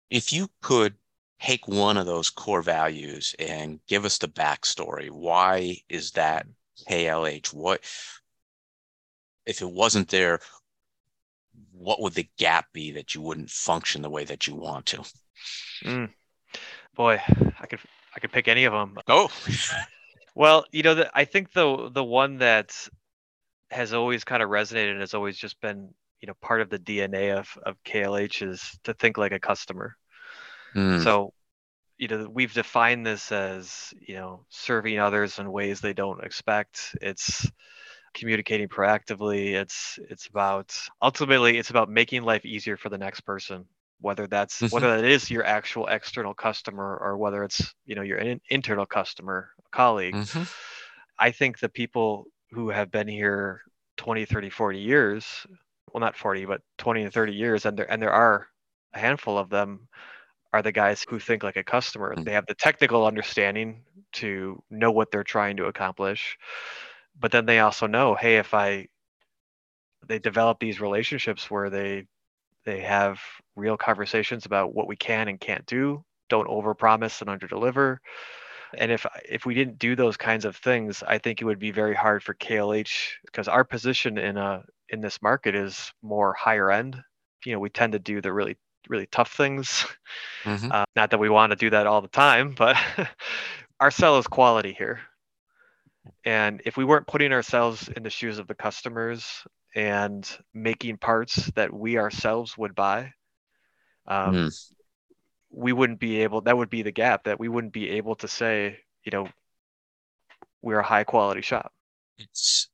If 0.10 0.34
you 0.34 0.50
could 0.62 0.96
take 1.40 1.68
one 1.68 1.98
of 1.98 2.06
those 2.06 2.30
core 2.30 2.62
values 2.62 3.36
and 3.40 3.80
give 3.88 4.06
us 4.06 4.18
the 4.18 4.28
backstory, 4.28 5.10
why 5.10 5.78
is 5.90 6.12
that 6.12 6.48
KLH? 6.90 7.54
What 7.54 7.82
if 9.46 9.62
it 9.62 9.72
wasn't 9.72 10.10
there? 10.10 10.40
What 11.72 12.02
would 12.02 12.14
the 12.14 12.30
gap 12.38 12.72
be 12.74 12.92
that 12.92 13.16
you 13.16 13.22
wouldn't 13.22 13.50
function 13.50 14.02
the 14.02 14.10
way 14.10 14.26
that 14.26 14.48
you 14.48 14.56
want 14.56 14.88
to? 14.88 15.04
Mm. 15.84 16.10
Boy, 16.96 17.22
I 17.60 17.66
could 17.68 17.80
I 18.16 18.20
could 18.20 18.32
pick 18.32 18.48
any 18.48 18.66
of 18.66 18.74
them. 18.74 18.98
Oh, 19.08 19.30
well, 20.36 20.66
you 20.72 20.84
know, 20.84 20.96
the, 20.96 21.12
I 21.14 21.26
think 21.26 21.52
the 21.54 21.90
the 21.94 22.04
one 22.04 22.38
that 22.38 22.88
has 23.76 23.94
always 23.94 24.24
kind 24.24 24.42
of 24.42 24.50
resonated 24.50 24.92
and 24.92 25.02
has 25.02 25.14
always 25.14 25.38
just 25.38 25.60
been 25.62 25.94
you 26.22 26.28
know 26.28 26.34
part 26.42 26.62
of 26.62 26.70
the 26.70 26.80
DNA 26.80 27.38
of 27.38 27.48
of 27.64 27.76
KLH 27.84 28.48
is 28.50 28.80
to 28.84 28.94
think 28.94 29.18
like 29.18 29.32
a 29.32 29.40
customer. 29.40 29.96
Mm. 30.76 31.04
So 31.04 31.34
you 31.98 32.08
know 32.08 32.30
we've 32.32 32.54
defined 32.54 33.06
this 33.06 33.32
as 33.32 33.94
you 34.00 34.16
know 34.16 34.46
serving 34.50 35.00
others 35.00 35.40
in 35.40 35.52
ways 35.52 35.82
they 35.82 35.94
don't 35.94 36.24
expect. 36.24 36.96
It's 37.02 37.50
communicating 38.14 38.68
proactively. 38.68 39.54
It's 39.54 40.00
it's 40.10 40.28
about 40.28 40.76
ultimately 41.02 41.58
it's 41.58 41.70
about 41.70 41.90
making 41.90 42.24
life 42.24 42.46
easier 42.46 42.78
for 42.78 42.90
the 42.90 42.98
next 42.98 43.22
person 43.22 43.66
whether 44.02 44.28
that's 44.28 44.62
mm-hmm. 44.62 44.74
whether 44.74 44.96
that 44.96 45.06
is 45.06 45.32
your 45.32 45.46
actual 45.46 45.88
external 45.88 46.34
customer 46.34 46.98
or 47.02 47.18
whether 47.18 47.44
it's 47.44 47.74
you 47.86 47.96
know 47.96 48.02
your 48.02 48.18
in, 48.18 48.42
internal 48.50 48.86
customer 48.86 49.50
colleague 49.72 50.14
mm-hmm. 50.14 50.44
i 51.18 51.32
think 51.32 51.60
the 51.60 51.70
people 51.70 52.26
who 52.56 52.70
have 52.70 52.90
been 52.90 53.08
here 53.08 53.62
20 53.98 54.24
30 54.26 54.50
40 54.50 54.80
years 54.80 55.46
well 55.92 56.00
not 56.00 56.16
40 56.16 56.46
but 56.46 56.62
20 56.78 57.04
and 57.04 57.14
30 57.14 57.34
years 57.34 57.66
and 57.66 57.78
there 57.78 57.92
and 57.92 58.02
there 58.02 58.14
are 58.14 58.48
a 58.94 59.00
handful 59.00 59.38
of 59.38 59.50
them 59.50 59.88
are 60.54 60.62
the 60.62 60.72
guys 60.72 61.06
who 61.10 61.20
think 61.20 61.44
like 61.44 61.58
a 61.58 61.64
customer 61.64 62.14
mm-hmm. 62.14 62.24
they 62.24 62.32
have 62.32 62.46
the 62.48 62.56
technical 62.56 63.06
understanding 63.06 63.84
to 64.14 64.62
know 64.70 64.90
what 64.90 65.12
they're 65.12 65.24
trying 65.24 65.58
to 65.58 65.66
accomplish 65.66 66.38
but 67.20 67.32
then 67.32 67.46
they 67.46 67.60
also 67.60 67.88
know 67.88 68.16
hey 68.16 68.38
if 68.38 68.54
i 68.54 68.88
they 70.08 70.20
develop 70.20 70.58
these 70.60 70.80
relationships 70.80 71.52
where 71.52 71.70
they 71.70 72.06
they 72.64 72.80
have 72.80 73.20
real 73.58 73.76
conversations 73.76 74.46
about 74.46 74.74
what 74.74 74.88
we 74.88 74.96
can 74.96 75.28
and 75.28 75.42
can't 75.42 75.66
do 75.66 76.04
don't 76.30 76.48
overpromise 76.48 77.22
and 77.22 77.30
underdeliver 77.30 77.98
and 78.78 78.92
if 78.92 79.06
if 79.28 79.46
we 79.46 79.54
didn't 79.54 79.80
do 79.80 79.96
those 79.96 80.18
kinds 80.18 80.46
of 80.46 80.56
things, 80.56 81.04
I 81.08 81.18
think 81.18 81.42
it 81.42 81.46
would 81.46 81.60
be 81.60 81.72
very 81.72 81.96
hard 81.96 82.24
for 82.24 82.34
KLH 82.34 83.12
because 83.26 83.48
our 83.48 83.64
position 83.64 84.18
in 84.18 84.38
a 84.38 84.64
in 84.90 85.02
this 85.02 85.22
market 85.22 85.56
is 85.56 85.92
more 86.02 86.34
higher 86.34 86.72
end. 86.72 87.02
You 87.46 87.54
know, 87.54 87.60
we 87.60 87.70
tend 87.70 87.94
to 87.94 88.00
do 88.00 88.22
the 88.22 88.32
really 88.34 88.58
really 88.88 89.08
tough 89.08 89.32
things. 89.32 89.86
Mm-hmm. 90.44 90.72
Uh, 90.72 90.86
not 90.96 91.12
that 91.12 91.20
we 91.20 91.30
want 91.30 91.52
to 91.52 91.56
do 91.56 91.70
that 91.72 91.88
all 91.88 92.02
the 92.02 92.08
time, 92.08 92.54
but 92.58 92.78
our 93.80 93.92
sell 93.92 94.18
is 94.20 94.28
quality 94.28 94.74
here. 94.78 95.00
And 96.24 96.62
if 96.66 96.78
we 96.78 96.86
weren't 96.86 97.08
putting 97.08 97.32
ourselves 97.32 97.90
in 97.90 98.04
the 98.04 98.12
shoes 98.12 98.38
of 98.38 98.48
the 98.48 98.54
customers 98.54 99.44
and 99.74 100.30
making 100.54 100.98
parts 100.98 101.48
that 101.56 101.74
we 101.74 101.98
ourselves 101.98 102.58
would 102.58 102.76
buy, 102.76 103.12
um, 104.08 104.36
mm 104.36 104.52
we 105.56 105.72
wouldn't 105.72 106.00
be 106.00 106.22
able 106.22 106.42
that 106.42 106.58
would 106.58 106.70
be 106.70 106.82
the 106.82 106.92
gap 106.92 107.24
that 107.24 107.40
we 107.40 107.48
wouldn't 107.48 107.74
be 107.74 107.90
able 107.92 108.16
to 108.16 108.28
say 108.28 108.78
you 109.04 109.12
know 109.12 109.28
we're 110.66 110.80
a 110.80 110.84
high 110.84 111.04
quality 111.04 111.42
shop. 111.42 111.72
It's 112.18 112.70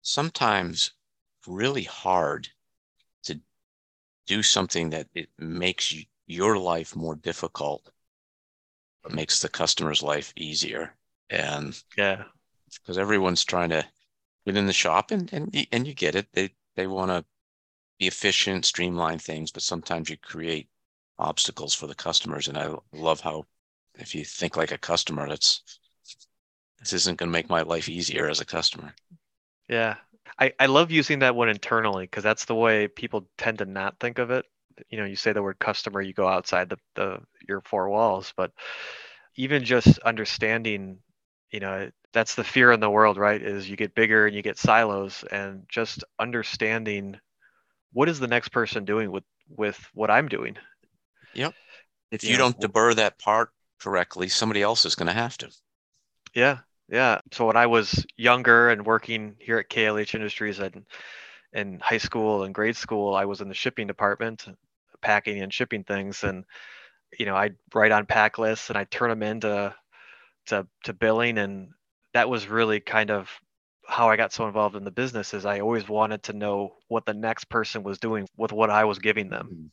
sometimes 0.00 0.92
really 1.46 1.82
hard 1.82 2.48
to 3.24 3.40
do 4.26 4.42
something 4.44 4.90
that 4.90 5.08
it 5.12 5.28
makes 5.36 5.92
your 6.28 6.56
life 6.56 6.94
more 6.94 7.16
difficult 7.16 7.90
but 9.02 9.12
makes 9.12 9.40
the 9.40 9.48
customer's 9.48 10.02
life 10.02 10.32
easier. 10.36 10.94
And 11.30 11.80
yeah. 11.98 12.22
because 12.80 12.96
everyone's 12.96 13.44
trying 13.44 13.70
to 13.70 13.84
within 14.44 14.66
the 14.66 14.72
shop 14.72 15.10
and 15.10 15.30
and, 15.32 15.66
and 15.72 15.86
you 15.86 15.94
get 15.94 16.14
it. 16.14 16.28
They 16.32 16.54
they 16.76 16.86
want 16.86 17.10
to 17.10 17.24
be 17.98 18.06
efficient 18.06 18.64
streamline 18.66 19.18
things 19.18 19.50
but 19.50 19.62
sometimes 19.62 20.10
you 20.10 20.16
create 20.18 20.68
obstacles 21.18 21.74
for 21.74 21.86
the 21.86 21.94
customers. 21.94 22.48
And 22.48 22.58
I 22.58 22.74
love 22.92 23.20
how 23.20 23.44
if 23.98 24.14
you 24.14 24.24
think 24.24 24.56
like 24.56 24.72
a 24.72 24.78
customer, 24.78 25.28
that's 25.28 25.62
this 26.78 26.92
isn't 26.92 27.18
going 27.18 27.28
to 27.28 27.32
make 27.32 27.48
my 27.48 27.62
life 27.62 27.88
easier 27.88 28.28
as 28.28 28.40
a 28.40 28.44
customer. 28.44 28.94
Yeah. 29.68 29.96
I, 30.38 30.52
I 30.60 30.66
love 30.66 30.90
using 30.90 31.20
that 31.20 31.34
one 31.34 31.48
internally 31.48 32.04
because 32.04 32.22
that's 32.22 32.44
the 32.44 32.54
way 32.54 32.88
people 32.88 33.28
tend 33.38 33.58
to 33.58 33.64
not 33.64 33.98
think 33.98 34.18
of 34.18 34.30
it. 34.30 34.44
You 34.90 34.98
know, 34.98 35.06
you 35.06 35.16
say 35.16 35.32
the 35.32 35.42
word 35.42 35.58
customer, 35.58 36.02
you 36.02 36.12
go 36.12 36.28
outside 36.28 36.68
the, 36.68 36.76
the 36.94 37.20
your 37.48 37.62
four 37.62 37.88
walls, 37.88 38.34
but 38.36 38.52
even 39.36 39.64
just 39.64 39.98
understanding, 40.00 40.98
you 41.50 41.60
know, 41.60 41.90
that's 42.12 42.34
the 42.34 42.44
fear 42.44 42.72
in 42.72 42.80
the 42.80 42.90
world, 42.90 43.16
right? 43.16 43.40
Is 43.40 43.68
you 43.68 43.76
get 43.76 43.94
bigger 43.94 44.26
and 44.26 44.36
you 44.36 44.42
get 44.42 44.58
silos 44.58 45.24
and 45.30 45.64
just 45.68 46.04
understanding 46.18 47.18
what 47.92 48.10
is 48.10 48.20
the 48.20 48.28
next 48.28 48.48
person 48.48 48.84
doing 48.84 49.10
with 49.10 49.24
with 49.48 49.78
what 49.94 50.10
I'm 50.10 50.28
doing 50.28 50.56
Yep. 51.36 51.54
If 52.10 52.24
you 52.24 52.30
you 52.30 52.38
know, 52.38 52.50
don't 52.50 52.60
deburr 52.60 52.96
that 52.96 53.18
part 53.18 53.50
correctly, 53.80 54.28
somebody 54.28 54.62
else 54.62 54.84
is 54.84 54.94
going 54.94 55.08
to 55.08 55.12
have 55.12 55.36
to. 55.38 55.50
Yeah, 56.34 56.58
yeah. 56.88 57.20
So 57.32 57.46
when 57.46 57.56
I 57.56 57.66
was 57.66 58.06
younger 58.16 58.70
and 58.70 58.86
working 58.86 59.36
here 59.38 59.58
at 59.58 59.68
KLH 59.68 60.14
Industries 60.14 60.58
and 60.58 60.86
in 61.52 61.80
high 61.80 61.98
school 61.98 62.44
and 62.44 62.54
grade 62.54 62.76
school, 62.76 63.14
I 63.14 63.24
was 63.24 63.40
in 63.40 63.48
the 63.48 63.54
shipping 63.54 63.86
department, 63.86 64.46
packing 65.00 65.42
and 65.42 65.52
shipping 65.52 65.84
things, 65.84 66.22
and 66.24 66.44
you 67.18 67.26
know 67.26 67.36
I'd 67.36 67.56
write 67.74 67.92
on 67.92 68.06
pack 68.06 68.38
lists 68.38 68.68
and 68.68 68.78
I'd 68.78 68.90
turn 68.90 69.10
them 69.10 69.22
into 69.22 69.74
to 70.46 70.66
to 70.84 70.92
billing, 70.92 71.38
and 71.38 71.70
that 72.14 72.28
was 72.28 72.48
really 72.48 72.80
kind 72.80 73.10
of 73.10 73.30
how 73.88 74.08
I 74.08 74.16
got 74.16 74.32
so 74.32 74.46
involved 74.46 74.76
in 74.76 74.84
the 74.84 74.90
business. 74.90 75.34
Is 75.34 75.44
I 75.44 75.60
always 75.60 75.88
wanted 75.88 76.22
to 76.24 76.32
know 76.32 76.74
what 76.88 77.04
the 77.04 77.14
next 77.14 77.48
person 77.48 77.82
was 77.82 77.98
doing 77.98 78.26
with 78.36 78.52
what 78.52 78.70
I 78.70 78.84
was 78.84 78.98
giving 78.98 79.28
them. 79.28 79.46
Mm-hmm. 79.46 79.66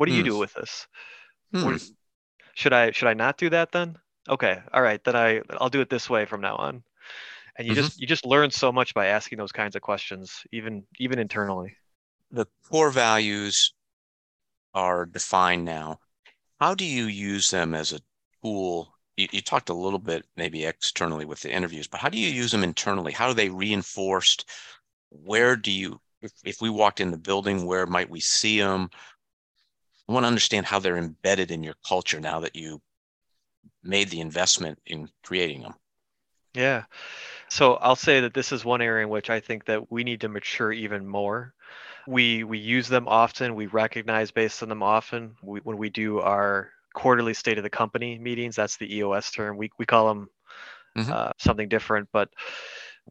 What 0.00 0.06
do 0.08 0.14
you 0.14 0.22
Hmm. 0.22 0.28
do 0.30 0.38
with 0.38 0.54
this? 0.54 0.86
Hmm. 1.52 1.64
What- 1.66 1.82
should 2.54 2.72
I 2.72 2.90
should 2.92 3.08
I 3.08 3.12
not 3.12 3.36
do 3.36 3.50
that 3.50 3.70
then? 3.70 3.98
Okay, 4.30 4.62
all 4.72 4.80
right, 4.80 5.04
then 5.04 5.14
I 5.14 5.42
I'll 5.58 5.68
do 5.68 5.82
it 5.82 5.90
this 5.90 6.08
way 6.08 6.24
from 6.24 6.40
now 6.40 6.56
on. 6.56 6.82
And 7.58 7.68
you 7.68 7.74
Mhm. 7.74 7.82
just 7.82 8.00
you 8.00 8.06
just 8.06 8.24
learn 8.24 8.50
so 8.50 8.72
much 8.72 8.94
by 8.94 9.08
asking 9.08 9.36
those 9.36 9.52
kinds 9.52 9.76
of 9.76 9.82
questions, 9.82 10.42
even 10.52 10.86
even 10.98 11.18
internally. 11.18 11.76
The 12.30 12.46
core 12.70 12.90
values 12.90 13.74
are 14.72 15.04
defined 15.04 15.66
now. 15.66 16.00
How 16.60 16.74
do 16.74 16.86
you 16.86 17.04
use 17.04 17.50
them 17.50 17.74
as 17.74 17.92
a 17.92 18.00
tool? 18.42 18.96
You, 19.18 19.28
you 19.32 19.42
talked 19.42 19.68
a 19.68 19.74
little 19.74 19.98
bit 19.98 20.26
maybe 20.34 20.64
externally 20.64 21.26
with 21.26 21.40
the 21.42 21.52
interviews, 21.52 21.88
but 21.88 22.00
how 22.00 22.08
do 22.08 22.18
you 22.18 22.28
use 22.30 22.52
them 22.52 22.64
internally? 22.64 23.12
How 23.12 23.28
are 23.28 23.34
they 23.34 23.50
reinforced? 23.50 24.48
Where 25.10 25.56
do 25.56 25.70
you, 25.72 26.00
if, 26.22 26.32
if 26.44 26.62
we 26.62 26.70
walked 26.70 27.00
in 27.00 27.10
the 27.10 27.18
building, 27.18 27.66
where 27.66 27.86
might 27.86 28.08
we 28.10 28.20
see 28.20 28.60
them? 28.60 28.90
I 30.10 30.12
want 30.12 30.24
to 30.24 30.28
understand 30.28 30.66
how 30.66 30.80
they're 30.80 30.96
embedded 30.98 31.52
in 31.52 31.62
your 31.62 31.76
culture 31.86 32.18
now 32.18 32.40
that 32.40 32.56
you 32.56 32.82
made 33.84 34.08
the 34.10 34.20
investment 34.20 34.80
in 34.86 35.08
creating 35.22 35.62
them. 35.62 35.74
Yeah. 36.54 36.82
So 37.48 37.74
I'll 37.74 37.96
say 37.96 38.20
that 38.20 38.34
this 38.34 38.52
is 38.52 38.64
one 38.64 38.82
area 38.82 39.04
in 39.04 39.10
which 39.10 39.30
I 39.30 39.40
think 39.40 39.66
that 39.66 39.90
we 39.92 40.04
need 40.04 40.22
to 40.22 40.28
mature 40.28 40.72
even 40.72 41.06
more. 41.06 41.54
We 42.08 42.42
we 42.42 42.58
use 42.58 42.88
them 42.88 43.06
often. 43.06 43.54
We 43.54 43.66
recognize 43.66 44.32
based 44.32 44.62
on 44.64 44.68
them 44.68 44.82
often. 44.82 45.36
We, 45.42 45.60
when 45.60 45.78
we 45.78 45.90
do 45.90 46.18
our 46.20 46.70
quarterly 46.92 47.34
state 47.34 47.58
of 47.58 47.64
the 47.64 47.70
company 47.70 48.18
meetings, 48.18 48.56
that's 48.56 48.78
the 48.78 48.92
EOS 48.96 49.30
term. 49.30 49.56
We 49.56 49.70
we 49.78 49.86
call 49.86 50.08
them 50.08 50.28
Mhm. 50.96 51.10
uh, 51.12 51.32
something 51.38 51.68
different, 51.68 52.08
but 52.12 52.30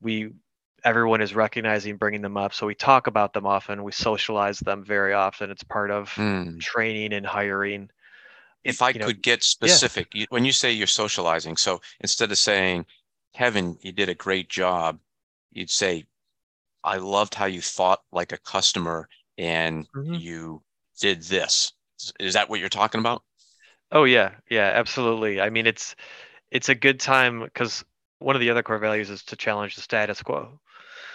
we 0.02 0.32
everyone 0.84 1.22
is 1.22 1.36
recognizing 1.36 1.98
bringing 1.98 2.22
them 2.22 2.38
up. 2.38 2.54
So 2.54 2.68
we 2.68 2.76
talk 2.76 3.08
about 3.08 3.34
them 3.34 3.46
often. 3.46 3.84
We 3.84 3.92
socialize 3.92 4.60
them 4.60 4.84
very 4.84 5.14
often. 5.14 5.52
It's 5.52 5.64
part 5.64 5.92
of 5.92 6.12
Hmm. 6.16 6.60
training 6.60 7.14
and 7.14 7.26
hiring. 7.26 7.90
If 8.64 8.82
I 8.82 8.94
you 8.94 9.00
know, 9.00 9.06
could 9.06 9.22
get 9.22 9.44
specific, 9.44 10.16
you, 10.16 10.26
when 10.30 10.46
you 10.46 10.54
say 10.54 10.72
you're 10.72 10.88
socializing, 10.88 11.58
so 11.58 11.82
instead 12.00 12.32
of 12.32 12.38
saying, 12.38 12.86
Kevin, 13.34 13.78
you 13.82 13.92
did 13.92 14.08
a 14.10 14.16
great 14.16 14.48
job, 14.50 15.00
you'd 15.52 15.70
say, 15.70 16.06
I 16.84 16.98
loved 16.98 17.36
how 17.36 17.46
you 17.46 17.62
thought 17.62 18.04
like 18.12 18.32
a 18.34 18.38
customer 18.40 19.10
and 19.38 19.88
Mhm. 19.94 20.20
you 20.20 20.64
did 21.02 21.24
this. 21.24 21.74
Is- 22.00 22.14
Is 22.20 22.34
that 22.36 22.50
what 22.50 22.60
you're 22.62 22.70
talking 22.70 23.00
about? 23.00 23.24
Oh 23.92 24.04
yeah, 24.04 24.36
yeah, 24.50 24.72
absolutely. 24.76 25.42
I 25.42 25.50
mean, 25.50 25.68
it's 25.68 25.96
it's 26.52 26.70
a 26.70 26.76
good 26.76 27.00
time 27.00 27.44
because 27.44 27.86
one 28.20 28.36
of 28.36 28.42
the 28.42 28.50
other 28.52 28.64
core 28.64 28.80
values 28.80 29.10
is 29.10 29.24
to 29.26 29.36
challenge 29.38 29.76
the 29.76 29.82
status 29.82 30.22
quo. 30.24 30.60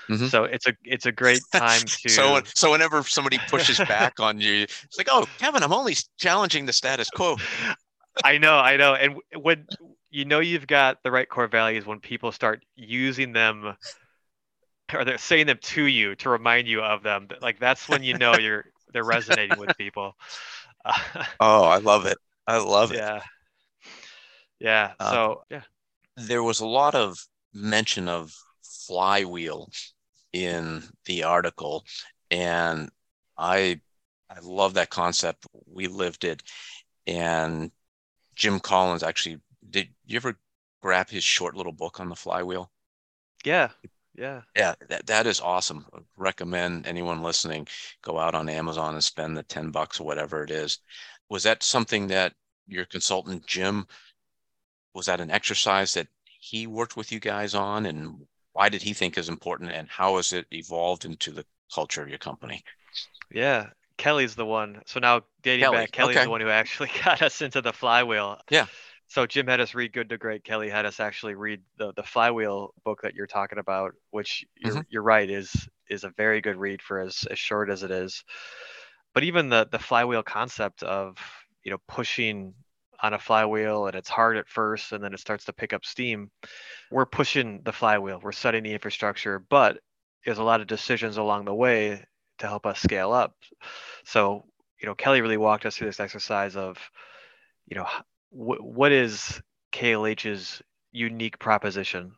Mhm. 0.08 0.28
So 0.28 0.44
it's 0.44 0.66
a 0.66 0.74
it's 0.84 1.06
a 1.06 1.12
great 1.12 1.42
time 1.52 1.82
to 2.02 2.08
So, 2.10 2.40
so 2.54 2.70
whenever 2.72 3.02
somebody 3.04 3.38
pushes 3.38 3.80
back 3.80 4.20
on 4.20 4.40
you, 4.40 4.62
it's 4.62 4.98
like, 4.98 5.08
oh, 5.10 5.26
Kevin, 5.38 5.62
I'm 5.62 5.72
only 5.72 5.96
challenging 6.18 6.66
the 6.66 6.72
status 6.72 7.10
quo. 7.10 7.36
I 8.24 8.38
know, 8.38 8.56
I 8.58 8.76
know. 8.76 8.94
And 8.94 9.16
when 9.40 9.66
you 10.10 10.24
know 10.24 10.40
you've 10.40 10.66
got 10.66 11.02
the 11.02 11.10
right 11.10 11.28
core 11.28 11.48
values 11.48 11.84
when 11.86 12.00
people 12.00 12.32
start 12.32 12.64
using 12.76 13.32
them 13.32 13.76
or 14.92 15.04
they're 15.04 15.18
saying 15.18 15.46
them 15.46 15.58
to 15.60 15.84
you 15.84 16.14
to 16.16 16.28
remind 16.30 16.68
you 16.68 16.82
of 16.82 17.02
them, 17.02 17.28
like 17.40 17.58
that's 17.58 17.88
when 17.88 18.02
you 18.02 18.14
know 18.14 18.36
you're 18.36 18.64
they're 18.92 19.04
resonating 19.04 19.58
with 19.58 19.76
people. 19.76 20.14
Oh, 21.40 21.64
I 21.64 21.78
love 21.78 22.06
it. 22.06 22.18
I 22.46 22.58
love 22.58 22.92
it. 22.92 22.96
yeah. 22.96 23.22
Yeah. 24.60 24.92
Uh, 25.00 25.10
So 25.10 25.42
yeah. 25.50 25.62
there 26.16 26.42
was 26.42 26.60
a 26.60 26.66
lot 26.66 26.94
of 26.94 27.18
mention 27.52 28.08
of 28.08 28.34
flywheel 28.86 29.68
in 30.34 30.82
the 31.06 31.22
article. 31.22 31.86
And 32.30 32.90
i 33.38 33.80
i 34.28 34.38
love 34.42 34.74
that 34.74 34.90
concept. 34.90 35.46
We 35.66 35.86
lived 35.86 36.24
it. 36.24 36.42
And 37.06 37.70
jim 38.34 38.60
collins 38.60 39.02
actually 39.04 39.40
did 39.70 39.88
you 40.04 40.16
ever 40.16 40.36
grab 40.82 41.08
his 41.08 41.24
short 41.24 41.56
little 41.56 41.72
book 41.72 42.00
on 42.00 42.08
the 42.08 42.16
flywheel? 42.16 42.70
Yeah. 43.44 43.70
Yeah. 44.16 44.42
yeah 44.56 44.74
that, 44.88 45.06
that 45.06 45.26
is 45.26 45.40
awesome. 45.40 45.86
Recommend 46.16 46.86
anyone 46.86 47.22
listening 47.22 47.68
go 48.02 48.18
out 48.18 48.34
on 48.34 48.48
amazon 48.48 48.94
and 48.94 49.04
spend 49.04 49.36
the 49.36 49.42
10 49.44 49.70
bucks 49.70 50.00
or 50.00 50.06
whatever 50.06 50.42
it 50.42 50.50
is. 50.50 50.80
Was 51.30 51.44
that 51.44 51.62
something 51.62 52.08
that 52.08 52.34
your 52.66 52.86
consultant 52.86 53.46
jim 53.46 53.86
was 54.94 55.06
that 55.06 55.20
an 55.20 55.30
exercise 55.30 55.94
that 55.94 56.08
he 56.24 56.66
worked 56.66 56.96
with 56.96 57.12
you 57.12 57.20
guys 57.20 57.54
on 57.54 57.86
and 57.86 58.26
why 58.54 58.70
did 58.70 58.82
he 58.82 58.94
think 58.94 59.18
is 59.18 59.28
important 59.28 59.70
and 59.72 59.88
how 59.90 60.16
has 60.16 60.32
it 60.32 60.46
evolved 60.52 61.04
into 61.04 61.30
the 61.32 61.44
culture 61.74 62.02
of 62.02 62.08
your 62.08 62.18
company 62.18 62.64
Yeah, 63.30 63.70
Kelly's 63.96 64.34
the 64.34 64.46
one. 64.46 64.82
So 64.86 65.00
now 65.00 65.22
dating 65.42 65.64
Kelly, 65.64 65.76
back, 65.78 65.92
Kelly's 65.92 66.16
okay. 66.16 66.24
the 66.24 66.30
one 66.30 66.40
who 66.40 66.48
actually 66.48 66.90
got 67.04 67.22
us 67.22 67.42
into 67.42 67.60
the 67.62 67.72
flywheel. 67.72 68.40
Yeah. 68.50 68.66
So 69.08 69.26
Jim 69.26 69.46
had 69.46 69.60
us 69.60 69.74
read 69.74 69.92
Good 69.92 70.08
to 70.10 70.18
Great. 70.18 70.44
Kelly 70.44 70.68
had 70.70 70.86
us 70.86 70.98
actually 71.00 71.34
read 71.34 71.60
the 71.78 71.92
the 71.92 72.02
flywheel 72.02 72.74
book 72.84 73.02
that 73.02 73.14
you're 73.14 73.26
talking 73.26 73.58
about, 73.58 73.92
which 74.10 74.44
you're 74.56 74.76
Mhm. 74.76 74.86
you're 74.88 75.02
right 75.02 75.28
is 75.28 75.68
is 75.88 76.04
a 76.04 76.10
very 76.10 76.40
good 76.40 76.56
read 76.56 76.82
for 76.82 77.00
as 77.00 77.24
as 77.30 77.38
short 77.38 77.70
as 77.70 77.82
it 77.82 77.90
is. 77.90 78.24
But 79.12 79.24
even 79.24 79.48
the 79.48 79.66
the 79.70 79.78
flywheel 79.78 80.22
concept 80.22 80.82
of 80.82 81.16
you 81.62 81.70
know 81.70 81.78
pushing 81.88 82.54
on 83.02 83.14
a 83.14 83.18
flywheel 83.18 83.86
and 83.86 83.96
it's 83.96 84.08
hard 84.08 84.36
at 84.36 84.48
first 84.48 84.92
and 84.92 85.02
then 85.02 85.14
it 85.14 85.20
starts 85.20 85.44
to 85.46 85.52
pick 85.52 85.72
up 85.72 85.84
steam. 85.84 86.30
We're 86.90 87.06
pushing 87.06 87.62
the 87.64 87.72
flywheel. 87.72 88.20
We're 88.22 88.32
setting 88.32 88.62
the 88.62 88.72
infrastructure, 88.72 89.38
but 89.38 89.78
there's 90.24 90.38
a 90.38 90.42
lot 90.44 90.60
of 90.60 90.66
decisions 90.66 91.16
along 91.16 91.44
the 91.44 91.54
way 91.54 92.04
to 92.38 92.46
help 92.46 92.66
us 92.66 92.80
scale 92.80 93.12
up. 93.12 93.34
So, 94.04 94.44
you 94.80 94.86
know, 94.86 94.94
Kelly 94.94 95.20
really 95.20 95.36
walked 95.36 95.66
us 95.66 95.76
through 95.76 95.88
this 95.88 96.00
exercise 96.00 96.56
of, 96.56 96.78
you 97.66 97.76
know, 97.76 97.86
wh- 98.30 98.62
what 98.62 98.92
is 98.92 99.40
KLH's 99.72 100.62
unique 100.92 101.38
proposition, 101.38 102.14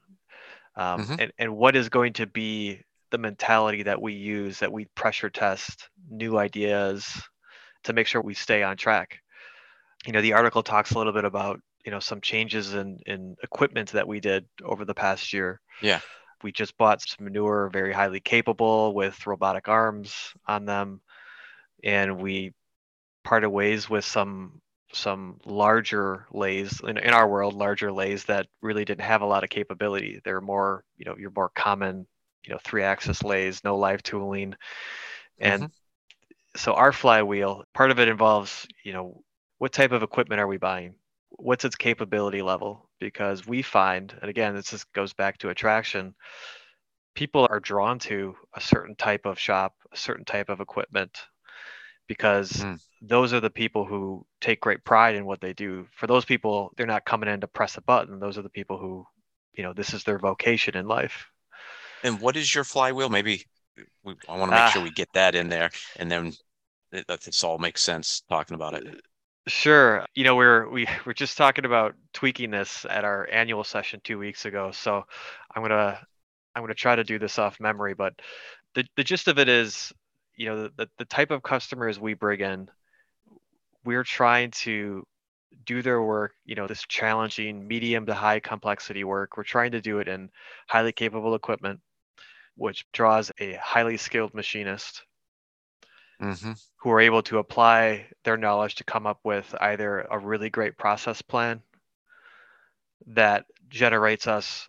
um, 0.77 1.01
Mhm. 1.01 1.21
and 1.21 1.33
and 1.39 1.57
what 1.57 1.77
is 1.77 1.89
going 1.89 2.15
to 2.15 2.27
be 2.27 2.83
the 3.11 3.19
mentality 3.19 3.83
that 3.85 4.01
we 4.01 4.15
use 4.15 4.59
that 4.61 4.73
we 4.73 4.87
pressure 4.97 5.31
test 5.31 5.89
new 6.11 6.39
ideas 6.39 7.23
to 7.85 7.93
make 7.93 8.07
sure 8.07 8.21
we 8.21 8.35
stay 8.35 8.63
on 8.63 8.77
track. 8.77 9.21
You 10.07 10.13
know, 10.13 10.23
the 10.23 10.35
article 10.35 10.63
talks 10.63 10.93
a 10.93 10.99
little 10.99 11.13
bit 11.13 11.25
about 11.25 11.61
you 11.85 11.91
know 11.93 12.01
some 12.01 12.21
changes 12.21 12.75
in 12.75 12.99
in 13.07 13.37
equipment 13.43 13.93
that 13.93 14.09
we 14.09 14.21
did 14.21 14.47
over 14.65 14.85
the 14.85 14.95
past 14.95 15.33
year. 15.33 15.61
Yeah. 15.83 16.01
We 16.43 16.53
just 16.53 16.77
bought 16.77 17.01
some 17.01 17.25
manure 17.25 17.71
very 17.73 17.93
highly 17.93 18.21
capable 18.21 18.95
with 18.95 19.27
robotic 19.27 19.69
arms 19.69 20.15
on 20.47 20.67
them, 20.67 21.01
and 21.83 22.21
we 22.21 22.53
parted 23.25 23.49
ways 23.49 23.89
with 23.89 24.05
some 24.05 24.61
some 24.93 25.39
larger 25.45 26.27
lathes 26.33 26.81
in, 26.87 26.99
in 26.99 27.11
our 27.11 27.29
world, 27.29 27.55
larger 27.55 27.91
lathes 27.93 28.25
that 28.25 28.47
really 28.63 28.85
didn't 28.85 29.05
have 29.05 29.23
a 29.23 29.27
lot 29.27 29.45
of 29.45 29.51
capability. 29.51 30.21
They're 30.25 30.41
more, 30.41 30.85
you 30.97 31.05
know, 31.05 31.17
your 31.17 31.31
more 31.35 31.51
common, 31.55 32.07
you 32.45 32.53
know, 32.53 32.61
three-axis 32.63 33.23
lathes, 33.25 33.63
no 33.65 33.77
live 33.77 34.03
tooling, 34.03 34.55
and 35.39 35.65
mm-hmm. 35.65 36.59
so 36.59 36.75
our 36.75 36.93
flywheel, 36.93 37.65
part 37.75 37.91
of 37.91 37.99
it 37.99 38.09
involves, 38.09 38.67
you 38.85 38.93
know, 38.93 39.23
what 39.59 39.73
type 39.73 39.93
of 39.93 40.03
equipment 40.03 40.41
are 40.41 40.47
we 40.47 40.59
buying? 40.59 40.95
What's 41.31 41.65
its 41.65 41.77
capability 41.77 42.43
level? 42.43 42.89
Because 43.01 43.47
we 43.47 43.63
find, 43.63 44.15
and 44.21 44.31
again, 44.31 44.55
this 44.55 44.71
just 44.71 44.93
goes 44.93 45.13
back 45.13 45.39
to 45.39 45.51
attraction, 45.51 46.15
people 47.15 47.47
are 47.51 47.61
drawn 47.61 47.99
to 48.01 48.37
a 48.55 48.61
certain 48.61 48.95
type 48.97 49.27
of 49.27 49.39
shop, 49.39 49.75
a 49.93 49.97
certain 49.97 50.25
type 50.25 50.49
of 50.49 50.61
equipment, 50.61 51.19
because 52.09 52.51
Mm. 52.53 52.81
those 53.03 53.33
are 53.33 53.41
the 53.41 53.51
people 53.51 53.85
who 53.85 54.27
take 54.41 54.61
great 54.61 54.85
pride 54.85 55.15
in 55.17 55.27
what 55.27 55.41
they 55.41 55.53
do. 55.53 55.89
For 55.97 56.07
those 56.07 56.25
people, 56.25 56.73
they're 56.77 56.87
not 56.87 57.05
coming 57.05 57.29
in 57.29 57.41
to 57.41 57.49
press 57.49 57.77
a 57.77 57.81
button. 57.83 58.21
Those 58.21 58.39
are 58.39 58.43
the 58.43 58.51
people 58.51 58.79
who, 58.79 59.07
you 59.55 59.63
know, 59.65 59.73
this 59.73 59.95
is 59.95 60.05
their 60.05 60.19
vocation 60.19 60.77
in 60.77 60.87
life. 60.87 61.27
and 62.03 62.21
what 62.21 62.37
is 62.37 62.55
your 62.55 62.65
flywheel 62.65 63.09
maybe 63.09 63.45
we, 64.05 64.15
i 64.29 64.37
want 64.37 64.51
to 64.51 64.55
make 64.55 64.67
sure 64.67 64.81
Ah. 64.81 64.85
we 64.85 64.91
get 64.91 65.13
that 65.15 65.35
in 65.35 65.49
there 65.49 65.71
and 65.97 66.11
then 66.11 66.33
it, 66.93 67.07
this 67.25 67.43
all 67.45 67.59
makes 67.59 67.83
sense 67.83 68.23
talking 68.29 68.55
about 68.55 68.75
it 68.75 69.01
Sure. 69.49 70.05
You 70.15 70.25
know, 70.25 70.35
we're 70.37 70.69
we 70.69 70.87
we're 71.07 71.13
just 71.13 71.37
talking 71.37 71.65
about 71.65 71.95
tweaking 72.13 72.51
this 72.51 72.85
at 72.89 73.05
our 73.05 73.29
annual 73.31 73.65
session 73.65 74.01
two 74.03 74.19
weeks 74.19 74.45
ago. 74.45 74.71
So 74.73 75.05
I'm 75.55 75.63
gonna 75.63 76.01
I'm 76.55 76.63
gonna 76.63 76.75
try 76.75 76.97
to 76.97 77.05
do 77.05 77.19
this 77.19 77.39
off 77.39 77.61
memory, 77.61 77.95
but 77.95 78.15
the 78.75 78.85
the 78.97 79.05
gist 79.05 79.29
of 79.29 79.39
it 79.39 79.49
is, 79.49 79.93
you 80.37 80.47
know, 80.47 80.69
the 80.77 80.89
the 80.99 81.05
type 81.05 81.31
of 81.31 81.43
customers 81.43 81.99
we 82.01 82.15
bring 82.15 82.41
in, 82.41 82.71
we're 83.85 84.05
trying 84.05 84.51
to 84.51 85.07
do 85.67 85.83
their 85.83 86.03
work, 86.03 86.35
you 86.47 86.57
know, 86.57 86.69
this 86.69 86.85
challenging 86.89 87.69
medium 87.69 88.07
to 88.07 88.15
high 88.15 88.41
complexity 88.41 89.05
work. 89.05 89.37
We're 89.39 89.45
trying 89.45 89.73
to 89.73 89.83
do 89.83 90.01
it 90.01 90.09
in 90.09 90.31
highly 90.69 90.93
capable 90.93 91.37
equipment, 91.37 91.81
which 92.57 92.87
draws 92.93 93.33
a 93.41 93.55
highly 93.55 93.99
skilled 93.99 94.35
machinist 94.35 95.05
Mm-hmm. 96.21 96.53
who 96.79 96.91
are 96.91 97.01
able 97.01 97.23
to 97.23 97.39
apply 97.39 98.09
their 98.25 98.39
knowledge 98.39 98.77
to 98.77 98.85
come 98.85 99.07
up 99.07 99.21
with 99.25 99.55
either 99.61 100.01
a 100.03 100.19
really 100.19 100.49
great 100.51 100.79
process 100.79 101.21
plan 101.23 101.63
that 103.07 103.47
generates 103.69 104.27
us 104.27 104.69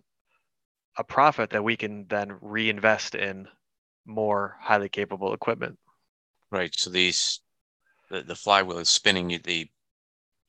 a 0.97 1.03
profit 1.03 1.51
that 1.51 1.63
we 1.63 1.77
can 1.77 2.07
then 2.07 2.37
reinvest 2.41 3.15
in 3.15 3.47
more 4.05 4.57
highly 4.61 4.89
capable 4.89 5.33
equipment. 5.33 5.79
Right. 6.51 6.73
So 6.77 6.89
these 6.89 7.41
the, 8.09 8.23
the 8.23 8.35
flywheel 8.35 8.79
is 8.79 8.89
spinning 8.89 9.27
the 9.43 9.69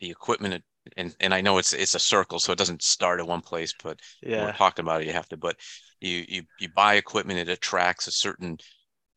the 0.01 0.11
equipment 0.11 0.65
and 0.97 1.17
and 1.21 1.35
I 1.35 1.41
know 1.43 1.59
it's 1.59 1.73
it's 1.75 1.95
a 1.97 2.01
circle, 2.01 2.41
so 2.41 2.53
it 2.53 2.59
doesn't 2.59 2.83
start 2.83 3.21
at 3.21 3.27
one 3.29 3.43
place, 3.43 3.75
but 3.75 4.01
when 4.35 4.45
we're 4.45 4.51
Yeah. 4.51 4.57
talking 4.57 4.85
about 4.85 5.03
it, 5.03 5.07
you 5.09 5.15
have 5.15 5.29
to, 5.31 5.37
but 5.39 5.59
you 6.01 6.25
you 6.29 6.45
you 6.59 6.69
buy 6.71 6.95
equipment, 6.97 7.41
it 7.41 7.49
attracts 7.51 8.07
a 8.09 8.13
certain 8.13 8.59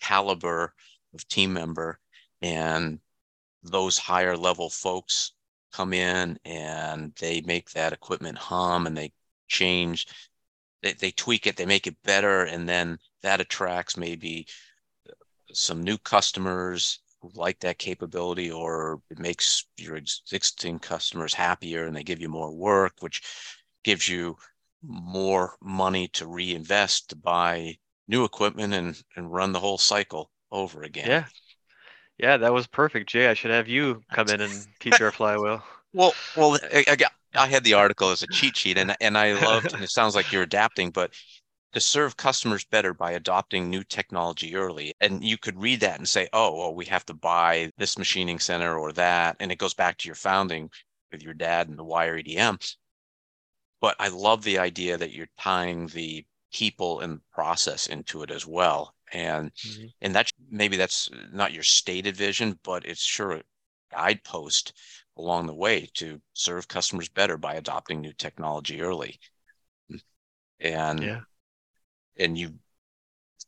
caliber 0.01 0.73
of 1.13 1.27
team 1.27 1.53
member, 1.53 1.99
and 2.41 2.99
those 3.63 3.97
higher 3.97 4.35
level 4.35 4.69
folks 4.69 5.33
come 5.71 5.93
in 5.93 6.37
and 6.45 7.13
they 7.19 7.41
make 7.41 7.71
that 7.71 7.93
equipment 7.93 8.37
hum 8.37 8.87
and 8.87 8.97
they 8.97 9.11
change, 9.47 10.07
they, 10.81 10.93
they 10.93 11.11
tweak 11.11 11.47
it, 11.47 11.55
they 11.57 11.65
make 11.65 11.87
it 11.87 11.95
better, 12.03 12.43
and 12.43 12.67
then 12.67 12.97
that 13.21 13.41
attracts 13.41 13.97
maybe 13.97 14.47
some 15.53 15.83
new 15.83 15.97
customers 15.97 16.99
who 17.21 17.29
like 17.35 17.59
that 17.59 17.77
capability 17.77 18.51
or 18.51 19.01
it 19.09 19.19
makes 19.19 19.65
your 19.77 19.95
existing 19.95 20.79
customers 20.79 21.33
happier 21.33 21.85
and 21.85 21.95
they 21.95 22.03
give 22.03 22.19
you 22.19 22.29
more 22.29 22.51
work 22.51 22.93
which 22.99 23.21
gives 23.83 24.07
you 24.07 24.35
more 24.81 25.55
money 25.61 26.07
to 26.07 26.25
reinvest 26.25 27.09
to 27.09 27.15
buy 27.15 27.75
new 28.07 28.23
equipment 28.23 28.73
and 28.73 29.01
and 29.15 29.31
run 29.31 29.51
the 29.51 29.59
whole 29.59 29.77
cycle 29.77 30.31
over 30.51 30.83
again 30.83 31.07
Yeah. 31.07 31.25
Yeah, 32.17 32.37
that 32.37 32.53
was 32.53 32.67
perfect, 32.67 33.09
Jay. 33.09 33.27
I 33.27 33.33
should 33.33 33.49
have 33.49 33.67
you 33.67 34.03
come 34.13 34.29
in 34.29 34.41
and 34.41 34.51
teach 34.79 35.01
our 35.01 35.11
flywheel. 35.11 35.63
well 35.93 36.13
well 36.35 36.57
I, 36.73 36.85
I 36.87 36.95
got 36.95 37.11
I 37.33 37.47
had 37.47 37.63
the 37.63 37.73
article 37.73 38.11
as 38.11 38.21
a 38.21 38.27
cheat 38.27 38.55
sheet 38.57 38.77
and 38.77 38.95
and 39.01 39.17
I 39.17 39.33
loved 39.33 39.73
and 39.73 39.83
it 39.83 39.89
sounds 39.89 40.15
like 40.15 40.31
you're 40.31 40.43
adapting 40.43 40.91
but 40.91 41.11
to 41.73 41.79
serve 41.79 42.17
customers 42.17 42.65
better 42.65 42.93
by 42.93 43.11
adopting 43.11 43.69
new 43.69 43.83
technology 43.83 44.55
early. 44.55 44.93
And 44.99 45.23
you 45.23 45.37
could 45.37 45.61
read 45.61 45.79
that 45.81 45.99
and 45.99 46.07
say, 46.07 46.27
oh, 46.33 46.55
well, 46.57 46.75
we 46.75 46.85
have 46.85 47.05
to 47.05 47.13
buy 47.13 47.71
this 47.77 47.97
machining 47.97 48.39
center 48.39 48.77
or 48.77 48.91
that. 48.93 49.37
And 49.39 49.51
it 49.51 49.57
goes 49.57 49.73
back 49.73 49.97
to 49.99 50.07
your 50.07 50.15
founding 50.15 50.69
with 51.11 51.23
your 51.23 51.33
dad 51.33 51.69
and 51.69 51.77
the 51.79 51.83
wire 51.83 52.17
EDM. 52.17 52.59
But 53.79 53.95
I 53.99 54.09
love 54.09 54.43
the 54.43 54.59
idea 54.59 54.97
that 54.97 55.11
you're 55.11 55.29
tying 55.39 55.87
the 55.87 56.25
people 56.53 56.99
and 56.99 57.21
process 57.31 57.87
into 57.87 58.21
it 58.23 58.31
as 58.31 58.45
well. 58.45 58.93
And 59.11 59.51
Mhm. 59.63 59.91
and 60.01 60.15
that's 60.15 60.31
maybe 60.49 60.77
that's 60.77 61.09
not 61.31 61.53
your 61.53 61.63
stated 61.63 62.15
vision, 62.17 62.59
but 62.63 62.85
it's 62.85 63.03
sure 63.03 63.31
a 63.33 63.43
guidepost 63.91 64.73
along 65.17 65.47
the 65.47 65.55
way 65.55 65.87
to 65.95 66.21
serve 66.33 66.67
customers 66.67 67.09
better 67.09 67.37
by 67.37 67.55
adopting 67.55 68.01
new 68.01 68.13
technology 68.13 68.81
early. 68.81 69.19
And 70.61 71.11
Yeah. 71.11 71.21
and 72.17 72.37
you 72.37 72.59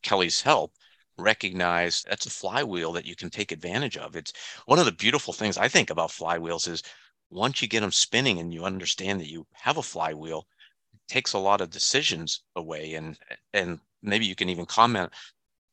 Kelly's 0.04 0.42
help 0.44 0.76
recognize 1.18 2.04
that's 2.04 2.26
a 2.28 2.30
flywheel 2.32 2.92
that 2.94 3.06
you 3.06 3.16
can 3.16 3.30
take 3.30 3.52
advantage 3.52 3.98
of. 3.98 4.16
It's 4.16 4.34
one 4.66 4.80
of 4.80 4.86
the 4.86 4.92
beautiful 4.92 5.34
things 5.34 5.58
I 5.58 5.68
think 5.70 5.90
about 5.90 6.12
flywheels 6.12 6.68
is 6.68 6.84
once 7.30 7.62
you 7.62 7.68
get 7.68 7.82
them 7.82 7.92
spinning 7.92 8.40
and 8.40 8.54
you 8.54 8.66
understand 8.66 9.22
that 9.22 9.30
you 9.30 9.48
have 9.54 9.78
a 9.78 9.84
flywheel, 9.84 10.48
it 10.94 11.02
takes 11.08 11.34
a 11.34 11.40
lot 11.40 11.62
of 11.62 11.70
decisions 11.72 12.44
away. 12.56 12.96
And 12.96 13.20
and 13.54 13.80
maybe 14.04 14.26
you 14.26 14.36
can 14.36 14.50
even 14.50 14.66
comment 14.68 15.14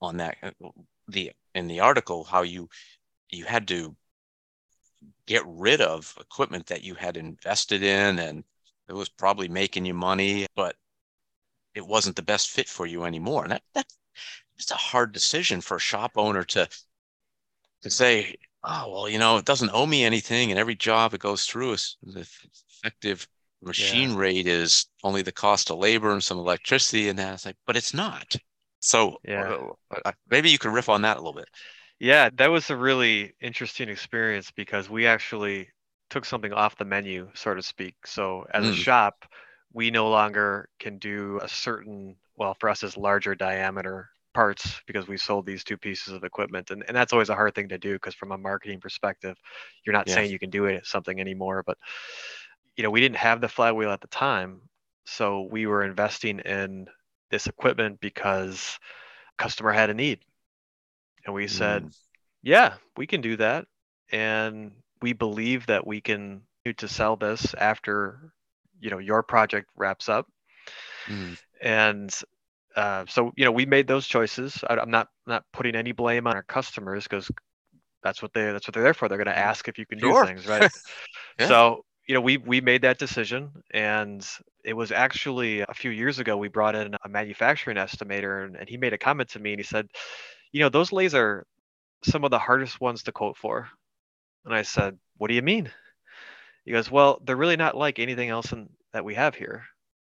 on 0.01 0.17
that 0.19 0.37
uh, 0.43 0.51
the 1.09 1.33
in 1.55 1.67
the 1.67 1.81
article 1.81 2.25
how 2.25 2.43
you 2.43 2.69
you 3.31 3.45
had 3.45 3.67
to 3.69 3.97
get 5.27 5.43
rid 5.47 5.81
of 5.81 6.17
equipment 6.21 6.67
that 6.67 6.83
you 6.83 6.95
had 6.95 7.17
invested 7.17 7.83
in 7.83 8.19
and 8.19 8.45
it 8.91 8.95
was 8.95 9.09
probably 9.09 9.49
making 9.49 9.87
you 9.87 9.95
money, 9.95 10.47
but 10.57 10.75
it 11.75 11.87
wasn't 11.87 12.17
the 12.17 12.23
best 12.23 12.51
fit 12.51 12.69
for 12.69 12.87
you 12.87 13.05
anymore. 13.05 13.45
And 13.45 13.53
that 13.53 13.63
that 13.75 13.87
it's 14.59 14.73
a 14.73 14.75
hard 14.75 15.13
decision 15.13 15.61
for 15.61 15.77
a 15.77 15.81
shop 15.81 16.13
owner 16.17 16.43
to 16.45 16.69
to 17.83 17.91
say, 17.91 18.35
oh 18.65 18.91
well, 18.93 19.09
you 19.09 19.19
know, 19.19 19.37
it 19.37 19.45
doesn't 19.45 19.71
owe 19.73 19.87
me 19.87 20.05
anything, 20.05 20.51
and 20.51 20.59
every 20.59 20.75
job 20.75 21.15
it 21.15 21.21
goes 21.21 21.47
through 21.47 21.75
is 21.75 21.97
the 22.03 22.27
effective 22.83 23.29
machine 23.63 24.17
rate 24.17 24.49
is 24.49 24.87
only 25.05 25.23
the 25.23 25.33
cost 25.33 25.71
of 25.71 25.79
labor 25.79 26.11
and 26.13 26.25
some 26.25 26.39
electricity, 26.39 27.09
and 27.09 27.19
that's 27.19 27.47
like, 27.47 27.57
but 27.67 27.77
it's 27.77 27.95
not. 27.95 28.37
So 28.81 29.21
Yeah. 29.25 29.55
uh, 30.05 30.13
maybe 30.29 30.51
you 30.51 30.59
could 30.59 30.73
riff 30.73 30.89
on 30.89 31.03
that 31.03 31.17
a 31.17 31.21
little 31.21 31.35
bit. 31.35 31.49
Yeah, 31.99 32.31
that 32.35 32.49
was 32.51 32.71
a 32.71 32.77
really 32.77 33.35
interesting 33.41 33.89
experience 33.89 34.51
because 34.51 34.89
we 34.89 35.07
actually 35.07 35.69
took 36.09 36.25
something 36.25 36.53
off 36.53 36.77
the 36.77 36.85
menu, 36.85 37.31
so 37.35 37.55
to 37.55 37.63
speak. 37.63 37.95
So 38.07 38.47
as 38.55 38.67
a 38.67 38.73
Mm. 38.73 38.75
shop, 38.75 39.25
we 39.73 39.91
no 39.91 40.09
longer 40.09 40.69
can 40.79 40.99
do 40.99 41.39
a 41.43 41.49
certain, 41.49 42.17
well, 42.37 42.57
for 42.59 42.69
us, 42.69 42.83
is 42.83 42.97
larger 42.97 43.35
diameter 43.35 44.09
parts 44.33 44.81
because 44.87 45.09
we 45.09 45.17
sold 45.17 45.45
these 45.45 45.63
two 45.65 45.77
pieces 45.77 46.13
of 46.15 46.25
equipment. 46.25 46.71
And, 46.71 46.85
and 46.89 46.97
that's 46.97 47.13
always 47.13 47.29
a 47.29 47.35
hard 47.35 47.55
thing 47.55 47.69
to 47.69 47.79
do 47.79 47.95
because 47.95 48.15
from 48.15 48.33
a 48.33 48.39
marketing 48.39 48.81
perspective, 48.81 49.37
you're 49.85 49.93
not 49.93 50.09
Yeah. 50.09 50.11
saying 50.11 50.31
you 50.31 50.39
can 50.39 50.51
do 50.51 50.65
it 50.67 50.87
something 50.87 51.21
anymore. 51.21 51.63
But 51.67 51.77
you 52.77 52.83
know, 52.83 52.91
we 52.91 53.01
didn't 53.01 53.17
have 53.17 53.41
the 53.41 53.49
flywheel 53.49 53.91
at 53.91 54.01
the 54.01 54.09
time. 54.09 54.63
So 55.07 55.43
we 55.51 55.67
were 55.67 55.83
investing 55.85 56.39
in 56.41 56.87
this 57.31 57.47
equipment 57.47 58.01
because 58.01 58.79
customer 59.39 59.73
had 59.73 59.91
a 59.91 59.95
need. 59.95 60.21
And 61.25 61.35
we 61.35 61.47
said, 61.47 61.85
Mm. 61.85 61.93
yeah, 62.43 62.75
we 62.97 63.07
can 63.07 63.21
do 63.21 63.37
that. 63.37 63.67
And 64.13 64.73
we 65.03 65.13
believe 65.13 65.67
that 65.67 65.87
we 65.87 66.01
can 66.01 66.43
to 66.77 66.89
sell 66.89 67.17
this 67.17 67.55
after, 67.55 68.33
you 68.81 68.91
know, 68.91 68.99
your 68.99 69.23
project 69.23 69.69
wraps 69.77 70.09
up. 70.09 70.29
Mm. 71.09 71.35
And 71.61 72.15
uh, 72.77 73.05
so, 73.09 73.33
you 73.37 73.45
know, 73.45 73.53
we 73.53 73.67
made 73.67 73.87
those 73.87 74.07
choices. 74.07 74.63
I, 74.69 74.77
I'm 74.77 74.91
not 74.91 75.09
not 75.27 75.45
putting 75.53 75.77
any 75.77 75.93
blame 75.93 76.27
on 76.27 76.37
our 76.37 76.43
customers 76.43 77.05
because 77.05 77.31
that's 78.03 78.23
what 78.23 78.33
they 78.35 78.53
that's 78.53 78.69
what 78.69 78.75
they're 78.75 78.85
there 78.85 78.95
for. 78.95 79.09
They're 79.09 79.19
going 79.19 79.27
to 79.27 79.39
ask 79.39 79.69
if 79.69 79.79
you 79.79 79.87
can 79.87 80.01
Sure. 80.01 80.01
do 80.01 80.15
things, 80.15 80.47
right? 80.47 80.69
Yeah. 81.39 81.53
So, 81.53 81.85
you 82.11 82.15
know, 82.15 82.23
we 82.23 82.39
we 82.39 82.61
made 82.61 82.83
that 82.83 82.99
decision, 82.99 83.53
and 83.71 84.27
it 84.65 84.73
was 84.73 84.91
actually 84.91 85.61
a 85.61 85.73
few 85.73 85.93
years 85.93 86.19
ago 86.19 86.37
we 86.37 86.49
brought 86.49 86.75
in 86.75 86.97
a 87.05 87.09
manufacturing 87.09 87.77
estimator, 87.77 88.45
and, 88.45 88.57
and 88.57 88.69
he 88.69 88.77
made 88.77 88.93
a 88.93 88.99
comment 88.99 89.29
to 89.29 89.39
me, 89.39 89.53
and 89.53 89.61
he 89.61 89.65
said, 89.65 89.87
you 90.51 90.59
know, 90.59 90.69
those 90.69 90.91
lathes 90.91 91.15
are 91.15 91.47
some 92.03 92.25
of 92.25 92.33
the 92.33 92.39
hardest 92.41 92.81
ones 92.81 93.05
to 93.05 93.13
quote 93.13 93.37
for. 93.37 93.69
And 94.45 94.53
I 94.53 94.63
said, 94.63 94.99
what 95.19 95.29
do 95.29 95.35
you 95.35 95.43
mean? 95.43 95.71
He 96.65 96.73
goes, 96.73 96.91
well, 96.91 97.21
they're 97.25 97.37
really 97.37 97.57
not 97.57 97.77
like 97.77 98.01
anything 98.01 98.29
else 98.29 98.51
in, 98.51 98.69
that 98.93 99.05
we 99.05 99.15
have 99.15 99.37
here. 99.37 99.63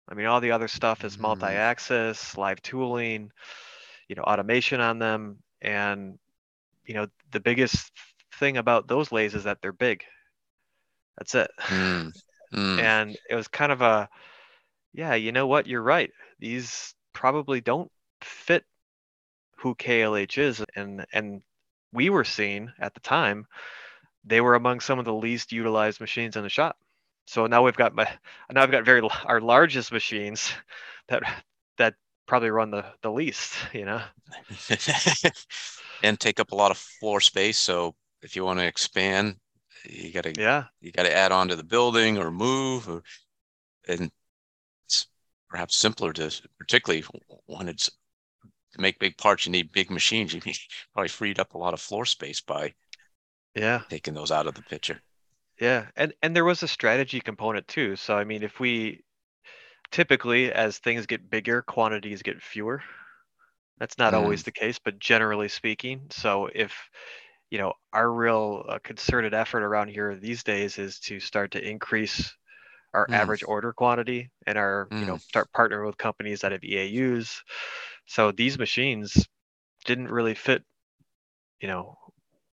I 0.09 0.15
mean, 0.15 0.25
all 0.25 0.41
the 0.41 0.53
other 0.53 0.67
stuff 0.67 1.05
is 1.05 1.17
Mm. 1.17 1.21
multi-axis, 1.21 2.35
live 2.39 2.59
tooling, 2.63 3.31
you 4.07 4.15
know, 4.15 4.23
automation 4.23 4.81
on 4.81 4.97
them, 4.97 5.43
and 5.61 6.17
you 6.87 6.95
know, 6.95 7.05
the 7.29 7.39
biggest 7.39 7.91
thing 8.39 8.57
about 8.57 8.87
those 8.87 9.11
lathes 9.11 9.35
is 9.35 9.43
that 9.43 9.61
they're 9.61 9.71
big. 9.71 10.03
That's 11.17 11.35
it. 11.35 11.51
Mm. 11.59 12.13
Mm. 12.53 12.79
And 12.79 13.17
it 13.31 13.33
was 13.33 13.47
kind 13.47 13.71
of 13.71 13.81
a, 13.81 14.07
yeah, 14.93 15.15
you 15.15 15.31
know 15.31 15.47
what? 15.47 15.65
You're 15.65 15.81
right. 15.81 16.11
These 16.37 16.93
probably 17.11 17.61
don't 17.61 17.91
fit 18.21 18.63
who 19.57 19.73
KLH 19.75 20.37
is, 20.37 20.63
and 20.75 21.05
and 21.13 21.41
we 21.93 22.09
were 22.09 22.23
seeing 22.23 22.71
at 22.79 22.93
the 22.93 22.99
time 22.99 23.47
they 24.25 24.41
were 24.41 24.55
among 24.55 24.79
some 24.79 24.99
of 24.99 25.05
the 25.05 25.13
least 25.13 25.51
utilized 25.51 25.99
machines 25.99 26.35
in 26.35 26.43
the 26.43 26.49
shop. 26.49 26.77
So 27.25 27.47
now 27.47 27.63
we've 27.63 27.75
got 27.75 27.95
my 27.95 28.07
now 28.51 28.61
I've 28.61 28.71
got 28.71 28.85
very 28.85 29.01
our 29.25 29.39
largest 29.41 29.91
machines 29.91 30.51
that 31.07 31.23
that 31.77 31.95
probably 32.27 32.49
run 32.49 32.71
the 32.71 32.85
the 33.01 33.11
least. 33.11 33.53
You 33.73 33.85
know. 33.85 34.01
and 36.03 36.19
take 36.19 36.39
up 36.39 36.51
a 36.51 36.55
lot 36.55 36.71
of 36.71 36.77
floor 36.77 37.21
space. 37.21 37.57
So 37.57 37.95
if 38.21 38.35
you 38.35 38.43
want 38.43 38.59
to 38.59 38.65
expand, 38.65 39.37
you 39.85 40.11
got 40.11 40.23
to 40.23 40.35
Yeah. 40.37 40.65
you 40.81 40.91
got 40.91 41.03
to 41.03 41.15
add 41.15 41.31
on 41.31 41.47
to 41.49 41.55
the 41.55 41.63
building 41.63 42.17
or 42.17 42.31
move, 42.31 42.89
or, 42.89 43.03
and 43.87 44.11
it's 44.85 45.07
perhaps 45.49 45.77
simpler 45.77 46.13
to, 46.13 46.31
particularly 46.59 47.05
when 47.47 47.69
it's 47.69 47.91
to 48.73 48.81
make 48.81 48.99
big 48.99 49.17
parts, 49.17 49.45
you 49.45 49.51
need 49.51 49.71
big 49.71 49.91
machines. 49.91 50.33
You 50.33 50.41
probably 50.93 51.09
freed 51.09 51.39
up 51.39 51.53
a 51.53 51.57
lot 51.57 51.73
of 51.73 51.81
floor 51.81 52.05
space 52.05 52.41
by 52.41 52.73
Yeah. 53.55 53.83
taking 53.89 54.13
those 54.13 54.29
out 54.29 54.45
of 54.47 54.55
the 54.55 54.63
picture. 54.63 55.01
Yeah, 55.59 55.87
and 55.95 56.13
and 56.21 56.35
there 56.35 56.45
was 56.45 56.63
a 56.63 56.67
strategy 56.67 57.19
component 57.19 57.67
too. 57.67 57.95
So 57.95 58.17
I 58.17 58.23
mean, 58.23 58.43
if 58.43 58.59
we 58.59 59.03
typically 59.91 60.51
as 60.51 60.79
things 60.79 61.05
get 61.07 61.29
bigger, 61.29 61.61
quantities 61.63 62.21
get 62.23 62.41
fewer. 62.41 62.83
That's 63.79 63.97
not 63.97 64.13
always 64.15 64.41
mm. 64.41 64.45
the 64.45 64.51
case, 64.51 64.79
but 64.79 64.99
generally 64.99 65.49
speaking. 65.49 66.07
So 66.11 66.47
if 66.53 66.73
you 67.53 67.59
know, 67.59 67.73
our 67.93 68.11
real 68.11 68.65
uh, 68.67 68.79
concerted 68.83 69.35
effort 69.35 69.61
around 69.61 69.89
here 69.89 70.15
these 70.15 70.41
days 70.41 70.79
is 70.79 70.99
to 71.01 71.19
start 71.19 71.51
to 71.51 71.63
increase 71.63 72.35
our 72.95 73.05
mm. 73.05 73.13
average 73.13 73.43
order 73.47 73.71
quantity 73.71 74.31
and 74.47 74.57
our, 74.57 74.87
mm. 74.91 74.99
you 74.99 75.05
know, 75.05 75.17
mm. 75.17 75.21
start 75.21 75.47
partnering 75.55 75.85
with 75.85 75.95
companies 75.95 76.41
that 76.41 76.51
have 76.51 76.61
EAUs. 76.61 77.41
So 78.07 78.31
these 78.31 78.57
machines 78.57 79.27
didn't 79.85 80.09
really 80.09 80.33
fit, 80.33 80.63
you 81.61 81.67
know, 81.67 81.95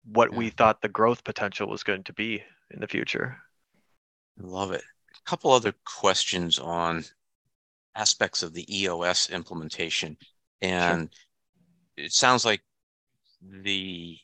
what 0.05 0.33
yeah. 0.33 0.39
we 0.39 0.51
thought 0.51 0.83
the 0.83 0.89
growth 0.89 1.23
potential 1.23 1.69
was 1.69 1.85
going 1.85 2.03
to 2.03 2.13
be 2.13 2.43
in 2.73 2.81
the 2.81 2.89
future. 2.89 3.37
Love 4.37 4.73
it. 4.73 4.83
A 5.15 5.31
couple 5.31 5.53
other 5.53 5.75
questions 5.85 6.59
on 6.59 7.05
aspects 7.95 8.43
of 8.43 8.53
the 8.53 8.67
EOS 8.77 9.31
implementation. 9.31 10.17
And 10.61 11.09
sure. 11.97 12.07
it 12.07 12.13
sounds 12.13 12.45
like 12.45 12.63
the 13.41 14.19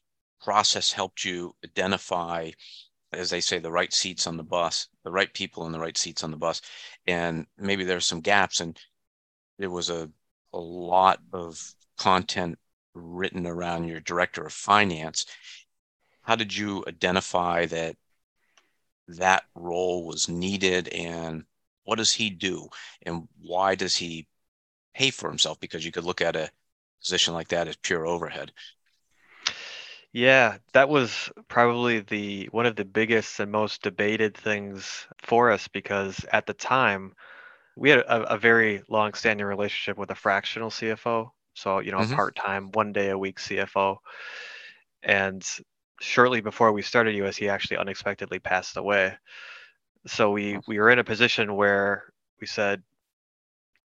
process 0.44 0.92
helped 0.92 1.24
you 1.24 1.54
identify, 1.64 2.50
as 3.12 3.30
they 3.30 3.40
say, 3.40 3.58
the 3.58 3.72
right 3.72 3.92
seats 3.92 4.26
on 4.26 4.36
the 4.36 4.42
bus, 4.42 4.88
the 5.02 5.10
right 5.10 5.32
people 5.32 5.66
in 5.66 5.72
the 5.72 5.80
right 5.80 5.96
seats 5.96 6.22
on 6.22 6.30
the 6.30 6.36
bus. 6.36 6.60
And 7.06 7.46
maybe 7.58 7.84
there's 7.84 8.06
some 8.06 8.20
gaps. 8.20 8.60
And 8.60 8.78
there 9.58 9.70
was 9.70 9.88
a, 9.88 10.10
a 10.52 10.58
lot 10.58 11.20
of 11.32 11.74
content 11.96 12.58
written 12.94 13.46
around 13.46 13.88
your 13.88 14.00
director 14.00 14.44
of 14.44 14.52
finance. 14.52 15.24
How 16.22 16.36
did 16.36 16.54
you 16.54 16.84
identify 16.86 17.66
that 17.66 17.96
that 19.08 19.44
role 19.54 20.06
was 20.06 20.28
needed 20.28 20.88
and 20.88 21.44
what 21.84 21.96
does 21.96 22.12
he 22.12 22.30
do 22.30 22.68
and 23.02 23.28
why 23.40 23.74
does 23.74 23.96
he 23.96 24.26
pay 24.94 25.10
for 25.10 25.28
himself 25.28 25.60
because 25.60 25.84
you 25.84 25.92
could 25.92 26.04
look 26.04 26.22
at 26.22 26.36
a 26.36 26.50
position 27.02 27.34
like 27.34 27.48
that 27.48 27.68
as 27.68 27.76
pure 27.76 28.06
overhead 28.06 28.50
yeah 30.14 30.56
that 30.72 30.88
was 30.88 31.30
probably 31.48 32.00
the 32.00 32.48
one 32.52 32.64
of 32.64 32.76
the 32.76 32.84
biggest 32.84 33.38
and 33.38 33.52
most 33.52 33.82
debated 33.82 34.34
things 34.34 35.06
for 35.18 35.50
us 35.50 35.68
because 35.68 36.24
at 36.32 36.46
the 36.46 36.54
time 36.54 37.12
we 37.76 37.90
had 37.90 37.98
a, 37.98 38.34
a 38.34 38.38
very 38.38 38.82
long 38.88 39.12
standing 39.12 39.44
relationship 39.44 39.98
with 39.98 40.10
a 40.10 40.14
fractional 40.14 40.70
cfo 40.70 41.28
so 41.52 41.80
you 41.80 41.92
know 41.92 41.98
mm-hmm. 41.98 42.14
a 42.14 42.16
part-time 42.16 42.70
one 42.72 42.94
day 42.94 43.10
a 43.10 43.18
week 43.18 43.38
cfo 43.38 43.98
and 45.02 45.44
shortly 46.00 46.40
before 46.40 46.72
we 46.72 46.82
started 46.82 47.14
us 47.22 47.36
he 47.36 47.48
actually 47.48 47.76
unexpectedly 47.76 48.38
passed 48.38 48.76
away. 48.76 49.14
So 50.06 50.30
we 50.30 50.58
we 50.66 50.78
were 50.78 50.90
in 50.90 50.98
a 50.98 51.04
position 51.04 51.54
where 51.54 52.04
we 52.40 52.46
said 52.46 52.82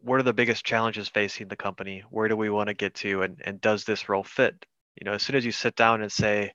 what 0.01 0.19
are 0.19 0.23
the 0.23 0.34
biggest 0.34 0.65
challenges 0.65 1.09
facing 1.09 1.49
the 1.49 1.57
company? 1.57 2.03
Where 2.09 2.30
do 2.30 2.38
we 2.38 2.49
want 2.49 2.67
to 2.67 2.73
get 2.73 2.95
to? 2.95 3.21
And, 3.21 3.41
and 3.43 3.59
does 3.59 3.84
this 3.84 4.07
role 4.07 4.23
fit 4.23 4.65
you 4.95 5.05
know 5.05 5.13
as 5.13 5.23
soon 5.23 5.35
as 5.35 5.45
you 5.45 5.51
sit 5.51 5.75
down 5.75 6.01
and 6.01 6.11
say 6.11 6.51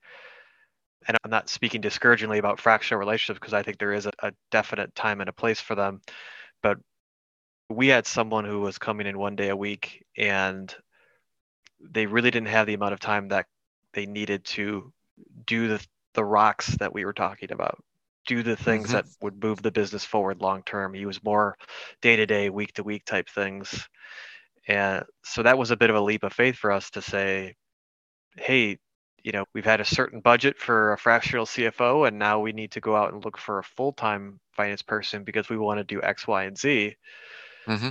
and 1.07 1.16
i'm 1.22 1.30
not 1.30 1.49
speaking 1.49 1.80
discouragingly 1.80 2.39
about 2.39 2.61
fractional 2.61 2.99
relationships 2.99 3.39
because 3.39 3.55
i 3.55 3.62
think 3.62 3.78
there 3.78 3.93
is 3.93 4.07
a, 4.07 4.12
a 4.22 4.32
definite 4.51 4.95
time 4.95 5.20
and 5.20 5.28
a 5.28 5.32
place 5.32 5.61
for 5.61 5.74
them 5.74 6.01
but 6.62 6.78
we 7.70 7.89
had 7.89 8.07
someone 8.07 8.45
who 8.45 8.61
was 8.61 8.78
coming 8.78 9.07
in 9.07 9.18
one 9.18 9.37
day 9.37 9.49
a 9.49 9.57
week 9.57 10.05
and 10.16 10.74
they 11.80 12.07
really 12.07 12.30
didn't 12.30 12.49
have 12.49 12.66
the 12.66 12.74
amount 12.74 12.93
of 12.93 13.01
time 13.01 13.28
that 13.28 13.47
they 13.93 14.07
needed 14.07 14.45
to 14.45 14.93
do 15.47 15.68
the 15.68 15.87
the 16.14 16.24
rocks 16.24 16.68
that 16.76 16.93
we 16.93 17.05
were 17.05 17.12
talking 17.12 17.51
about 17.51 17.82
do 18.26 18.43
the 18.43 18.57
things 18.57 18.87
mm-hmm. 18.87 18.97
that 18.97 19.07
would 19.20 19.43
move 19.43 19.62
the 19.62 19.70
business 19.70 20.05
forward 20.05 20.41
long 20.41 20.62
term. 20.62 20.95
He 20.95 21.07
was 21.07 21.22
more 21.22 21.57
day 22.01 22.16
to 22.16 22.26
day, 22.26 22.51
week 22.51 22.72
to 22.74 22.82
week 22.82 23.05
type 23.05 23.28
things. 23.28 23.89
And 24.66 25.05
so 25.24 25.43
that 25.43 25.59
was 25.59 25.70
a 25.70 25.76
bit 25.76 25.91
of 25.91 25.97
a 25.97 26.01
leap 26.01 26.22
of 26.22 26.32
faith 26.32 26.57
for 26.57 26.72
us 26.72 26.91
to 26.91 27.03
say, 27.03 27.55
hey, 28.37 28.78
you 29.22 29.32
know, 29.32 29.45
we've 29.55 29.64
had 29.64 29.80
a 29.80 29.85
certain 29.85 30.20
budget 30.20 30.59
for 30.59 30.93
a 30.93 30.99
fractional 30.99 31.47
CFO, 31.47 32.07
and 32.07 32.18
now 32.18 32.41
we 32.41 32.53
need 32.53 32.72
to 32.72 32.80
go 32.80 32.95
out 32.95 33.12
and 33.12 33.24
look 33.24 33.39
for 33.39 33.59
a 33.59 33.64
full 33.64 33.93
time 33.93 34.39
finance 34.53 34.82
person 34.82 35.24
because 35.24 35.49
we 35.49 35.57
want 35.57 35.78
to 35.78 35.85
do 35.85 36.03
X, 36.03 36.28
Y, 36.28 36.45
and 36.45 36.59
Z. 36.59 36.97
Mm-hmm. 37.66 37.89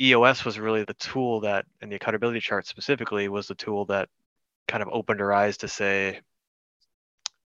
EOS 0.00 0.44
was 0.44 0.58
really 0.58 0.84
the 0.84 0.94
tool 0.94 1.40
that, 1.40 1.66
and 1.80 1.92
the 1.92 1.96
accountability 1.96 2.40
chart 2.40 2.66
specifically, 2.66 3.28
was 3.28 3.46
the 3.46 3.54
tool 3.54 3.84
that 3.86 4.08
kind 4.66 4.82
of 4.82 4.88
opened 4.90 5.20
our 5.20 5.32
eyes 5.32 5.58
to 5.58 5.68
say, 5.68 6.20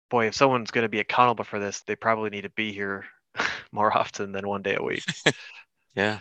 boy, 0.10 0.28
if 0.28 0.36
someone's 0.36 0.72
going 0.72 0.86
to 0.86 0.90
be 0.90 1.00
accountable 1.00 1.44
for 1.44 1.60
this, 1.60 1.82
they 1.82 1.96
probably 1.96 2.30
need 2.30 2.42
to 2.42 2.50
be 2.52 2.72
here 2.72 3.06
more 3.72 3.96
often 3.96 4.32
than 4.32 4.48
one 4.48 4.62
day 4.62 4.76
a 4.76 4.84
week. 4.84 5.04
yeah. 5.96 6.20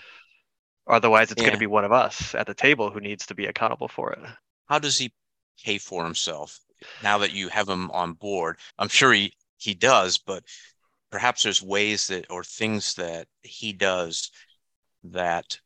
Otherwise, 0.87 1.31
it's 1.31 1.43
yeah. 1.43 1.49
going 1.49 1.57
to 1.57 1.61
be 1.61 1.67
one 1.67 1.85
of 1.85 1.93
us 1.93 2.35
at 2.35 2.47
the 2.47 2.55
table 2.55 2.91
who 2.91 3.01
needs 3.01 3.27
to 3.27 3.35
be 3.35 3.47
accountable 3.47 3.89
for 3.89 4.13
it. 4.13 4.21
How 4.67 4.79
does 4.79 4.99
he 4.99 5.13
pay 5.63 5.79
for 5.79 6.05
himself 6.05 6.61
now 7.03 7.19
that 7.19 7.33
you 7.33 7.49
have 7.49 7.69
him 7.69 7.91
on 7.91 8.13
board? 8.13 8.59
I'm 8.79 8.89
sure 8.89 9.13
he, 9.13 9.33
he 9.57 9.75
does, 9.75 10.19
but 10.19 10.45
perhaps 11.11 11.43
there's 11.43 11.63
ways 11.63 12.07
that 12.09 12.31
or 12.31 12.45
things 12.45 12.95
that 12.95 13.27
he 13.43 13.73
does 13.73 14.31
that 15.05 15.59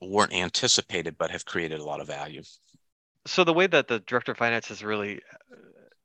weren't 0.00 0.32
anticipated 0.32 1.16
but 1.18 1.30
have 1.30 1.44
created 1.44 1.80
a 1.80 1.84
lot 1.84 2.00
of 2.00 2.06
value. 2.06 2.42
So 3.26 3.44
the 3.44 3.52
way 3.52 3.66
that 3.66 3.88
the 3.88 3.98
director 4.00 4.32
of 4.32 4.38
finance 4.38 4.68
has 4.68 4.82
really 4.82 5.20
uh, 5.52 5.56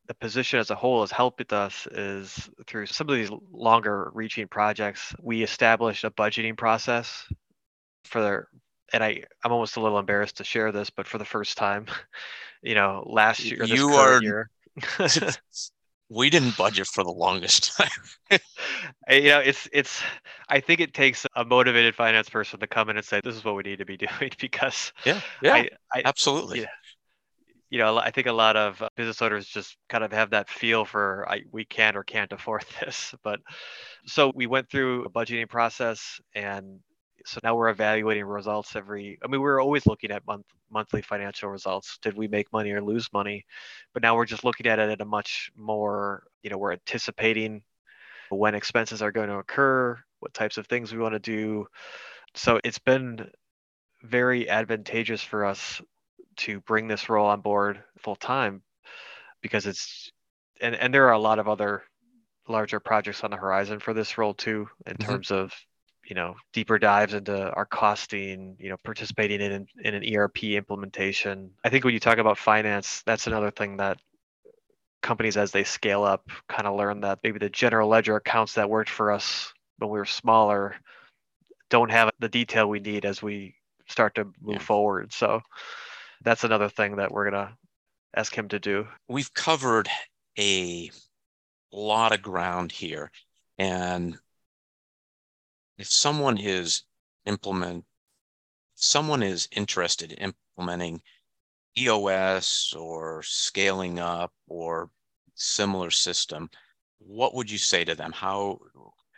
the 0.07 0.13
position 0.13 0.59
as 0.59 0.69
a 0.71 0.75
whole 0.75 1.01
has 1.01 1.11
helped 1.11 1.53
us 1.53 1.87
is 1.91 2.49
through 2.67 2.87
some 2.87 3.09
of 3.09 3.15
these 3.15 3.31
longer 3.51 4.11
reaching 4.13 4.47
projects 4.47 5.15
we 5.21 5.43
established 5.43 6.03
a 6.03 6.11
budgeting 6.11 6.57
process 6.57 7.25
for 8.03 8.21
their 8.21 8.47
and 8.91 9.01
i 9.03 9.23
i'm 9.43 9.51
almost 9.53 9.77
a 9.77 9.79
little 9.79 9.99
embarrassed 9.99 10.37
to 10.37 10.43
share 10.43 10.73
this 10.73 10.89
but 10.89 11.07
for 11.07 11.17
the 11.17 11.25
first 11.25 11.57
time 11.57 11.85
you 12.63 12.75
know 12.75 13.03
last 13.05 13.43
year 13.43 13.63
you 13.63 13.89
are 13.89 14.21
year, 14.21 14.49
we 16.09 16.29
didn't 16.29 16.55
budget 16.57 16.87
for 16.87 17.03
the 17.03 17.11
longest 17.11 17.75
time. 17.77 17.89
You 19.09 19.29
know 19.29 19.39
it's 19.39 19.67
it's 19.73 20.01
i 20.49 20.59
think 20.59 20.79
it 20.79 20.93
takes 20.93 21.25
a 21.35 21.43
motivated 21.43 21.93
finance 21.93 22.29
person 22.29 22.59
to 22.61 22.67
come 22.67 22.89
in 22.89 22.97
and 22.97 23.05
say 23.05 23.21
this 23.23 23.35
is 23.35 23.43
what 23.43 23.55
we 23.55 23.63
need 23.63 23.79
to 23.79 23.85
be 23.85 23.97
doing 23.97 24.31
because 24.39 24.93
yeah 25.05 25.19
yeah 25.41 25.53
I, 25.53 25.69
I, 25.93 26.01
absolutely. 26.05 26.61
yeah, 26.61 26.67
you 27.73 27.79
know, 27.79 27.97
I 27.97 28.11
think 28.11 28.27
a 28.27 28.33
lot 28.33 28.55
of 28.55 28.79
uh, 28.83 28.89
business 28.95 29.19
owners 29.19 29.47
just 29.47 29.77
kind 29.89 30.03
of 30.03 30.13
have 30.13 30.29
that 30.29 30.47
feel 30.47 30.85
for 30.85 31.27
I, 31.27 31.41
we 31.51 31.65
can't 31.65 31.97
or 31.97 32.03
can't 32.03 32.31
afford 32.31 32.63
this. 32.79 33.15
But 33.23 33.39
so 34.05 34.31
we 34.35 34.45
went 34.45 34.69
through 34.69 35.05
a 35.05 35.09
budgeting 35.09 35.49
process, 35.49 36.21
and 36.35 36.81
so 37.25 37.39
now 37.43 37.55
we're 37.55 37.69
evaluating 37.69 38.25
results 38.25 38.75
every. 38.75 39.17
I 39.23 39.27
mean, 39.27 39.41
we 39.41 39.47
are 39.47 39.59
always 39.59 39.85
looking 39.85 40.11
at 40.11 40.25
month 40.27 40.45
monthly 40.69 41.01
financial 41.01 41.49
results. 41.49 41.97
Did 42.01 42.17
we 42.17 42.27
make 42.27 42.51
money 42.51 42.71
or 42.71 42.81
lose 42.81 43.11
money? 43.13 43.45
But 43.93 44.03
now 44.03 44.15
we're 44.15 44.25
just 44.25 44.43
looking 44.43 44.67
at 44.67 44.79
it 44.79 44.89
at 44.89 45.01
a 45.01 45.05
much 45.05 45.51
more. 45.55 46.23
You 46.41 46.49
know, 46.49 46.57
we're 46.57 46.73
anticipating 46.73 47.63
when 48.29 48.55
expenses 48.55 49.01
are 49.01 49.11
going 49.11 49.29
to 49.29 49.37
occur, 49.37 49.97
what 50.19 50.33
types 50.33 50.57
of 50.57 50.67
things 50.67 50.91
we 50.91 50.99
want 50.99 51.13
to 51.13 51.19
do. 51.19 51.67
So 52.35 52.59
it's 52.63 52.79
been 52.79 53.29
very 54.01 54.49
advantageous 54.49 55.21
for 55.21 55.45
us 55.45 55.81
to 56.35 56.59
bring 56.61 56.87
this 56.87 57.09
role 57.09 57.27
on 57.27 57.41
board 57.41 57.83
full 57.99 58.15
time 58.15 58.61
because 59.41 59.65
it's 59.67 60.11
and 60.59 60.75
and 60.75 60.93
there 60.93 61.07
are 61.07 61.13
a 61.13 61.19
lot 61.19 61.39
of 61.39 61.47
other 61.47 61.83
larger 62.47 62.79
projects 62.79 63.23
on 63.23 63.31
the 63.31 63.37
horizon 63.37 63.79
for 63.79 63.93
this 63.93 64.17
role 64.17 64.33
too 64.33 64.67
in 64.85 64.95
mm-hmm. 64.95 65.09
terms 65.09 65.31
of 65.31 65.53
you 66.05 66.15
know 66.15 66.35
deeper 66.51 66.77
dives 66.77 67.13
into 67.13 67.51
our 67.51 67.65
costing 67.65 68.55
you 68.59 68.69
know 68.69 68.77
participating 68.83 69.41
in 69.41 69.67
in 69.83 69.93
an 69.93 70.03
erp 70.03 70.43
implementation 70.43 71.51
i 71.63 71.69
think 71.69 71.83
when 71.83 71.93
you 71.93 71.99
talk 71.99 72.17
about 72.17 72.37
finance 72.37 73.03
that's 73.05 73.27
another 73.27 73.51
thing 73.51 73.77
that 73.77 73.99
companies 75.01 75.37
as 75.37 75.51
they 75.51 75.63
scale 75.63 76.03
up 76.03 76.29
kind 76.47 76.67
of 76.67 76.77
learn 76.77 77.01
that 77.01 77.19
maybe 77.23 77.39
the 77.39 77.49
general 77.49 77.89
ledger 77.89 78.15
accounts 78.15 78.53
that 78.53 78.69
worked 78.69 78.89
for 78.89 79.11
us 79.11 79.53
when 79.77 79.89
we 79.89 79.99
were 79.99 80.05
smaller 80.05 80.75
don't 81.69 81.91
have 81.91 82.11
the 82.19 82.29
detail 82.29 82.69
we 82.69 82.79
need 82.79 83.05
as 83.05 83.21
we 83.21 83.55
start 83.87 84.15
to 84.15 84.25
move 84.41 84.55
yeah. 84.55 84.59
forward 84.59 85.11
so 85.11 85.41
that's 86.23 86.43
another 86.43 86.69
thing 86.69 86.95
that 86.95 87.11
we're 87.11 87.29
gonna 87.29 87.55
ask 88.15 88.35
him 88.35 88.47
to 88.49 88.59
do. 88.59 88.87
We've 89.07 89.33
covered 89.33 89.89
a 90.37 90.91
lot 91.71 92.13
of 92.13 92.21
ground 92.21 92.71
here, 92.71 93.11
and 93.57 94.17
if 95.77 95.89
someone 95.91 96.37
is 96.37 96.83
implement, 97.25 97.85
someone 98.75 99.23
is 99.23 99.47
interested 99.51 100.11
in 100.11 100.33
implementing 100.57 101.01
EOS 101.77 102.73
or 102.77 103.23
scaling 103.23 103.99
up 103.99 104.31
or 104.47 104.89
similar 105.35 105.89
system, 105.89 106.49
what 106.99 107.33
would 107.33 107.49
you 107.49 107.57
say 107.57 107.83
to 107.83 107.95
them? 107.95 108.11
How, 108.11 108.59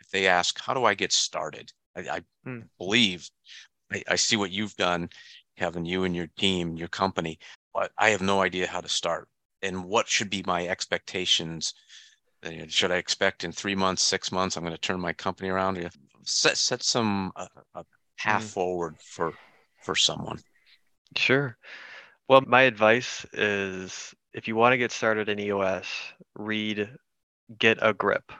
if 0.00 0.10
they 0.10 0.26
ask, 0.26 0.60
how 0.60 0.74
do 0.74 0.84
I 0.84 0.94
get 0.94 1.12
started? 1.12 1.72
I, 1.96 2.00
I 2.00 2.20
hmm. 2.44 2.60
believe 2.78 3.28
I, 3.92 4.02
I, 4.08 4.16
see 4.16 4.36
what 4.36 4.50
you've 4.50 4.76
done 4.76 5.08
Kevin, 5.56 5.84
you 5.84 6.04
and 6.04 6.14
your 6.14 6.28
team, 6.38 6.76
your 6.76 6.88
company, 6.88 7.38
but 7.72 7.92
I 7.98 8.10
have 8.10 8.22
no 8.22 8.42
idea 8.42 8.66
how 8.66 8.80
to 8.80 8.88
start. 8.88 9.28
And 9.62 9.84
what 9.84 10.08
should 10.08 10.30
be 10.30 10.42
my 10.46 10.66
expectations? 10.66 11.74
Uh, 12.44 12.66
should 12.68 12.92
I 12.92 12.96
expect 12.96 13.44
in 13.44 13.52
three 13.52 13.74
months, 13.74 14.02
six 14.02 14.30
months, 14.30 14.56
I'm 14.56 14.64
going 14.64 14.74
to 14.74 14.80
turn 14.80 15.00
my 15.00 15.12
company 15.12 15.48
around? 15.48 15.78
Set 16.26 16.56
set 16.56 16.82
some 16.82 17.32
uh, 17.36 17.46
a 17.74 17.84
path 18.18 18.44
mm. 18.44 18.48
forward 18.48 18.96
for 19.00 19.32
for 19.82 19.94
someone. 19.94 20.38
Sure. 21.16 21.56
Well, 22.28 22.42
my 22.46 22.62
advice 22.62 23.24
is 23.32 24.14
if 24.34 24.48
you 24.48 24.56
want 24.56 24.72
to 24.72 24.78
get 24.78 24.92
started 24.92 25.28
in 25.28 25.38
EOS, 25.38 25.86
read 26.34 26.90
Get 27.58 27.78
a 27.80 27.94
Grip. 27.94 28.32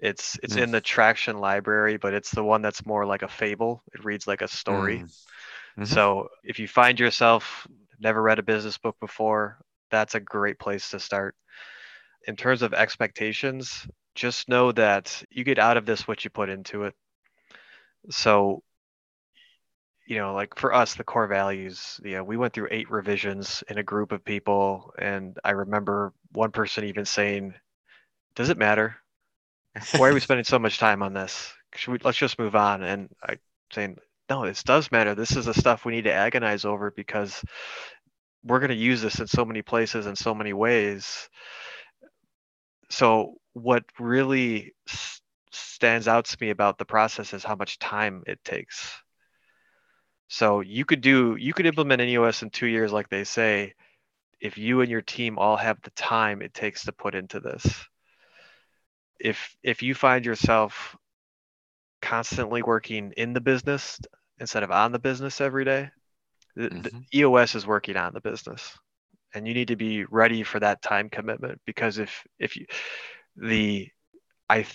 It's 0.00 0.38
it's 0.42 0.56
mm. 0.56 0.62
in 0.62 0.70
the 0.70 0.80
traction 0.80 1.38
library, 1.38 1.96
but 1.96 2.14
it's 2.14 2.30
the 2.30 2.42
one 2.42 2.62
that's 2.62 2.86
more 2.86 3.06
like 3.06 3.22
a 3.22 3.28
fable. 3.28 3.82
It 3.94 4.04
reads 4.04 4.26
like 4.26 4.42
a 4.42 4.48
story. 4.48 4.98
Mm. 4.98 5.04
Mm-hmm. 5.04 5.84
So 5.84 6.28
if 6.42 6.58
you 6.58 6.66
find 6.66 6.98
yourself 6.98 7.66
never 8.00 8.20
read 8.20 8.38
a 8.38 8.42
business 8.42 8.78
book 8.78 8.96
before, 9.00 9.58
that's 9.90 10.14
a 10.14 10.20
great 10.20 10.58
place 10.58 10.90
to 10.90 10.98
start. 10.98 11.36
In 12.26 12.36
terms 12.36 12.62
of 12.62 12.74
expectations, 12.74 13.86
just 14.14 14.48
know 14.48 14.72
that 14.72 15.22
you 15.30 15.44
get 15.44 15.58
out 15.58 15.76
of 15.76 15.86
this 15.86 16.06
what 16.06 16.24
you 16.24 16.30
put 16.30 16.48
into 16.48 16.84
it. 16.84 16.94
So 18.10 18.62
you 20.06 20.18
know, 20.18 20.34
like 20.34 20.58
for 20.58 20.74
us, 20.74 20.94
the 20.94 21.04
core 21.04 21.28
values, 21.28 22.00
you 22.04 22.16
know, 22.16 22.24
we 22.24 22.36
went 22.36 22.52
through 22.52 22.68
eight 22.70 22.90
revisions 22.90 23.62
in 23.68 23.78
a 23.78 23.84
group 23.84 24.10
of 24.12 24.24
people. 24.24 24.92
And 24.98 25.38
I 25.44 25.52
remember 25.52 26.12
one 26.32 26.50
person 26.50 26.84
even 26.84 27.04
saying, 27.04 27.54
Does 28.34 28.50
it 28.50 28.58
matter? 28.58 28.96
Why 29.96 30.08
are 30.08 30.14
we 30.14 30.20
spending 30.28 30.44
so 30.44 30.58
much 30.58 30.78
time 30.78 31.02
on 31.02 31.14
this? 31.14 31.52
Should 31.76 31.92
we, 31.92 31.98
let's 32.02 32.18
just 32.18 32.38
move 32.38 32.56
on. 32.56 32.82
And 32.82 33.08
I 33.22 33.36
saying, 33.72 33.96
no, 34.28 34.46
this 34.46 34.62
does 34.62 34.90
matter. 34.92 35.14
This 35.14 35.36
is 35.36 35.46
the 35.46 35.54
stuff 35.54 35.84
we 35.84 35.92
need 35.92 36.04
to 36.04 36.12
agonize 36.12 36.64
over 36.64 36.90
because 36.90 37.42
we're 38.44 38.60
going 38.60 38.70
to 38.70 38.74
use 38.74 39.02
this 39.02 39.20
in 39.20 39.26
so 39.26 39.44
many 39.44 39.62
places 39.62 40.06
in 40.06 40.16
so 40.16 40.34
many 40.34 40.52
ways. 40.52 41.28
So 42.90 43.34
what 43.54 43.84
really 43.98 44.74
s- 44.88 45.20
stands 45.52 46.08
out 46.08 46.26
to 46.26 46.36
me 46.40 46.50
about 46.50 46.78
the 46.78 46.84
process 46.84 47.34
is 47.34 47.44
how 47.44 47.56
much 47.56 47.78
time 47.78 48.22
it 48.26 48.42
takes. 48.44 48.90
So 50.28 50.60
you 50.60 50.84
could 50.84 51.02
do 51.02 51.36
you 51.38 51.52
could 51.52 51.66
implement 51.66 52.00
an 52.00 52.08
EOS 52.08 52.42
in 52.42 52.50
two 52.50 52.66
years, 52.66 52.92
like 52.92 53.08
they 53.08 53.24
say, 53.24 53.74
if 54.40 54.56
you 54.58 54.80
and 54.80 54.90
your 54.90 55.02
team 55.02 55.38
all 55.38 55.56
have 55.56 55.80
the 55.82 55.90
time 55.90 56.42
it 56.42 56.54
takes 56.54 56.84
to 56.84 56.92
put 56.92 57.14
into 57.14 57.40
this 57.40 57.84
if 59.22 59.56
if 59.62 59.82
you 59.82 59.94
find 59.94 60.26
yourself 60.26 60.96
constantly 62.02 62.62
working 62.62 63.12
in 63.16 63.32
the 63.32 63.40
business 63.40 64.00
instead 64.40 64.64
of 64.64 64.72
on 64.72 64.92
the 64.92 64.98
business 64.98 65.40
every 65.40 65.64
day, 65.64 65.90
mm-hmm. 66.58 66.82
the 66.82 66.90
EOS 67.14 67.54
is 67.54 67.66
working 67.66 67.96
on 67.96 68.12
the 68.12 68.20
business, 68.20 68.76
and 69.32 69.46
you 69.46 69.54
need 69.54 69.68
to 69.68 69.76
be 69.76 70.04
ready 70.06 70.42
for 70.42 70.58
that 70.58 70.82
time 70.82 71.08
commitment 71.08 71.60
because 71.64 71.98
if 71.98 72.26
if 72.38 72.56
you 72.56 72.66
the 73.36 73.88
I 74.48 74.66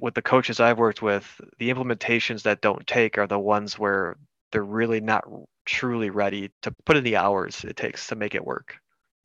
with 0.00 0.14
the 0.14 0.22
coaches 0.22 0.60
I've 0.60 0.78
worked 0.78 1.02
with, 1.02 1.40
the 1.58 1.70
implementations 1.70 2.42
that 2.42 2.60
don't 2.60 2.86
take 2.86 3.18
are 3.18 3.26
the 3.26 3.38
ones 3.38 3.78
where 3.78 4.16
they're 4.50 4.64
really 4.64 5.00
not 5.00 5.24
truly 5.64 6.10
ready 6.10 6.50
to 6.62 6.74
put 6.84 6.96
in 6.96 7.04
the 7.04 7.16
hours 7.16 7.64
it 7.64 7.76
takes 7.76 8.06
to 8.08 8.16
make 8.16 8.34
it 8.34 8.44
work. 8.44 8.76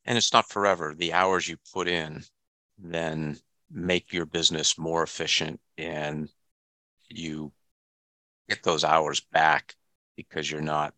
And 0.04 0.16
it's 0.16 0.32
not 0.32 0.48
forever. 0.48 0.94
The 0.96 1.12
hours 1.12 1.48
you 1.48 1.56
put 1.72 1.88
in 1.88 2.24
then 2.78 3.38
make 3.70 4.12
your 4.12 4.26
business 4.26 4.78
more 4.78 5.02
efficient 5.02 5.60
and 5.76 6.28
you 7.10 7.52
get 8.48 8.62
those 8.62 8.84
hours 8.84 9.20
back 9.20 9.74
because 10.16 10.50
you're 10.50 10.60
not 10.60 10.94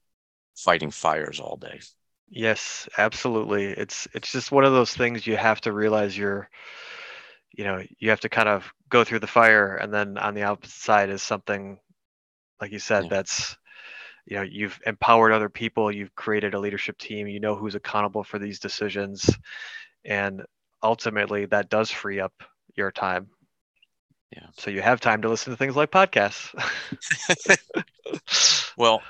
fighting 0.56 0.90
fires 0.90 1.40
all 1.40 1.56
day. 1.56 1.80
Yes, 2.28 2.88
absolutely. 2.96 3.66
It's 3.66 4.06
it's 4.14 4.30
just 4.30 4.52
one 4.52 4.64
of 4.64 4.72
those 4.72 4.94
things 4.94 5.26
you 5.26 5.36
have 5.36 5.60
to 5.62 5.72
realize 5.72 6.16
you're 6.16 6.48
you 7.52 7.64
know, 7.64 7.82
you 7.98 8.10
have 8.10 8.20
to 8.20 8.28
kind 8.28 8.48
of 8.48 8.72
go 8.88 9.04
through 9.04 9.20
the 9.20 9.26
fire 9.26 9.76
and 9.76 9.92
then 9.92 10.18
on 10.18 10.34
the 10.34 10.44
opposite 10.44 10.74
side 10.74 11.10
is 11.10 11.22
something 11.22 11.78
like 12.60 12.72
you 12.72 12.78
said 12.78 13.04
yeah. 13.04 13.10
that's 13.10 13.56
you 14.26 14.36
know, 14.36 14.42
you've 14.42 14.78
empowered 14.86 15.32
other 15.32 15.48
people, 15.48 15.90
you've 15.90 16.14
created 16.14 16.54
a 16.54 16.60
leadership 16.60 16.98
team, 16.98 17.26
you 17.26 17.40
know 17.40 17.56
who's 17.56 17.74
accountable 17.74 18.22
for 18.22 18.38
these 18.38 18.60
decisions 18.60 19.30
and 20.04 20.42
ultimately 20.82 21.46
that 21.46 21.68
does 21.68 21.90
free 21.90 22.20
up 22.20 22.32
your 22.76 22.90
time. 22.90 23.28
Yeah. 24.32 24.46
So 24.56 24.70
you 24.70 24.80
have 24.80 25.00
time 25.00 25.22
to 25.22 25.28
listen 25.28 25.52
to 25.52 25.56
things 25.56 25.74
like 25.74 25.90
podcasts. 25.90 26.54
well, 28.76 29.02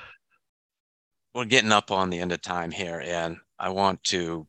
we're 1.35 1.45
getting 1.45 1.73
up 1.73 1.91
on 1.91 2.11
the 2.11 2.19
end 2.19 2.33
of 2.33 2.41
time 2.41 2.71
here, 2.71 3.03
and 3.05 3.37
I 3.59 3.69
want 3.69 4.03
to 4.05 4.47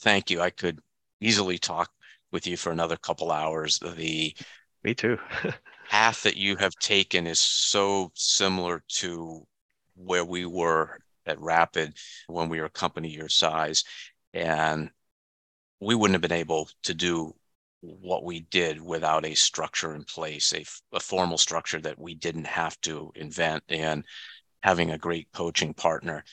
thank 0.00 0.30
you. 0.30 0.40
I 0.40 0.50
could 0.50 0.78
easily 1.20 1.58
talk 1.58 1.90
with 2.32 2.46
you 2.46 2.56
for 2.56 2.72
another 2.72 2.96
couple 2.96 3.32
hours. 3.32 3.78
The 3.78 4.34
me 4.82 4.94
too. 4.94 5.18
path 5.88 6.22
that 6.24 6.36
you 6.36 6.56
have 6.56 6.74
taken 6.76 7.26
is 7.26 7.40
so 7.40 8.10
similar 8.14 8.82
to 8.88 9.46
where 9.94 10.24
we 10.24 10.46
were 10.46 10.98
at 11.26 11.40
Rapid 11.40 11.94
when 12.26 12.48
we 12.48 12.60
were 12.60 12.66
a 12.66 12.70
company 12.70 13.08
your 13.08 13.28
size, 13.28 13.84
and 14.32 14.90
we 15.80 15.94
wouldn't 15.94 16.14
have 16.14 16.22
been 16.22 16.32
able 16.38 16.68
to 16.84 16.94
do 16.94 17.34
what 17.80 18.24
we 18.24 18.40
did 18.40 18.80
without 18.80 19.24
a 19.24 19.34
structure 19.34 19.94
in 19.94 20.04
place, 20.04 20.52
a, 20.52 20.64
a 20.94 21.00
formal 21.00 21.38
structure 21.38 21.80
that 21.80 21.98
we 21.98 22.14
didn't 22.14 22.46
have 22.46 22.78
to 22.82 23.10
invent, 23.14 23.64
and 23.68 24.04
having 24.62 24.90
a 24.90 24.98
great 24.98 25.28
coaching 25.32 25.72
partner. 25.72 26.24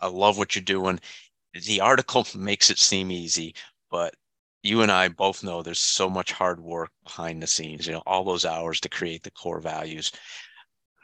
I 0.00 0.08
love 0.08 0.36
what 0.36 0.54
you're 0.54 0.62
doing. 0.62 1.00
The 1.54 1.80
article 1.80 2.26
makes 2.36 2.70
it 2.70 2.78
seem 2.78 3.10
easy, 3.10 3.54
but 3.90 4.14
you 4.64 4.80
and 4.80 4.90
I 4.90 5.08
both 5.08 5.44
know 5.44 5.62
there's 5.62 5.78
so 5.78 6.08
much 6.08 6.32
hard 6.32 6.58
work 6.58 6.90
behind 7.04 7.42
the 7.42 7.46
scenes, 7.46 7.86
you 7.86 7.92
know, 7.92 8.02
all 8.06 8.24
those 8.24 8.46
hours 8.46 8.80
to 8.80 8.88
create 8.88 9.22
the 9.22 9.30
core 9.30 9.60
values. 9.60 10.10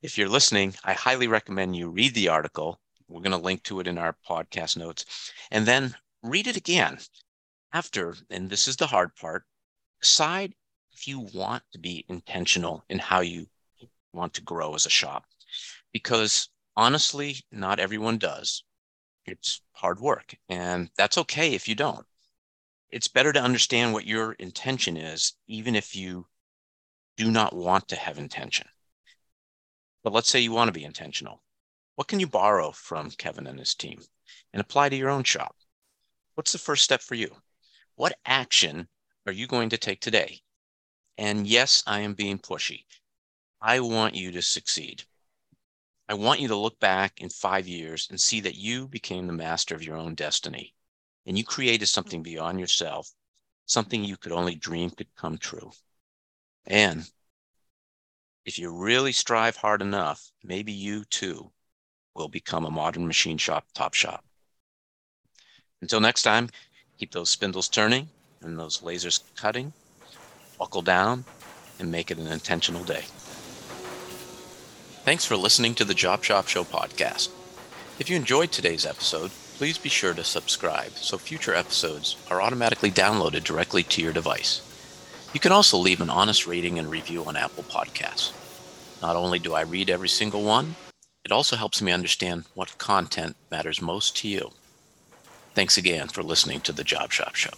If 0.00 0.18
you're 0.18 0.28
listening, 0.28 0.74
I 0.82 0.94
highly 0.94 1.28
recommend 1.28 1.76
you 1.76 1.88
read 1.88 2.14
the 2.14 2.28
article. 2.28 2.80
We're 3.06 3.22
going 3.22 3.30
to 3.30 3.36
link 3.36 3.62
to 3.64 3.78
it 3.78 3.86
in 3.86 3.96
our 3.96 4.16
podcast 4.28 4.76
notes 4.76 5.04
and 5.52 5.66
then 5.66 5.94
read 6.24 6.48
it 6.48 6.56
again 6.56 6.98
after. 7.72 8.16
And 8.30 8.50
this 8.50 8.68
is 8.68 8.76
the 8.76 8.86
hard 8.88 9.14
part 9.16 9.44
decide 10.00 10.54
if 10.92 11.08
you 11.08 11.20
want 11.20 11.64
to 11.72 11.78
be 11.78 12.04
intentional 12.08 12.84
in 12.88 12.98
how 12.98 13.20
you 13.20 13.48
want 14.12 14.34
to 14.34 14.42
grow 14.42 14.74
as 14.74 14.86
a 14.86 14.90
shop. 14.90 15.26
Because 15.92 16.48
honestly, 16.76 17.36
not 17.52 17.80
everyone 17.80 18.18
does. 18.18 18.64
It's 19.26 19.62
hard 19.72 20.00
work, 20.00 20.36
and 20.48 20.90
that's 20.96 21.18
okay 21.18 21.54
if 21.54 21.68
you 21.68 21.74
don't 21.74 22.06
It's 22.90 23.08
better 23.08 23.32
to 23.32 23.42
understand 23.42 23.92
what 23.92 24.06
your 24.06 24.34
intention 24.34 24.96
is, 24.96 25.34
even 25.48 25.74
if 25.74 25.96
you 25.96 26.28
do 27.16 27.30
not 27.30 27.54
want 27.54 27.88
to 27.88 27.96
have 27.96 28.18
intention. 28.18 28.68
But 30.04 30.12
let's 30.12 30.28
say 30.28 30.38
you 30.40 30.52
want 30.52 30.68
to 30.68 30.72
be 30.72 30.84
intentional. 30.84 31.42
What 31.96 32.06
can 32.06 32.20
you 32.20 32.28
borrow 32.28 32.70
from 32.72 33.10
Kevin 33.10 33.48
and 33.48 33.58
his 33.58 33.74
team 33.74 34.02
and 34.52 34.60
apply 34.60 34.90
to 34.90 34.96
your 34.96 35.10
own 35.10 35.24
shop? 35.24 35.56
What's 36.34 36.52
the 36.52 36.58
first 36.58 36.84
step 36.84 37.02
for 37.02 37.14
you? 37.16 37.42
What 37.94 38.18
action 38.24 38.88
are 39.26 39.32
you 39.32 39.46
going 39.46 39.68
to 39.70 39.78
take 39.78 40.00
today? 40.00 40.42
And 41.18 41.46
yes, 41.46 41.82
I 41.86 42.00
am 42.00 42.14
being 42.14 42.38
pushy. 42.38 42.84
I 43.60 43.80
want 43.80 44.14
you 44.14 44.32
to 44.32 44.42
succeed. 44.42 45.04
I 46.08 46.14
want 46.14 46.40
you 46.40 46.48
to 46.48 46.56
look 46.56 46.80
back 46.80 47.20
in 47.20 47.28
five 47.28 47.68
years 47.68 48.08
and 48.10 48.20
see 48.20 48.40
that 48.40 48.56
you 48.56 48.88
became 48.88 49.26
the 49.26 49.32
master 49.32 49.74
of 49.74 49.82
your 49.82 49.96
own 49.96 50.14
destiny 50.14 50.74
and 51.26 51.38
you 51.38 51.44
created 51.44 51.86
something 51.86 52.22
beyond 52.22 52.58
yourself, 52.58 53.12
something 53.66 54.04
you 54.04 54.16
could 54.16 54.32
only 54.32 54.54
dream 54.54 54.90
could 54.90 55.14
come 55.14 55.38
true. 55.38 55.70
And 56.66 57.08
if 58.44 58.58
you 58.58 58.70
really 58.70 59.12
strive 59.12 59.56
hard 59.56 59.80
enough, 59.80 60.32
maybe 60.42 60.72
you 60.72 61.04
too 61.04 61.52
will 62.14 62.28
become 62.28 62.64
a 62.64 62.70
modern 62.70 63.06
machine 63.06 63.38
shop 63.38 63.66
top 63.74 63.94
shop. 63.94 64.24
Until 65.80 66.00
next 66.00 66.22
time, 66.22 66.50
keep 67.02 67.10
those 67.10 67.30
spindles 67.30 67.68
turning 67.68 68.08
and 68.42 68.56
those 68.56 68.78
lasers 68.78 69.24
cutting, 69.34 69.72
buckle 70.56 70.82
down, 70.82 71.24
and 71.80 71.90
make 71.90 72.12
it 72.12 72.18
an 72.18 72.28
intentional 72.28 72.84
day. 72.84 73.02
Thanks 75.04 75.24
for 75.24 75.36
listening 75.36 75.74
to 75.74 75.84
the 75.84 75.94
Job 75.94 76.22
Shop 76.22 76.46
Show 76.46 76.62
podcast. 76.62 77.28
If 77.98 78.08
you 78.08 78.14
enjoyed 78.14 78.52
today's 78.52 78.86
episode, 78.86 79.32
please 79.56 79.78
be 79.78 79.88
sure 79.88 80.14
to 80.14 80.22
subscribe 80.22 80.92
so 80.92 81.18
future 81.18 81.56
episodes 81.56 82.14
are 82.30 82.40
automatically 82.40 82.92
downloaded 82.92 83.42
directly 83.42 83.82
to 83.82 84.00
your 84.00 84.12
device. 84.12 84.62
You 85.34 85.40
can 85.40 85.50
also 85.50 85.78
leave 85.78 86.00
an 86.00 86.08
honest 86.08 86.46
rating 86.46 86.78
and 86.78 86.88
review 86.88 87.24
on 87.24 87.36
Apple 87.36 87.64
Podcasts. 87.64 88.30
Not 89.02 89.16
only 89.16 89.40
do 89.40 89.54
I 89.54 89.62
read 89.62 89.90
every 89.90 90.08
single 90.08 90.44
one, 90.44 90.76
it 91.24 91.32
also 91.32 91.56
helps 91.56 91.82
me 91.82 91.90
understand 91.90 92.44
what 92.54 92.78
content 92.78 93.34
matters 93.50 93.82
most 93.82 94.16
to 94.18 94.28
you. 94.28 94.52
Thanks 95.54 95.76
again 95.76 96.08
for 96.08 96.22
listening 96.22 96.60
to 96.62 96.72
the 96.72 96.82
Job 96.82 97.12
Shop 97.12 97.34
Show. 97.34 97.52